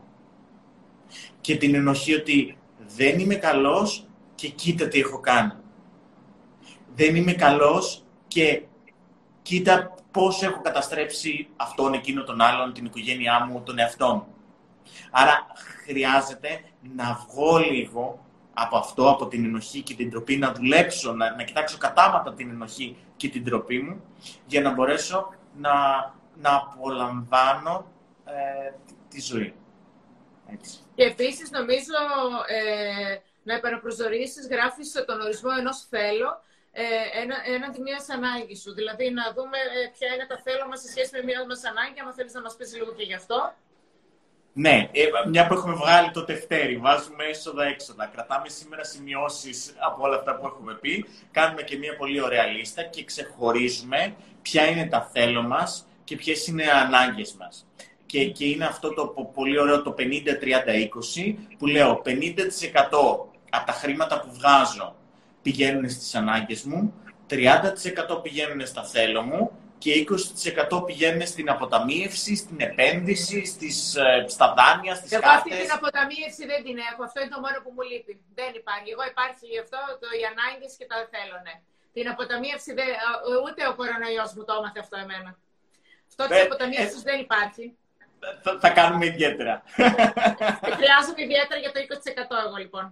Και 1.42 1.58
την 1.58 1.76
ενοχή 1.76 2.14
ότι 2.14 2.58
δεν 2.96 3.20
είμαι 3.20 3.36
καλός 3.36 4.09
και 4.40 4.50
κοίτα 4.50 4.88
τι 4.88 5.00
έχω 5.00 5.20
κάνει. 5.20 5.52
Δεν 6.96 7.16
είμαι 7.16 7.34
καλός 7.34 8.04
και 8.28 8.62
κοίτα 9.42 9.96
πώς 10.12 10.42
έχω 10.42 10.62
καταστρέψει 10.62 11.48
αυτόν, 11.56 11.94
εκείνο, 11.94 12.24
τον 12.24 12.42
άλλον, 12.42 12.74
την 12.74 12.86
οικογένειά 12.86 13.46
μου, 13.46 13.62
τον 13.62 13.80
εαυτό 13.80 14.14
μου. 14.16 14.28
Άρα 15.12 15.48
χρειάζεται 15.86 16.62
να 16.96 17.26
βγω 17.28 17.58
λίγο 17.58 18.26
από 18.54 18.78
αυτό, 18.78 19.10
από 19.10 19.28
την 19.28 19.46
ενοχή 19.46 19.82
και 19.82 19.94
την 19.94 20.10
τροπή, 20.10 20.38
να 20.38 20.52
δουλέψω, 20.52 21.14
να, 21.14 21.36
να 21.36 21.44
κοιτάξω 21.44 21.78
κατάματα 21.78 22.34
την 22.34 22.50
ενοχή 22.50 22.98
και 23.18 23.30
την 23.30 23.44
τροπή 23.44 23.80
μου, 23.80 24.02
για 24.46 24.62
να 24.62 24.74
μπορέσω 24.74 25.34
να, 25.58 25.72
να 26.36 26.56
απολαμβάνω 26.56 27.86
ε, 28.26 28.74
τη, 29.10 29.22
ζωή. 29.22 29.54
Έτσι. 30.54 30.78
Και 30.96 31.04
επίσης 31.04 31.52
νομίζω 31.52 31.94
ε, 32.48 33.29
να 33.50 33.54
επαναπροσδορίσεις, 33.60 34.44
γράφεις 34.54 34.88
τον 35.10 35.18
ορισμό 35.26 35.52
ενός 35.60 35.78
θέλω, 35.94 36.32
ε, 36.72 36.84
ένα, 37.22 37.36
έναντι 37.56 37.80
μιας 37.88 38.06
ανάγκης 38.18 38.60
σου. 38.62 38.72
Δηλαδή 38.80 39.06
να 39.20 39.26
δούμε 39.36 39.58
ε, 39.78 39.80
ποια 39.96 40.10
είναι 40.14 40.26
τα 40.32 40.38
θέλω 40.46 40.66
μας 40.70 40.80
σε 40.84 40.88
σχέση 40.94 41.12
με 41.16 41.22
μια 41.28 41.40
μας 41.50 41.62
ανάγκη. 41.72 42.00
Αν 42.00 42.14
θέλεις 42.18 42.34
να 42.34 42.42
μας 42.46 42.56
πεις 42.58 42.70
λίγο 42.78 42.92
και 42.98 43.06
γι' 43.10 43.20
αυτό. 43.22 43.40
Ναι, 44.54 44.90
ε, 44.92 45.04
μια 45.30 45.48
που 45.48 45.54
έχουμε 45.54 45.76
βγάλει 45.84 46.12
το 46.12 46.24
τευτέρι, 46.26 46.78
βάζουμε 46.78 47.24
έσοδα-έξοδα, 47.24 48.06
κρατάμε 48.14 48.50
σήμερα 48.50 48.84
σημειώσεις 48.84 49.74
από 49.78 50.04
όλα 50.06 50.16
αυτά 50.16 50.36
που 50.36 50.46
έχουμε 50.48 50.74
πει, 50.82 51.06
κάνουμε 51.32 51.62
και 51.62 51.78
μια 51.78 51.96
πολύ 51.96 52.22
ωραία 52.22 52.46
λίστα 52.46 52.84
και 52.84 53.04
ξεχωρίζουμε 53.04 54.16
ποια 54.42 54.64
είναι 54.70 54.86
τα 54.88 55.10
θέλω 55.14 55.42
μας 55.42 55.88
και 56.04 56.16
ποιες 56.16 56.48
είναι 56.48 56.64
οι 56.64 56.70
ανάγκες 56.86 57.36
μας. 57.40 57.66
Και, 58.06 58.30
και 58.30 58.46
είναι 58.46 58.66
αυτό 58.66 58.94
το 58.94 59.06
πολύ 59.34 59.60
ωραίο 59.60 59.82
το 59.82 59.96
50-30-20 59.98 60.04
που 61.58 61.66
λέω 61.68 62.02
50% 62.06 62.12
από 62.82 62.90
τα 62.92 63.29
χρήματα 63.82 64.20
που 64.20 64.30
βγάζω 64.38 64.96
πηγαίνουν 65.42 65.90
στις 65.90 66.16
ανάγκες 66.16 66.64
μου, 66.64 66.94
30% 67.30 68.22
πηγαίνουν 68.24 68.62
στα 68.68 68.84
θέλω 68.84 69.22
μου 69.22 69.42
και 69.84 69.92
20% 70.70 70.86
πηγαίνουν 70.88 71.24
στην 71.34 71.48
αποταμίευση, 71.56 72.32
στην 72.44 72.60
επένδυση, 72.70 73.40
στις, 73.54 73.78
ε, 73.96 74.26
στα 74.36 74.48
δάνεια, 74.58 74.94
στις 75.00 75.12
Εγώ 75.12 75.22
κάρτες. 75.22 75.54
αυτή 75.54 75.64
την 75.66 75.74
αποταμίευση 75.80 76.44
δεν 76.52 76.62
την 76.68 76.78
έχω. 76.90 77.02
Αυτό 77.08 77.18
είναι 77.22 77.34
το 77.36 77.42
μόνο 77.46 77.58
που 77.64 77.72
μου 77.76 77.84
λείπει. 77.90 78.14
Δεν 78.40 78.52
υπάρχει. 78.62 78.90
Εγώ 78.96 79.04
υπάρχει 79.14 79.44
γι' 79.54 79.62
αυτό 79.66 79.80
το, 80.02 80.08
οι 80.20 80.24
ανάγκες 80.34 80.72
και 80.80 80.86
τα 80.92 80.98
θέλω, 81.14 81.38
ναι. 81.46 81.56
Την 81.96 82.06
αποταμίευση, 82.14 82.70
δεν, 82.80 82.90
ούτε 83.46 83.62
ο 83.72 83.74
κορονοϊός 83.80 84.30
μου 84.36 84.44
το 84.48 84.54
έμαθε 84.60 84.80
αυτό 84.86 84.96
εμένα. 85.06 85.32
Αυτό 86.10 86.22
της 86.30 86.42
αποταμίευσης 86.48 87.02
δεν 87.10 87.18
υπάρχει. 87.26 87.66
Θα, 88.44 88.52
θα 88.64 88.70
κάνουμε 88.80 89.06
ιδιαίτερα. 89.14 89.54
Χρειάζομαι 90.80 91.22
ιδιαίτερα 91.28 91.60
για 91.64 91.72
το 91.74 91.80
20% 91.80 92.46
εγώ 92.46 92.58
λοιπόν. 92.66 92.86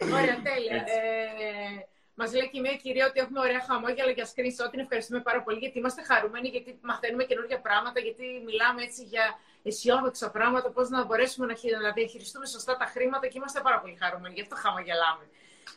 Ωραία, 0.00 0.42
τέλεια. 0.42 0.74
Ε, 0.74 1.86
Μας 2.14 2.32
λέει 2.32 2.48
και 2.52 2.60
μια 2.60 2.76
κυρία 2.76 3.06
ότι 3.06 3.20
έχουμε 3.20 3.40
ωραία 3.40 3.60
χαμόγελα 3.60 4.10
για 4.10 4.26
screenshot. 4.32 4.70
Την 4.70 4.80
ευχαριστούμε 4.80 5.20
πάρα 5.20 5.42
πολύ 5.42 5.58
γιατί 5.58 5.78
είμαστε 5.78 6.02
χαρούμενοι, 6.02 6.48
γιατί 6.48 6.78
μαθαίνουμε 6.82 7.24
καινούργια 7.24 7.60
πράγματα, 7.60 8.00
γιατί 8.00 8.42
μιλάμε 8.44 8.82
έτσι 8.82 9.02
για 9.02 9.38
αισιόδοξα 9.62 10.30
πράγματα, 10.30 10.70
πώς 10.70 10.88
να 10.88 11.04
μπορέσουμε 11.04 11.46
να 11.82 11.92
διαχειριστούμε 11.92 12.46
σωστά 12.46 12.76
τα 12.76 12.84
χρήματα 12.84 13.26
και 13.26 13.38
είμαστε 13.38 13.60
πάρα 13.60 13.80
πολύ 13.80 13.96
χαρούμενοι. 14.00 14.34
Γι' 14.34 14.40
αυτό 14.40 14.54
χαμογελάμε. 14.54 15.24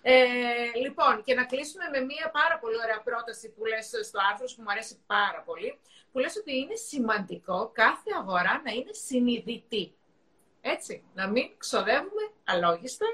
Ε, 0.01 0.15
λοιπόν, 0.83 1.23
και 1.23 1.33
να 1.33 1.45
κλείσουμε 1.45 1.85
με 1.91 1.99
μια 1.99 2.29
πάρα 2.39 2.59
πολύ 2.59 2.77
ωραία 2.83 3.01
πρόταση 3.01 3.49
που 3.49 3.65
λες 3.65 3.91
στο 4.03 4.19
άρθρο 4.31 4.45
που 4.55 4.61
μου 4.61 4.71
αρέσει 4.71 4.99
πάρα 5.07 5.41
πολύ, 5.45 5.79
που 6.11 6.19
λες 6.19 6.35
ότι 6.35 6.55
είναι 6.57 6.75
σημαντικό 6.75 7.71
κάθε 7.73 8.09
αγορά 8.19 8.61
να 8.65 8.71
είναι 8.71 8.93
συνειδητή. 8.93 9.93
Έτσι, 10.61 11.03
να 11.13 11.27
μην 11.27 11.45
ξοδεύουμε 11.57 12.23
αλόγιστα 12.43 13.05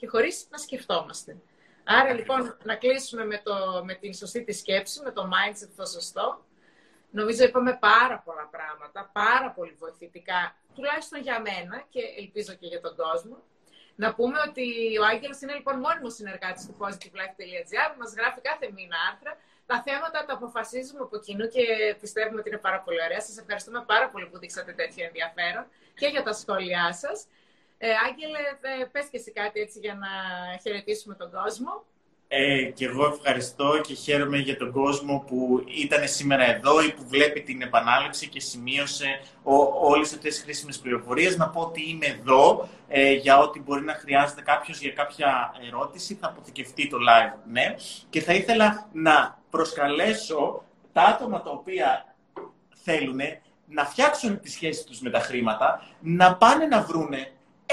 και 0.00 0.06
χωρίς 0.06 0.46
να 0.50 0.58
σκεφτόμαστε. 0.58 1.36
Άρα 1.84 2.12
λοιπόν 2.12 2.56
να 2.62 2.74
κλείσουμε 2.76 3.24
με, 3.24 3.40
το, 3.44 3.54
με 3.84 3.94
την 3.94 4.14
σωστή 4.14 4.44
τη 4.44 4.52
σκέψη, 4.52 5.02
με 5.02 5.10
το 5.10 5.22
mindset 5.34 5.70
το 5.76 5.86
σωστό. 5.86 6.44
Νομίζω 7.10 7.44
είπαμε 7.44 7.78
πάρα 7.80 8.22
πολλά 8.24 8.46
πράγματα, 8.56 9.10
πάρα 9.12 9.50
πολύ 9.50 9.74
βοηθητικά, 9.78 10.56
τουλάχιστον 10.74 11.20
για 11.20 11.40
μένα 11.40 11.76
και 11.88 12.00
ελπίζω 12.18 12.52
και 12.60 12.66
για 12.66 12.80
τον 12.80 12.96
κόσμο. 12.96 13.36
Να 13.94 14.14
πούμε 14.14 14.38
ότι 14.48 14.66
ο 15.00 15.04
Άγγελος 15.04 15.40
είναι 15.40 15.54
λοιπόν 15.54 15.78
μόνιμος 15.78 16.14
συνεργάτης 16.14 16.66
του 16.66 16.76
positivelife.gr, 16.80 17.90
μας 18.00 18.10
γράφει 18.18 18.40
κάθε 18.40 18.66
μήνα 18.74 18.96
άρθρα. 19.10 19.32
Τα 19.66 19.82
θέματα 19.86 20.24
τα 20.24 20.34
αποφασίζουμε 20.34 21.00
από 21.06 21.18
κοινού 21.18 21.46
και 21.54 21.64
πιστεύουμε 22.00 22.40
ότι 22.40 22.48
είναι 22.48 22.58
πάρα 22.68 22.80
πολύ 22.80 23.00
ωραία. 23.06 23.20
Σας 23.20 23.38
ευχαριστούμε 23.38 23.84
πάρα 23.86 24.10
πολύ 24.10 24.26
που 24.26 24.38
δείξατε 24.38 24.72
τέτοιο 24.72 25.04
ενδιαφέρον 25.04 25.64
και 25.94 26.06
για 26.06 26.22
τα 26.22 26.32
σχόλιά 26.32 26.92
σας. 26.92 27.26
Ε, 27.82 27.88
Άγγελε, 28.06 28.38
ε, 28.82 28.84
πες 28.84 29.06
και 29.10 29.16
εσύ 29.16 29.32
κάτι 29.32 29.60
έτσι 29.60 29.78
για 29.78 29.94
να 29.94 30.08
χαιρετήσουμε 30.62 31.14
τον 31.14 31.30
κόσμο. 31.30 31.84
Ε, 32.28 32.64
και 32.64 32.84
εγώ 32.84 33.06
ευχαριστώ 33.06 33.80
και 33.80 33.94
χαίρομαι 33.94 34.38
για 34.38 34.56
τον 34.56 34.72
κόσμο 34.72 35.24
που 35.26 35.64
ήταν 35.66 36.08
σήμερα 36.08 36.44
εδώ 36.44 36.82
ή 36.82 36.92
που 36.92 37.04
βλέπει 37.08 37.40
την 37.40 37.62
επανάληψη 37.62 38.28
και 38.28 38.40
σημείωσε 38.40 39.20
ο, 39.42 39.54
όλες 39.80 40.12
αυτές 40.12 40.34
τις 40.34 40.42
χρήσιμες 40.42 40.78
πληροφορίες. 40.78 41.36
Να 41.36 41.48
πω 41.48 41.60
ότι 41.60 41.90
είμαι 41.90 42.06
εδώ 42.06 42.68
ε, 42.88 43.12
για 43.12 43.38
ό,τι 43.38 43.60
μπορεί 43.60 43.82
να 43.82 43.94
χρειάζεται 43.94 44.42
κάποιος 44.42 44.80
για 44.80 44.92
κάποια 44.92 45.54
ερώτηση. 45.66 46.14
Θα 46.14 46.26
αποθηκευτεί 46.26 46.88
το 46.88 46.96
live, 46.96 47.34
ναι. 47.50 47.74
Και 48.10 48.20
θα 48.20 48.32
ήθελα 48.32 48.88
να 48.92 49.38
προσκαλέσω 49.50 50.64
τα 50.92 51.02
άτομα 51.02 51.42
τα 51.42 51.50
οποία 51.50 52.14
θέλουν 52.84 53.20
να 53.66 53.84
φτιάξουν 53.84 54.40
τη 54.40 54.50
σχέση 54.50 54.84
τους 54.86 55.00
με 55.00 55.10
τα 55.10 55.20
χρήματα, 55.20 55.86
να 56.00 56.36
πάνε 56.36 56.66
να 56.66 56.82
βρούνε 56.82 57.32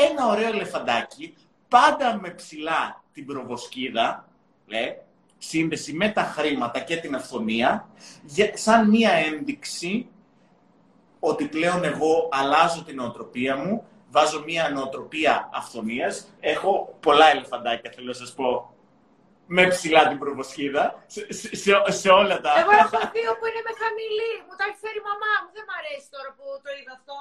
ένα 0.10 0.28
ωραίο 0.28 0.48
ελεφαντάκι, 0.48 1.36
πάντα 1.68 2.20
με 2.22 2.30
ψηλά 2.30 3.04
την 3.14 3.26
προβοσκίδα, 3.26 4.28
λέ, 4.66 4.98
σύνδεση 5.38 5.94
με 5.94 6.10
τα 6.10 6.22
χρήματα 6.22 6.80
και 6.80 6.98
την 6.98 7.16
αυθονία, 7.16 7.90
σαν 8.54 8.90
μία 8.90 9.12
ένδειξη 9.12 10.08
ότι 11.20 11.48
πλέον 11.48 11.84
εγώ 11.84 12.30
αλλάζω 12.32 12.84
την 12.84 12.96
νοοτροπία 12.96 13.56
μου, 13.56 13.88
βάζω 14.10 14.44
μία 14.44 14.70
νοοτροπία 14.70 15.50
αυθονίας. 15.54 16.14
Έχω 16.40 16.98
πολλά 17.00 17.28
ελεφαντάκια, 17.30 17.92
θέλω 17.96 18.08
να 18.08 18.14
σας 18.14 18.34
πω, 18.34 18.50
με 19.48 19.64
ψηλά 19.68 20.08
την 20.08 20.18
προβοσχίδα, 20.20 21.04
σε, 21.14 21.22
σε, 21.34 21.72
σε, 22.02 22.10
όλα 22.10 22.36
τα... 22.44 22.52
Εγώ 22.62 22.74
έχω 22.84 23.00
δύο 23.18 23.32
που 23.38 23.46
είναι 23.50 23.62
με 23.68 23.74
χαμηλή, 23.82 24.32
μου 24.46 24.54
τα 24.60 24.64
έχει 24.70 24.80
φέρει 24.84 25.00
η 25.04 25.08
μαμά 25.10 25.34
μου, 25.42 25.50
δεν 25.56 25.64
μου 25.68 25.76
αρέσει 25.82 26.08
τώρα 26.16 26.30
που 26.38 26.46
το 26.64 26.70
είδα 26.78 26.94
αυτό. 27.00 27.18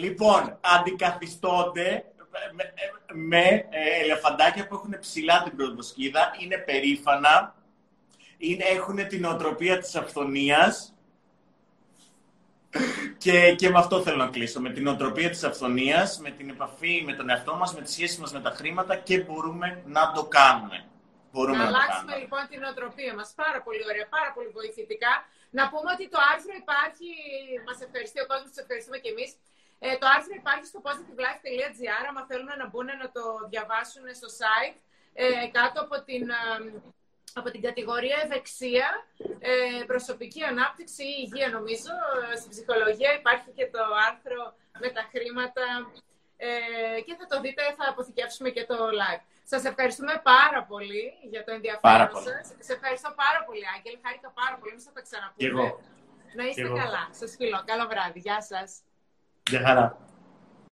Λοιπόν, 0.00 0.58
αντικαθιστώνται 0.60 2.04
με, 2.52 2.72
με 3.12 3.66
ε, 3.70 4.00
ελεφαντάκια 4.02 4.66
που 4.66 4.74
έχουν 4.74 4.98
ψηλά 5.00 5.42
την 5.42 5.56
πρωτοσκίδα, 5.56 6.30
είναι 6.40 6.58
περήφανα, 6.58 7.54
είναι, 8.38 8.64
έχουν 8.64 9.08
την 9.08 9.24
οτροπία 9.24 9.78
της 9.78 9.94
αυθονίας 9.94 10.94
και, 13.18 13.54
και 13.54 13.70
με 13.70 13.78
αυτό 13.78 14.02
θέλω 14.02 14.16
να 14.16 14.28
κλείσω, 14.28 14.60
με 14.60 14.70
την 14.70 14.86
οτροπία 14.86 15.30
της 15.30 15.44
αυθονίας, 15.44 16.18
με 16.18 16.30
την 16.30 16.48
επαφή 16.48 17.02
με 17.06 17.12
τον 17.12 17.30
εαυτό 17.30 17.54
μας, 17.54 17.74
με 17.74 17.82
τη 17.82 17.90
σχέση 17.92 18.20
μας 18.20 18.32
με 18.32 18.40
τα 18.40 18.50
χρήματα 18.50 18.96
και 18.96 19.18
μπορούμε 19.18 19.82
να 19.86 20.12
το 20.12 20.24
κάνουμε. 20.24 20.84
Μπορούμε 21.32 21.56
να, 21.56 21.64
να 21.64 21.68
αλλάξουμε 21.68 22.16
λοιπόν 22.22 22.42
την 22.50 22.62
οτροπία 22.72 23.14
μας. 23.14 23.28
Πάρα 23.42 23.62
πολύ 23.66 23.82
ωραία, 23.90 24.06
πάρα 24.16 24.30
πολύ 24.34 24.48
βοηθητικά. 24.58 25.12
Να 25.58 25.62
πούμε 25.70 25.88
ότι 25.94 26.04
το 26.14 26.18
άρθρο 26.32 26.52
υπάρχει, 26.64 27.10
μας 27.68 27.78
ευχαριστεί 27.86 28.18
ο 28.24 28.26
κόσμος, 28.30 28.48
σας 28.52 28.60
ευχαριστούμε 28.64 28.98
και 29.04 29.10
εμείς. 29.14 29.30
Ε, 29.78 29.96
το 29.98 30.06
άρθρο 30.16 30.34
υπάρχει 30.42 30.66
στο 30.66 30.80
positivelife.gr, 30.86 32.04
άμα 32.08 32.26
θέλουν 32.28 32.50
να 32.58 32.66
μπουν 32.68 32.86
να 32.86 33.08
το 33.16 33.22
διαβάσουν 33.52 34.04
στο 34.20 34.28
site, 34.40 34.76
ε, 35.12 35.46
κάτω 35.58 35.80
από 35.80 35.96
την, 36.08 36.30
ε, 36.30 36.82
από 37.34 37.50
την 37.50 37.62
κατηγορία 37.62 38.18
ευεξία, 38.24 38.88
ε, 39.50 39.84
προσωπική 39.92 40.42
ανάπτυξη 40.42 41.02
ή 41.02 41.16
υγεία 41.24 41.48
νομίζω. 41.48 41.92
Ε, 42.32 42.36
στην 42.36 42.50
ψυχολογία 42.50 43.10
υπάρχει 43.20 43.50
και 43.58 43.66
το 43.74 43.82
άρθρο 44.08 44.42
με 44.82 44.88
τα 44.96 45.02
χρήματα 45.12 45.64
ε, 46.36 46.48
και 47.06 47.14
θα 47.18 47.26
το 47.30 47.40
δείτε, 47.40 47.62
θα 47.78 47.84
αποθηκεύσουμε 47.92 48.48
και 48.50 48.64
το 48.64 48.76
live. 49.00 49.22
Σας 49.44 49.64
ευχαριστούμε 49.64 50.20
πάρα 50.22 50.60
πολύ 50.70 51.04
για 51.32 51.44
το 51.44 51.50
ενδιαφέρον 51.52 52.10
σας. 52.26 52.44
Σε 52.66 52.72
ευχαριστώ 52.72 53.10
πάρα 53.22 53.40
πολύ, 53.46 53.64
Άγγελ. 53.76 53.96
Χάρηκα 54.04 54.30
πάρα 54.40 54.56
πολύ. 54.58 54.72
Μην 54.74 54.82
θα 54.88 54.92
τα 54.92 55.02
ξαναπούμε. 55.06 55.74
Να 56.38 56.44
είστε 56.48 56.68
καλά. 56.82 57.02
Σας 57.10 57.30
φιλώ. 57.38 57.62
Καλό 57.70 57.86
βράδυ. 57.92 58.18
Γεια 58.18 58.40
σας. 58.42 58.70
Γεια 59.50 59.62
χαρά. 59.64 59.96